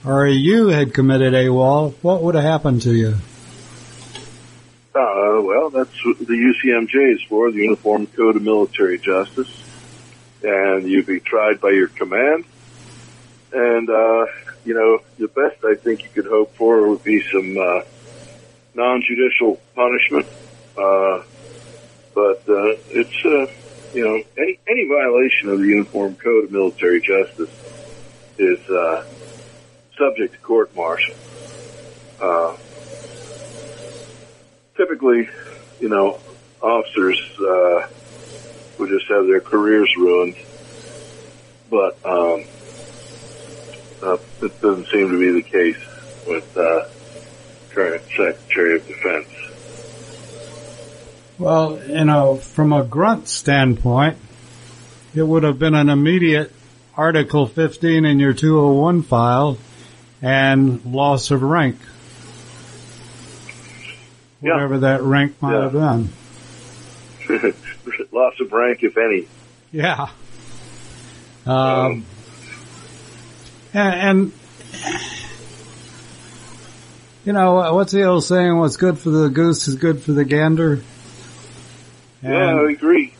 or 0.05 0.27
you 0.27 0.67
had 0.67 0.93
committed 0.93 1.33
AWOL, 1.33 1.93
what 2.01 2.21
would 2.21 2.35
have 2.35 2.43
happened 2.43 2.81
to 2.83 2.93
you? 2.93 3.15
Uh, 4.95 5.41
well, 5.41 5.69
that's 5.69 6.05
what 6.05 6.19
the 6.19 6.25
UCMJ 6.25 7.15
is 7.15 7.21
for, 7.23 7.51
the 7.51 7.59
Uniform 7.59 8.05
Code 8.07 8.35
of 8.35 8.43
Military 8.43 8.99
Justice. 8.99 9.49
And 10.43 10.87
you'd 10.87 11.07
be 11.07 11.19
tried 11.19 11.61
by 11.61 11.69
your 11.69 11.87
command. 11.87 12.43
And, 13.53 13.89
uh, 13.89 14.25
you 14.65 14.73
know, 14.73 14.99
the 15.17 15.27
best 15.27 15.63
I 15.63 15.75
think 15.75 16.03
you 16.03 16.09
could 16.09 16.25
hope 16.25 16.55
for 16.55 16.89
would 16.89 17.03
be 17.03 17.23
some, 17.31 17.57
uh, 17.57 17.81
non-judicial 18.75 19.59
punishment. 19.73 20.27
Uh, 20.77 21.23
but, 22.13 22.43
uh, 22.49 22.75
it's, 22.89 23.25
uh, 23.25 23.47
you 23.93 24.03
know, 24.03 24.21
any, 24.37 24.59
any 24.67 24.87
violation 24.87 25.49
of 25.49 25.59
the 25.59 25.67
Uniform 25.67 26.15
Code 26.15 26.45
of 26.45 26.51
Military 26.51 26.99
Justice 26.99 27.49
is, 28.37 28.59
uh, 28.69 29.05
subject 30.03 30.33
to 30.33 30.39
court 30.39 30.75
martial. 30.75 31.15
Uh, 32.21 32.57
typically, 34.75 35.29
you 35.79 35.89
know, 35.89 36.19
officers 36.61 37.19
uh, 37.39 37.87
would 38.79 38.89
just 38.89 39.07
have 39.07 39.27
their 39.27 39.39
careers 39.39 39.93
ruined, 39.97 40.35
but 41.69 41.97
um, 42.05 42.43
uh, 44.01 44.17
it 44.41 44.61
doesn't 44.61 44.87
seem 44.87 45.09
to 45.09 45.19
be 45.19 45.31
the 45.31 45.41
case 45.41 45.77
with 46.27 46.57
uh, 46.57 46.85
current 47.69 48.03
Secretary 48.09 48.75
of 48.75 48.87
Defense. 48.87 49.27
Well, 51.39 51.81
you 51.87 52.05
know, 52.05 52.35
from 52.35 52.73
a 52.73 52.83
grunt 52.83 53.27
standpoint, 53.27 54.17
it 55.15 55.23
would 55.23 55.43
have 55.43 55.59
been 55.59 55.75
an 55.75 55.89
immediate 55.89 56.51
Article 56.95 57.47
15 57.47 58.05
in 58.05 58.19
your 58.19 58.33
201 58.33 59.01
file 59.03 59.57
and 60.23 60.83
loss 60.85 61.29
of 61.31 61.43
rank. 61.43 61.77
Yeah. 64.41 64.53
Whatever 64.53 64.79
that 64.79 65.01
rank 65.03 65.39
might 65.41 65.53
Yeah. 65.53 65.61
have 65.69 65.73
been. 65.73 66.09
Loss 68.11 68.39
of 68.39 68.51
rank, 68.51 68.83
if 68.83 68.97
any. 68.97 69.27
Yeah. 69.71 70.07
Um, 71.45 72.05
and, 73.73 73.93
and, 74.23 74.31
you 77.25 77.33
know, 77.33 77.73
what's 77.73 77.91
the 77.91 78.03
old 78.03 78.23
saying? 78.23 78.57
What's 78.57 78.77
good 78.77 78.97
for 78.97 79.09
the 79.09 79.29
goose 79.29 79.67
is 79.67 79.75
good 79.75 80.01
for 80.01 80.11
the 80.13 80.25
gander. 80.25 80.81
yeah, 82.21 82.55
I 82.59 82.71
agree. 82.71 83.13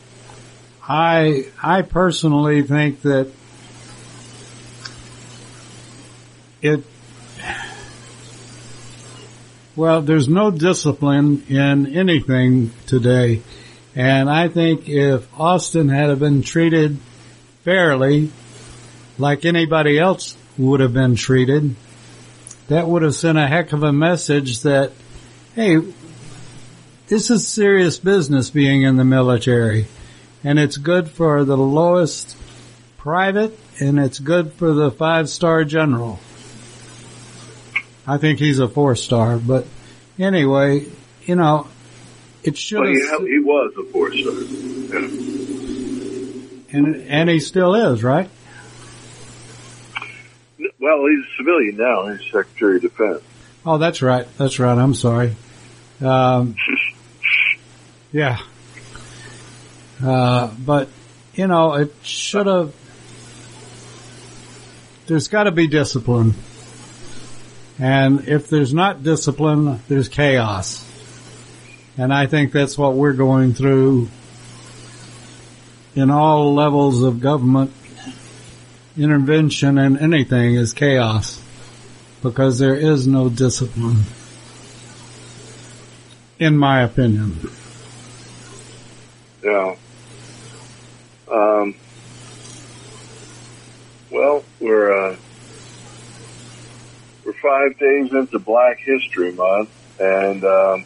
I, 0.86 1.46
I 1.62 1.82
personally 1.82 2.62
think 2.62 3.02
that 3.02 3.30
it, 6.60 6.84
well, 9.76 10.02
there's 10.02 10.28
no 10.28 10.50
discipline 10.50 11.44
in 11.48 11.86
anything 11.94 12.70
today. 12.86 13.42
And 13.96 14.30
I 14.30 14.48
think 14.48 14.88
if 14.88 15.28
Austin 15.38 15.88
had 15.88 16.18
been 16.18 16.42
treated 16.42 16.98
fairly, 17.62 18.30
like 19.18 19.44
anybody 19.44 19.98
else 19.98 20.36
would 20.58 20.80
have 20.80 20.92
been 20.92 21.16
treated, 21.16 21.74
that 22.68 22.86
would 22.86 23.02
have 23.02 23.14
sent 23.14 23.38
a 23.38 23.46
heck 23.46 23.72
of 23.72 23.82
a 23.82 23.92
message 23.92 24.62
that, 24.62 24.92
hey, 25.54 25.78
this 27.08 27.30
is 27.30 27.46
serious 27.46 27.98
business 27.98 28.50
being 28.50 28.82
in 28.82 28.96
the 28.96 29.04
military. 29.04 29.86
And 30.42 30.58
it's 30.58 30.76
good 30.76 31.10
for 31.10 31.44
the 31.44 31.56
lowest 31.56 32.36
private 32.96 33.58
and 33.80 33.98
it's 33.98 34.18
good 34.18 34.52
for 34.54 34.72
the 34.72 34.90
five 34.90 35.28
star 35.28 35.64
general. 35.64 36.18
I 38.06 38.18
think 38.18 38.38
he's 38.38 38.58
a 38.58 38.68
four 38.68 38.96
star, 38.96 39.38
but 39.38 39.66
anyway, 40.18 40.86
you 41.24 41.36
know, 41.36 41.66
it 42.42 42.58
should 42.58 42.80
Well, 42.80 42.90
he, 42.90 43.28
he 43.28 43.38
was 43.38 43.72
a 43.78 43.84
four 43.84 44.12
star. 44.12 44.32
Yeah. 44.32 44.98
and, 46.78 46.96
and 47.08 47.30
he 47.30 47.40
still 47.40 47.74
is, 47.74 48.02
right? 48.02 48.28
Well, 50.78 51.06
he's 51.06 51.24
a 51.24 51.36
civilian 51.38 51.76
now. 51.78 52.06
He's 52.08 52.30
Secretary 52.30 52.76
of 52.76 52.82
Defense. 52.82 53.22
Oh, 53.64 53.78
that's 53.78 54.02
right. 54.02 54.26
That's 54.36 54.58
right. 54.58 54.76
I'm 54.76 54.92
sorry. 54.92 55.34
Um, 56.02 56.56
yeah. 58.12 58.38
Uh, 60.04 60.48
but, 60.58 60.90
you 61.34 61.46
know, 61.46 61.72
it 61.74 61.94
should 62.02 62.46
have, 62.46 62.74
there's 65.06 65.28
gotta 65.28 65.52
be 65.52 65.66
discipline. 65.66 66.34
And 67.78 68.28
if 68.28 68.48
there's 68.48 68.72
not 68.72 69.02
discipline, 69.02 69.80
there's 69.88 70.08
chaos. 70.08 70.84
And 71.96 72.12
I 72.12 72.26
think 72.26 72.52
that's 72.52 72.78
what 72.78 72.94
we're 72.94 73.12
going 73.12 73.54
through 73.54 74.08
in 75.94 76.10
all 76.10 76.54
levels 76.54 77.02
of 77.02 77.20
government 77.20 77.72
intervention 78.96 79.78
and 79.78 79.98
anything 79.98 80.54
is 80.54 80.72
chaos 80.72 81.42
because 82.22 82.58
there 82.58 82.74
is 82.74 83.06
no 83.06 83.28
discipline. 83.28 84.02
In 86.38 86.56
my 86.56 86.82
opinion. 86.82 87.48
Yeah. 89.42 89.76
Um, 91.30 91.74
well, 94.10 94.42
we're 94.60 95.10
uh, 95.10 95.16
we're 97.24 97.32
five 97.34 97.78
days 97.78 98.12
into 98.12 98.38
Black 98.38 98.78
History 98.80 99.32
Month, 99.32 99.70
and 99.98 100.44
um, 100.44 100.84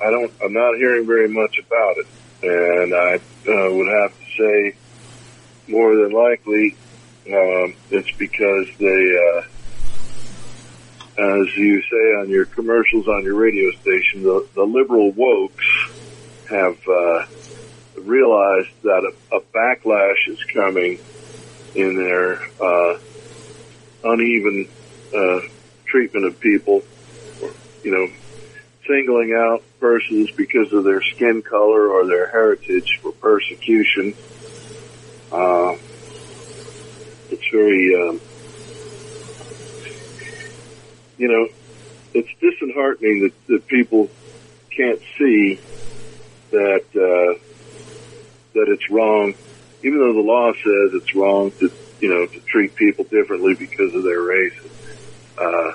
I 0.00 0.10
don't. 0.10 0.32
I'm 0.42 0.52
not 0.52 0.76
hearing 0.76 1.06
very 1.06 1.28
much 1.28 1.58
about 1.58 1.96
it, 1.98 2.06
and 2.42 2.94
I 2.94 3.16
uh, 3.16 3.72
would 3.72 3.88
have 3.88 4.18
to 4.18 4.24
say, 4.38 4.76
more 5.68 5.94
than 5.96 6.12
likely, 6.12 6.76
um, 7.26 7.74
it's 7.90 8.10
because 8.16 8.66
they, 8.78 9.18
uh, 9.18 9.42
as 11.22 11.56
you 11.56 11.82
say 11.82 12.14
on 12.20 12.28
your 12.30 12.46
commercials 12.46 13.06
on 13.08 13.22
your 13.22 13.34
radio 13.34 13.70
station, 13.72 14.22
the, 14.22 14.46
the 14.54 14.64
liberal 14.64 15.12
wokes 15.12 15.90
have 16.48 16.78
uh, 16.88 17.26
realized 18.00 18.70
that 18.82 19.12
a, 19.30 19.36
a 19.36 19.40
backlash 19.40 20.28
is 20.28 20.42
coming 20.44 20.98
in 21.74 21.96
their 21.96 22.42
uh, 22.60 22.98
uneven 24.04 24.68
uh, 25.14 25.40
treatment 25.86 26.26
of 26.26 26.40
people, 26.40 26.82
you 27.82 27.90
know, 27.90 28.08
singling 28.86 29.32
out 29.34 29.62
persons 29.80 30.30
because 30.32 30.72
of 30.72 30.84
their 30.84 31.02
skin 31.02 31.42
color 31.42 31.88
or 31.88 32.06
their 32.06 32.28
heritage 32.28 32.98
for 33.00 33.12
persecution. 33.12 34.14
Uh, 35.30 35.74
it's 37.30 37.48
very, 37.50 37.94
um, 37.94 38.20
you 41.18 41.28
know, 41.28 41.48
it's 42.14 42.28
disheartening 42.40 43.22
that, 43.22 43.46
that 43.46 43.66
people 43.66 44.10
can't 44.70 45.00
see 45.18 45.58
that 46.50 46.84
uh, 46.94 47.38
that 48.54 48.68
it's 48.68 48.90
wrong, 48.90 49.34
even 49.82 49.98
though 49.98 50.12
the 50.12 50.20
law 50.20 50.52
says 50.52 51.02
it's 51.02 51.14
wrong 51.14 51.50
to 51.52 51.70
you 52.02 52.08
know 52.08 52.26
to 52.26 52.40
treat 52.40 52.74
people 52.74 53.04
differently 53.04 53.54
because 53.54 53.94
of 53.94 54.02
their 54.02 54.20
race. 54.20 54.58
Uh, 55.38 55.72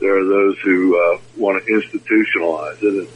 there 0.00 0.16
are 0.16 0.24
those 0.24 0.58
who 0.60 0.96
uh, 0.96 1.18
want 1.36 1.62
to 1.62 1.70
institutionalize 1.72 2.82
it. 2.82 2.94
And, 2.94 3.08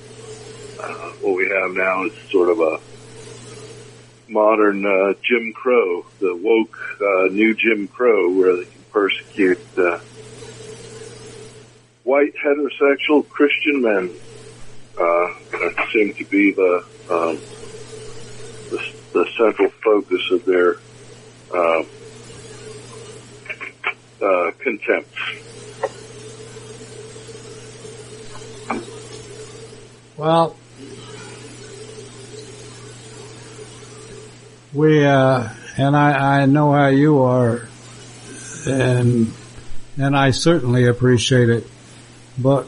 uh, 0.79 1.11
what 1.23 1.37
we 1.37 1.49
have 1.49 1.73
now 1.73 2.05
is 2.05 2.13
sort 2.31 2.51
of 2.51 2.61
a 2.61 2.79
modern 4.29 4.85
uh, 4.85 5.15
Jim 5.23 5.53
Crow, 5.53 6.05
the 6.19 6.37
woke 6.37 6.77
uh, 7.01 7.33
new 7.33 7.55
Jim 7.55 7.89
Crow, 7.89 8.31
where 8.31 8.57
they 8.57 8.65
can 8.65 8.83
persecute 8.93 9.61
uh, 9.79 9.99
white 12.05 12.35
heterosexual 12.37 13.27
Christian 13.29 13.81
men. 13.83 14.11
Uh, 15.01 15.29
seem 15.93 16.13
to 16.15 16.25
be 16.25 16.53
the, 16.53 16.85
um, 17.11 17.39
the 18.71 18.93
the 19.13 19.27
central 19.37 19.71
focus 19.83 20.31
of 20.31 20.45
their 20.45 20.77
uh, 21.55 21.83
uh, 24.23 24.51
contempt. 24.59 25.09
Well, 30.17 30.57
we, 34.73 35.05
uh, 35.05 35.49
and 35.77 35.97
I, 35.97 36.43
I 36.43 36.47
know 36.47 36.73
how 36.73 36.89
you 36.89 37.23
are, 37.23 37.69
and, 38.67 39.33
and 39.99 40.17
I 40.17 40.31
certainly 40.31 40.87
appreciate 40.87 41.51
it, 41.51 41.67
but 42.39 42.67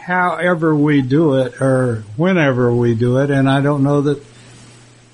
however 0.00 0.74
we 0.74 1.02
do 1.02 1.38
it, 1.38 1.60
or 1.60 2.04
whenever 2.16 2.74
we 2.74 2.94
do 2.94 3.18
it, 3.18 3.30
and 3.30 3.48
I 3.48 3.60
don't 3.60 3.82
know 3.82 4.02
that 4.02 4.24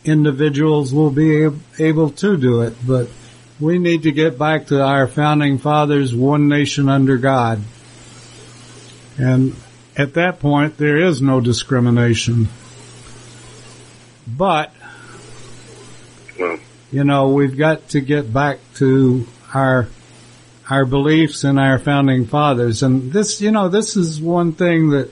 individuals 0.05 0.95
will 0.95 1.11
be 1.11 1.49
able 1.79 2.11
to 2.11 2.37
do 2.37 2.63
it, 2.63 2.75
but 2.87 3.09
we 3.61 3.79
need 3.79 4.05
to 4.05 4.13
get 4.13 4.39
back 4.39 4.69
to 4.69 4.83
our 4.83 5.07
founding 5.07 5.59
fathers, 5.59 6.15
one 6.15 6.49
nation 6.49 6.89
under 6.89 7.19
God. 7.19 7.61
And 9.19 9.55
at 9.97 10.15
that 10.15 10.41
point, 10.41 10.79
there 10.79 10.97
is 10.97 11.21
no 11.21 11.41
discrimination. 11.41 12.49
But, 14.27 14.73
you 16.91 17.05
know, 17.05 17.29
we've 17.29 17.57
got 17.57 17.89
to 17.91 18.01
get 18.01 18.33
back 18.33 18.61
to 18.77 19.27
our, 19.53 19.89
our 20.71 20.87
beliefs 20.87 21.45
and 21.45 21.59
our 21.59 21.79
founding 21.79 22.27
fathers. 22.27 22.83
And 22.83 23.13
this, 23.13 23.43
you 23.43 23.51
know, 23.51 23.69
this 23.69 23.97
is 23.97 24.21
one 24.21 24.53
thing 24.53 24.91
that 24.91 25.11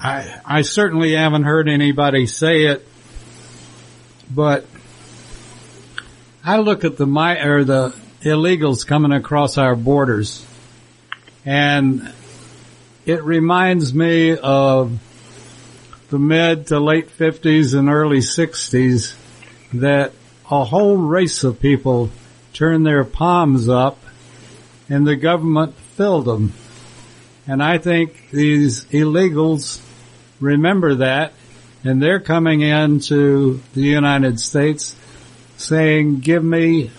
I, 0.00 0.40
I 0.46 0.62
certainly 0.62 1.14
haven't 1.14 1.42
heard 1.42 1.68
anybody 1.68 2.26
say 2.26 2.64
it, 2.66 2.86
but 4.30 4.64
I 6.48 6.56
look 6.56 6.82
at 6.84 6.96
the 6.96 7.06
my, 7.06 7.44
or 7.44 7.62
the 7.62 7.94
illegals 8.22 8.86
coming 8.86 9.12
across 9.12 9.58
our 9.58 9.76
borders 9.76 10.46
and 11.44 12.10
it 13.04 13.22
reminds 13.22 13.92
me 13.92 14.34
of 14.34 14.98
the 16.08 16.18
mid 16.18 16.68
to 16.68 16.80
late 16.80 17.10
50s 17.10 17.78
and 17.78 17.90
early 17.90 18.20
60s 18.20 19.14
that 19.74 20.14
a 20.50 20.64
whole 20.64 20.96
race 20.96 21.44
of 21.44 21.60
people 21.60 22.08
turned 22.54 22.86
their 22.86 23.04
palms 23.04 23.68
up 23.68 24.02
and 24.88 25.06
the 25.06 25.16
government 25.16 25.74
filled 25.96 26.24
them. 26.24 26.54
And 27.46 27.62
I 27.62 27.76
think 27.76 28.30
these 28.30 28.86
illegals 28.86 29.82
remember 30.40 30.94
that 30.94 31.34
and 31.84 32.02
they're 32.02 32.20
coming 32.20 32.62
into 32.62 33.60
the 33.74 33.82
United 33.82 34.40
States 34.40 34.96
saying, 35.58 36.20
give 36.20 36.42
me, 36.42 36.90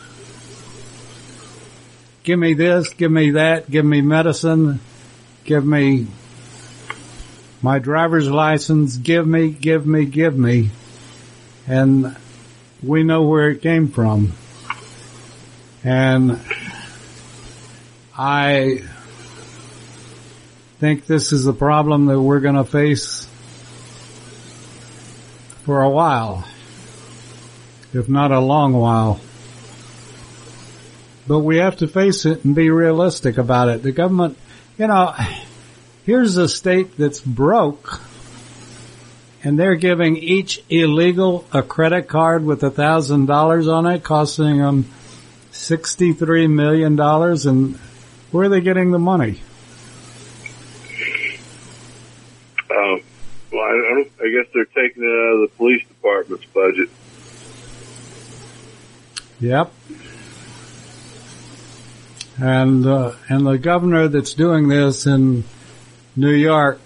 give 2.23 2.37
me 2.37 2.53
this, 2.53 2.93
give 2.93 3.11
me 3.11 3.31
that, 3.31 3.71
give 3.71 3.85
me 3.85 4.01
medicine, 4.01 4.79
give 5.45 5.65
me 5.65 6.05
my 7.61 7.79
driver's 7.79 8.29
license, 8.29 8.97
give 8.97 9.25
me, 9.25 9.49
give 9.49 9.87
me, 9.87 10.05
give 10.05 10.37
me. 10.37 10.69
And 11.67 12.15
we 12.83 13.03
know 13.03 13.23
where 13.23 13.49
it 13.49 13.61
came 13.61 13.87
from. 13.87 14.33
And 15.83 16.39
I 18.17 18.83
think 20.79 21.05
this 21.05 21.31
is 21.31 21.47
a 21.47 21.53
problem 21.53 22.07
that 22.07 22.19
we're 22.19 22.39
going 22.41 22.55
to 22.55 22.65
face 22.65 23.25
for 25.65 25.81
a 25.81 25.89
while, 25.89 26.45
if 27.93 28.09
not 28.09 28.31
a 28.31 28.39
long 28.39 28.73
while. 28.73 29.19
But 31.27 31.39
we 31.39 31.57
have 31.57 31.77
to 31.77 31.87
face 31.87 32.25
it 32.25 32.43
and 32.43 32.55
be 32.55 32.69
realistic 32.69 33.37
about 33.37 33.69
it. 33.69 33.83
The 33.83 33.91
government, 33.91 34.37
you 34.77 34.87
know, 34.87 35.13
here's 36.05 36.37
a 36.37 36.47
state 36.49 36.97
that's 36.97 37.19
broke 37.19 38.01
and 39.43 39.57
they're 39.57 39.75
giving 39.75 40.17
each 40.17 40.63
illegal 40.69 41.45
a 41.53 41.63
credit 41.63 42.07
card 42.07 42.43
with 42.43 42.63
a 42.63 42.69
thousand 42.69 43.27
dollars 43.27 43.67
on 43.67 43.85
it, 43.85 44.03
costing 44.03 44.57
them 44.57 44.85
sixty-three 45.51 46.47
million 46.47 46.95
dollars. 46.95 47.45
And 47.45 47.77
where 48.31 48.45
are 48.45 48.49
they 48.49 48.61
getting 48.61 48.91
the 48.91 48.99
money? 48.99 49.39
Um, 52.69 53.01
well, 53.51 53.61
I, 53.61 54.05
I 54.21 54.29
guess 54.29 54.51
they're 54.53 54.65
taking 54.65 55.03
it 55.03 55.07
out 55.07 55.35
of 55.35 55.49
the 55.49 55.51
police 55.57 55.87
department's 55.87 56.45
budget. 56.45 56.89
Yep. 59.39 59.73
And 62.41 62.85
uh, 62.85 63.13
and 63.27 63.45
the 63.45 63.57
governor 63.57 64.07
that's 64.07 64.33
doing 64.33 64.67
this 64.67 65.05
in 65.05 65.43
New 66.15 66.31
York 66.31 66.79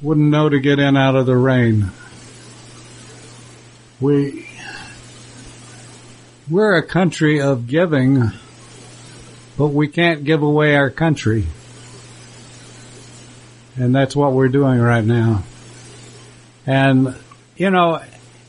wouldn't 0.00 0.30
know 0.30 0.48
to 0.48 0.60
get 0.60 0.78
in 0.78 0.96
out 0.96 1.16
of 1.16 1.26
the 1.26 1.36
rain. 1.36 1.90
We 4.00 4.48
we're 6.50 6.76
a 6.76 6.82
country 6.82 7.40
of 7.40 7.66
giving, 7.66 8.30
but 9.56 9.68
we 9.68 9.88
can't 9.88 10.24
give 10.24 10.42
away 10.42 10.76
our 10.76 10.90
country. 10.90 11.46
And 13.76 13.94
that's 13.94 14.16
what 14.16 14.32
we're 14.32 14.48
doing 14.48 14.80
right 14.80 15.04
now. 15.04 15.44
And, 16.66 17.14
you 17.56 17.70
know, 17.70 18.02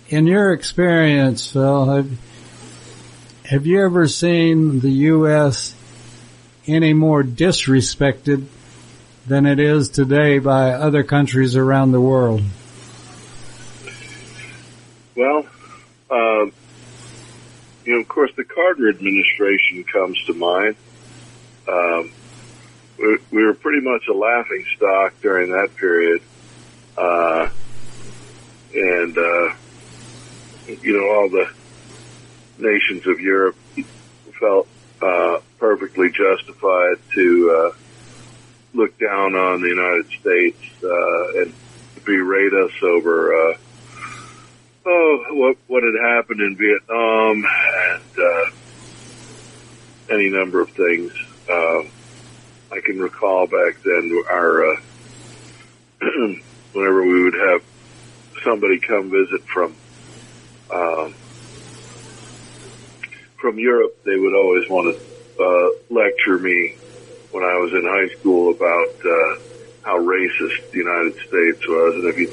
in 0.10 0.26
your 0.26 0.54
experience, 0.54 1.52
Phil, 1.52 1.86
have, 1.86 2.10
have 3.46 3.66
you 3.68 3.84
ever 3.84 4.08
seen 4.08 4.80
the 4.80 4.90
U.S. 4.90 5.76
any 6.66 6.94
more 6.94 7.24
disrespected 7.24 8.46
than 9.28 9.46
it 9.46 9.60
is 9.60 9.90
today 9.90 10.40
by 10.40 10.72
other 10.72 11.04
countries 11.04 11.56
around 11.56 11.92
the 11.92 12.02
world? 12.02 12.42
Well, 15.16 15.46
um, 16.10 16.54
you 17.86 17.94
know, 17.94 18.00
of 18.00 18.08
course, 18.08 18.32
the 18.36 18.44
Carter 18.44 18.90
administration 18.90 19.84
comes 19.84 20.18
to 20.26 20.34
mind. 20.34 20.76
Um, 21.68 22.12
we, 22.98 23.20
we 23.32 23.46
were 23.46 23.54
pretty 23.54 23.82
much 23.82 24.08
a 24.08 24.14
laughing 24.14 24.66
stock 24.76 25.14
during 25.22 25.52
that 25.52 25.76
period. 25.76 26.22
Uh, 26.98 27.50
and, 28.74 29.18
uh, 29.18 29.54
you 30.82 30.94
know, 30.94 31.10
all 31.16 31.30
the 31.30 31.50
nations 32.58 33.08
of 33.08 33.20
Europe 33.20 33.56
felt, 34.40 34.68
uh, 35.02 35.40
perfectly 35.60 36.10
justified 36.10 36.98
to, 37.14 37.52
uh, 37.52 37.78
look 38.74 38.98
down 39.00 39.36
on 39.36 39.62
the 39.62 39.68
United 39.68 40.06
States, 40.20 40.62
uh, 40.84 41.42
and 41.42 41.54
berate 42.06 42.54
us 42.54 42.72
over, 42.84 43.34
uh, 43.34 43.58
oh, 44.86 45.26
what, 45.32 45.58
what 45.68 45.84
had 45.84 45.96
happened 46.02 46.42
in 46.42 46.56
Vietnam 46.56 47.44
and, 47.46 48.20
uh, 48.20 48.50
any 50.12 50.30
number 50.30 50.62
of 50.62 50.70
things. 50.72 51.12
Um, 51.50 51.90
I 52.72 52.82
can 52.82 53.00
recall 53.00 53.48
back 53.48 53.82
then 53.84 54.24
our, 54.30 54.74
uh, 54.74 54.80
whenever 56.74 57.04
we 57.04 57.24
would 57.24 57.34
have 57.34 57.64
somebody 58.44 58.80
come 58.80 59.10
visit 59.10 59.42
from, 59.44 59.76
um, 60.72 61.14
from 63.38 63.58
Europe, 63.58 63.98
they 64.04 64.16
would 64.16 64.36
always 64.36 64.70
want 64.70 64.96
to 64.96 65.44
uh, 65.44 65.70
lecture 65.90 66.38
me 66.38 66.76
when 67.32 67.44
I 67.44 67.56
was 67.58 67.72
in 67.74 67.84
high 67.84 68.14
school 68.20 68.52
about 68.52 68.90
uh, 69.06 69.40
how 69.84 69.98
racist 70.00 70.72
the 70.72 70.78
United 70.78 71.14
States 71.28 71.68
was, 71.68 71.96
and 71.96 72.06
if 72.10 72.18
you 72.18 72.32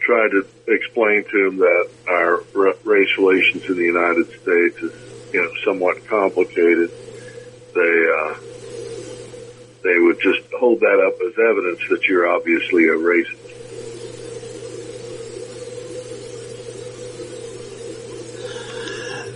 tried 0.00 0.30
to 0.30 0.46
explain 0.68 1.24
to 1.30 1.44
them 1.44 1.56
that 1.58 1.88
our 2.08 2.44
r- 2.54 2.74
race 2.84 3.08
relations 3.18 3.64
in 3.68 3.76
the 3.76 3.84
United 3.84 4.26
States 4.42 4.76
is, 4.82 4.92
you 5.32 5.42
know, 5.42 5.50
somewhat 5.64 6.06
complicated, 6.08 6.90
they 7.74 8.08
uh, 8.18 8.34
they 9.82 9.98
would 9.98 10.20
just 10.20 10.40
hold 10.58 10.80
that 10.80 11.00
up 11.00 11.14
as 11.26 11.38
evidence 11.38 11.80
that 11.90 12.04
you're 12.04 12.28
obviously 12.28 12.84
a 12.84 12.94
racist. 12.94 13.41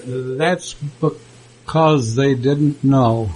That's 0.07 0.75
because 0.75 2.15
they 2.15 2.35
didn't 2.35 2.85
know. 2.85 3.31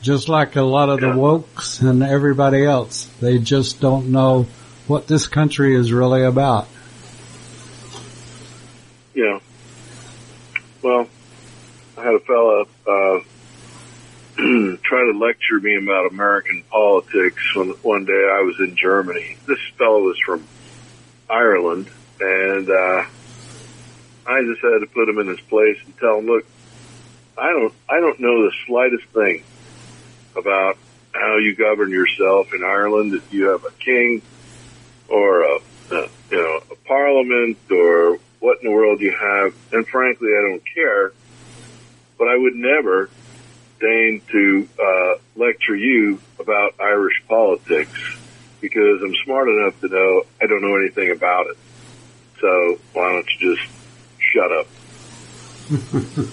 Just 0.00 0.28
like 0.28 0.56
a 0.56 0.62
lot 0.62 0.88
of 0.88 1.00
the 1.00 1.06
wokes 1.06 1.80
and 1.80 2.02
everybody 2.02 2.64
else, 2.64 3.06
they 3.20 3.38
just 3.38 3.80
don't 3.80 4.10
know 4.10 4.46
what 4.86 5.06
this 5.06 5.26
country 5.26 5.74
is 5.74 5.92
really 5.92 6.24
about. 6.24 6.68
Yeah. 9.14 9.40
Well, 10.82 11.06
I 11.96 12.02
had 12.02 12.14
a 12.14 12.20
fella 12.20 12.64
uh, 12.86 13.20
try 14.82 15.04
to 15.04 15.18
lecture 15.18 15.60
me 15.60 15.76
about 15.76 16.10
American 16.10 16.64
politics 16.70 17.54
when 17.54 17.70
one 17.82 18.04
day 18.04 18.12
I 18.12 18.42
was 18.42 18.56
in 18.58 18.76
Germany. 18.76 19.36
This 19.46 19.60
fellow 19.78 20.02
was 20.02 20.18
from 20.24 20.46
Ireland, 21.30 21.88
and 22.20 22.68
uh, 22.68 23.04
I 24.26 24.42
just 24.42 24.62
had 24.62 24.78
to 24.78 24.86
put 24.86 25.08
him 25.08 25.18
in 25.18 25.28
his 25.28 25.40
place 25.40 25.78
and 25.84 25.96
tell 25.98 26.18
him, 26.18 26.26
"Look, 26.26 26.46
I 27.36 27.50
don't, 27.50 27.74
I 27.88 28.00
don't 28.00 28.20
know 28.20 28.44
the 28.44 28.52
slightest 28.66 29.04
thing 29.08 29.42
about 30.36 30.78
how 31.12 31.36
you 31.38 31.54
govern 31.54 31.90
yourself 31.90 32.52
in 32.52 32.64
Ireland. 32.64 33.14
If 33.14 33.32
you 33.32 33.50
have 33.50 33.64
a 33.64 33.70
king 33.72 34.22
or 35.08 35.42
a, 35.42 35.58
a 35.92 36.08
you 36.30 36.36
know 36.36 36.60
a 36.70 36.74
parliament 36.86 37.58
or 37.70 38.18
what 38.40 38.58
in 38.62 38.70
the 38.70 38.74
world 38.74 39.00
you 39.00 39.12
have, 39.12 39.54
and 39.72 39.86
frankly, 39.86 40.30
I 40.36 40.42
don't 40.42 40.62
care. 40.74 41.12
But 42.18 42.28
I 42.28 42.36
would 42.36 42.54
never 42.54 43.10
deign 43.80 44.22
to 44.30 44.68
uh, 44.80 45.14
lecture 45.36 45.76
you 45.76 46.20
about 46.38 46.74
Irish 46.80 47.22
politics 47.28 47.98
because 48.60 49.02
I'm 49.02 49.14
smart 49.24 49.48
enough 49.48 49.80
to 49.80 49.88
know 49.88 50.22
I 50.40 50.46
don't 50.46 50.62
know 50.62 50.76
anything 50.76 51.10
about 51.10 51.46
it. 51.48 51.56
So 52.40 52.78
why 52.92 53.12
don't 53.12 53.26
you 53.40 53.56
just 53.56 53.68
shut 54.34 54.50
up? 54.52 54.66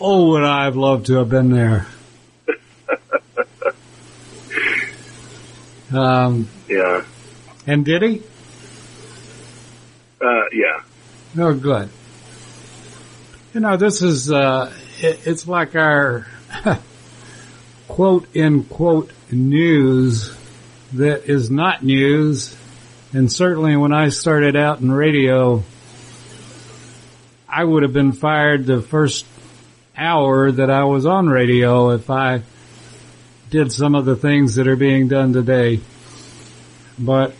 oh, 0.00 0.30
would 0.30 0.44
I 0.44 0.64
have 0.64 0.76
loved 0.76 1.06
to 1.06 1.16
have 1.16 1.28
been 1.28 1.50
there. 1.50 1.86
um, 5.92 6.48
yeah. 6.68 7.04
And 7.66 7.84
did 7.84 8.02
he? 8.02 8.22
Uh, 10.20 10.44
yeah. 10.52 10.82
Oh, 11.38 11.54
good. 11.54 11.90
You 13.52 13.60
know, 13.60 13.76
this 13.76 14.02
is, 14.02 14.30
uh, 14.30 14.72
it, 15.00 15.26
it's 15.26 15.46
like 15.48 15.74
our 15.74 16.26
quote 17.88 18.34
in 18.34 18.64
quote 18.64 19.10
news 19.30 20.34
that 20.92 21.28
is 21.28 21.50
not 21.50 21.82
news. 21.82 22.56
And 23.12 23.30
certainly 23.32 23.76
when 23.76 23.92
I 23.92 24.10
started 24.10 24.54
out 24.56 24.80
in 24.80 24.92
radio, 24.92 25.64
I 27.50 27.64
would 27.64 27.82
have 27.82 27.94
been 27.94 28.12
fired 28.12 28.66
the 28.66 28.82
first 28.82 29.24
hour 29.96 30.52
that 30.52 30.70
I 30.70 30.84
was 30.84 31.06
on 31.06 31.28
radio 31.28 31.90
if 31.90 32.10
I 32.10 32.42
did 33.48 33.72
some 33.72 33.94
of 33.94 34.04
the 34.04 34.16
things 34.16 34.56
that 34.56 34.68
are 34.68 34.76
being 34.76 35.08
done 35.08 35.32
today. 35.32 35.80
But, 36.98 37.34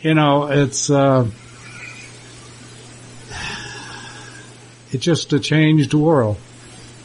you 0.00 0.12
know, 0.12 0.48
it's, 0.50 0.90
uh, 0.90 1.30
it's 4.92 5.02
just 5.02 5.32
a 5.32 5.40
changed 5.40 5.94
world. 5.94 6.36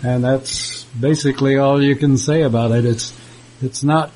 And 0.03 0.21
that's 0.23 0.83
basically 0.85 1.57
all 1.57 1.81
you 1.81 1.95
can 1.95 2.17
say 2.17 2.41
about 2.41 2.71
it. 2.71 2.83
It's, 2.85 3.17
it's 3.61 3.81
not 3.81 4.09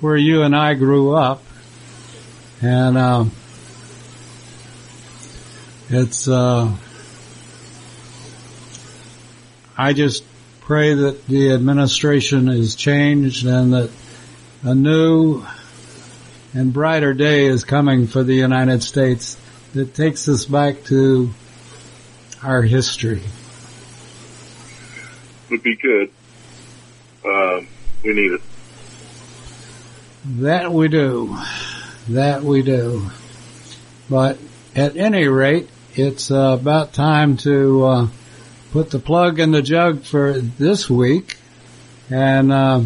where 0.00 0.16
you 0.16 0.42
and 0.42 0.54
I 0.54 0.74
grew 0.74 1.16
up. 1.16 1.42
And, 2.62 2.96
um, 2.96 3.32
it's, 5.88 6.28
uh, 6.28 6.72
I 9.78 9.92
just 9.92 10.24
pray 10.60 10.94
that 10.94 11.26
the 11.26 11.52
administration 11.52 12.48
is 12.48 12.74
changed 12.74 13.46
and 13.46 13.72
that 13.74 13.90
a 14.62 14.74
new 14.74 15.44
and 16.54 16.72
brighter 16.72 17.12
day 17.12 17.44
is 17.44 17.64
coming 17.64 18.06
for 18.06 18.22
the 18.24 18.34
United 18.34 18.82
States 18.82 19.36
that 19.74 19.94
takes 19.94 20.28
us 20.28 20.46
back 20.46 20.82
to 20.84 21.30
our 22.42 22.62
history. 22.62 23.22
Would 25.50 25.62
be 25.62 25.76
good. 25.76 26.10
Um, 27.24 27.68
we 28.02 28.14
need 28.14 28.32
it. 28.32 28.40
That 30.24 30.72
we 30.72 30.88
do. 30.88 31.36
That 32.08 32.42
we 32.42 32.62
do. 32.62 33.10
But 34.08 34.38
at 34.74 34.96
any 34.96 35.28
rate, 35.28 35.68
it's 35.94 36.30
uh, 36.30 36.56
about 36.60 36.94
time 36.94 37.36
to 37.38 37.84
uh, 37.84 38.08
put 38.72 38.90
the 38.90 38.98
plug 38.98 39.38
in 39.38 39.50
the 39.50 39.62
jug 39.62 40.02
for 40.04 40.32
this 40.32 40.88
week. 40.88 41.36
And 42.10 42.52
uh, 42.52 42.82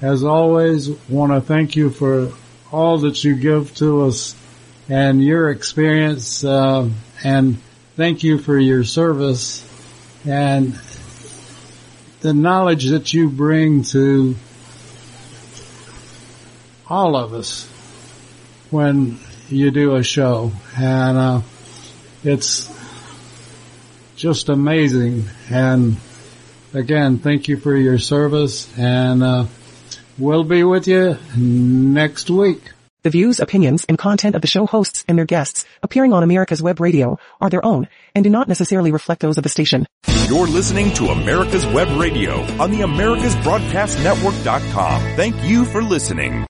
as 0.00 0.24
always, 0.24 0.88
want 1.08 1.32
to 1.32 1.40
thank 1.40 1.76
you 1.76 1.90
for 1.90 2.32
all 2.72 2.98
that 2.98 3.22
you 3.24 3.36
give 3.36 3.74
to 3.76 4.06
us 4.06 4.34
and 4.88 5.22
your 5.22 5.50
experience 5.50 6.44
uh, 6.44 6.88
and 7.24 7.58
thank 7.96 8.22
you 8.22 8.38
for 8.38 8.58
your 8.58 8.84
service 8.84 9.64
and 10.24 10.78
the 12.20 12.32
knowledge 12.32 12.86
that 12.86 13.12
you 13.12 13.28
bring 13.28 13.82
to 13.82 14.36
all 16.88 17.16
of 17.16 17.32
us 17.34 17.66
when 18.70 19.18
you 19.48 19.70
do 19.70 19.96
a 19.96 20.02
show. 20.02 20.52
And 20.76 21.18
uh, 21.18 21.40
it's 22.24 22.75
just 24.16 24.48
amazing. 24.48 25.24
And 25.50 25.96
again, 26.74 27.18
thank 27.18 27.48
you 27.48 27.58
for 27.58 27.76
your 27.76 27.98
service 27.98 28.66
and 28.78 29.22
uh, 29.22 29.46
we'll 30.18 30.44
be 30.44 30.64
with 30.64 30.88
you 30.88 31.18
next 31.36 32.30
week. 32.30 32.72
The 33.02 33.10
views, 33.10 33.38
opinions, 33.38 33.84
and 33.88 33.96
content 33.96 34.34
of 34.34 34.40
the 34.40 34.48
show 34.48 34.66
hosts 34.66 35.04
and 35.06 35.16
their 35.16 35.26
guests 35.26 35.64
appearing 35.80 36.12
on 36.12 36.24
America's 36.24 36.60
Web 36.60 36.80
Radio 36.80 37.20
are 37.40 37.48
their 37.48 37.64
own 37.64 37.86
and 38.16 38.24
do 38.24 38.30
not 38.30 38.48
necessarily 38.48 38.90
reflect 38.90 39.20
those 39.20 39.38
of 39.38 39.44
the 39.44 39.48
station. 39.48 39.86
You're 40.26 40.48
listening 40.48 40.92
to 40.94 41.10
America's 41.10 41.64
Web 41.66 41.86
Radio 42.00 42.40
on 42.60 42.72
the 42.72 42.80
AmericasBroadcastNetwork.com. 42.80 45.02
Thank 45.14 45.40
you 45.44 45.64
for 45.66 45.84
listening. 45.84 46.44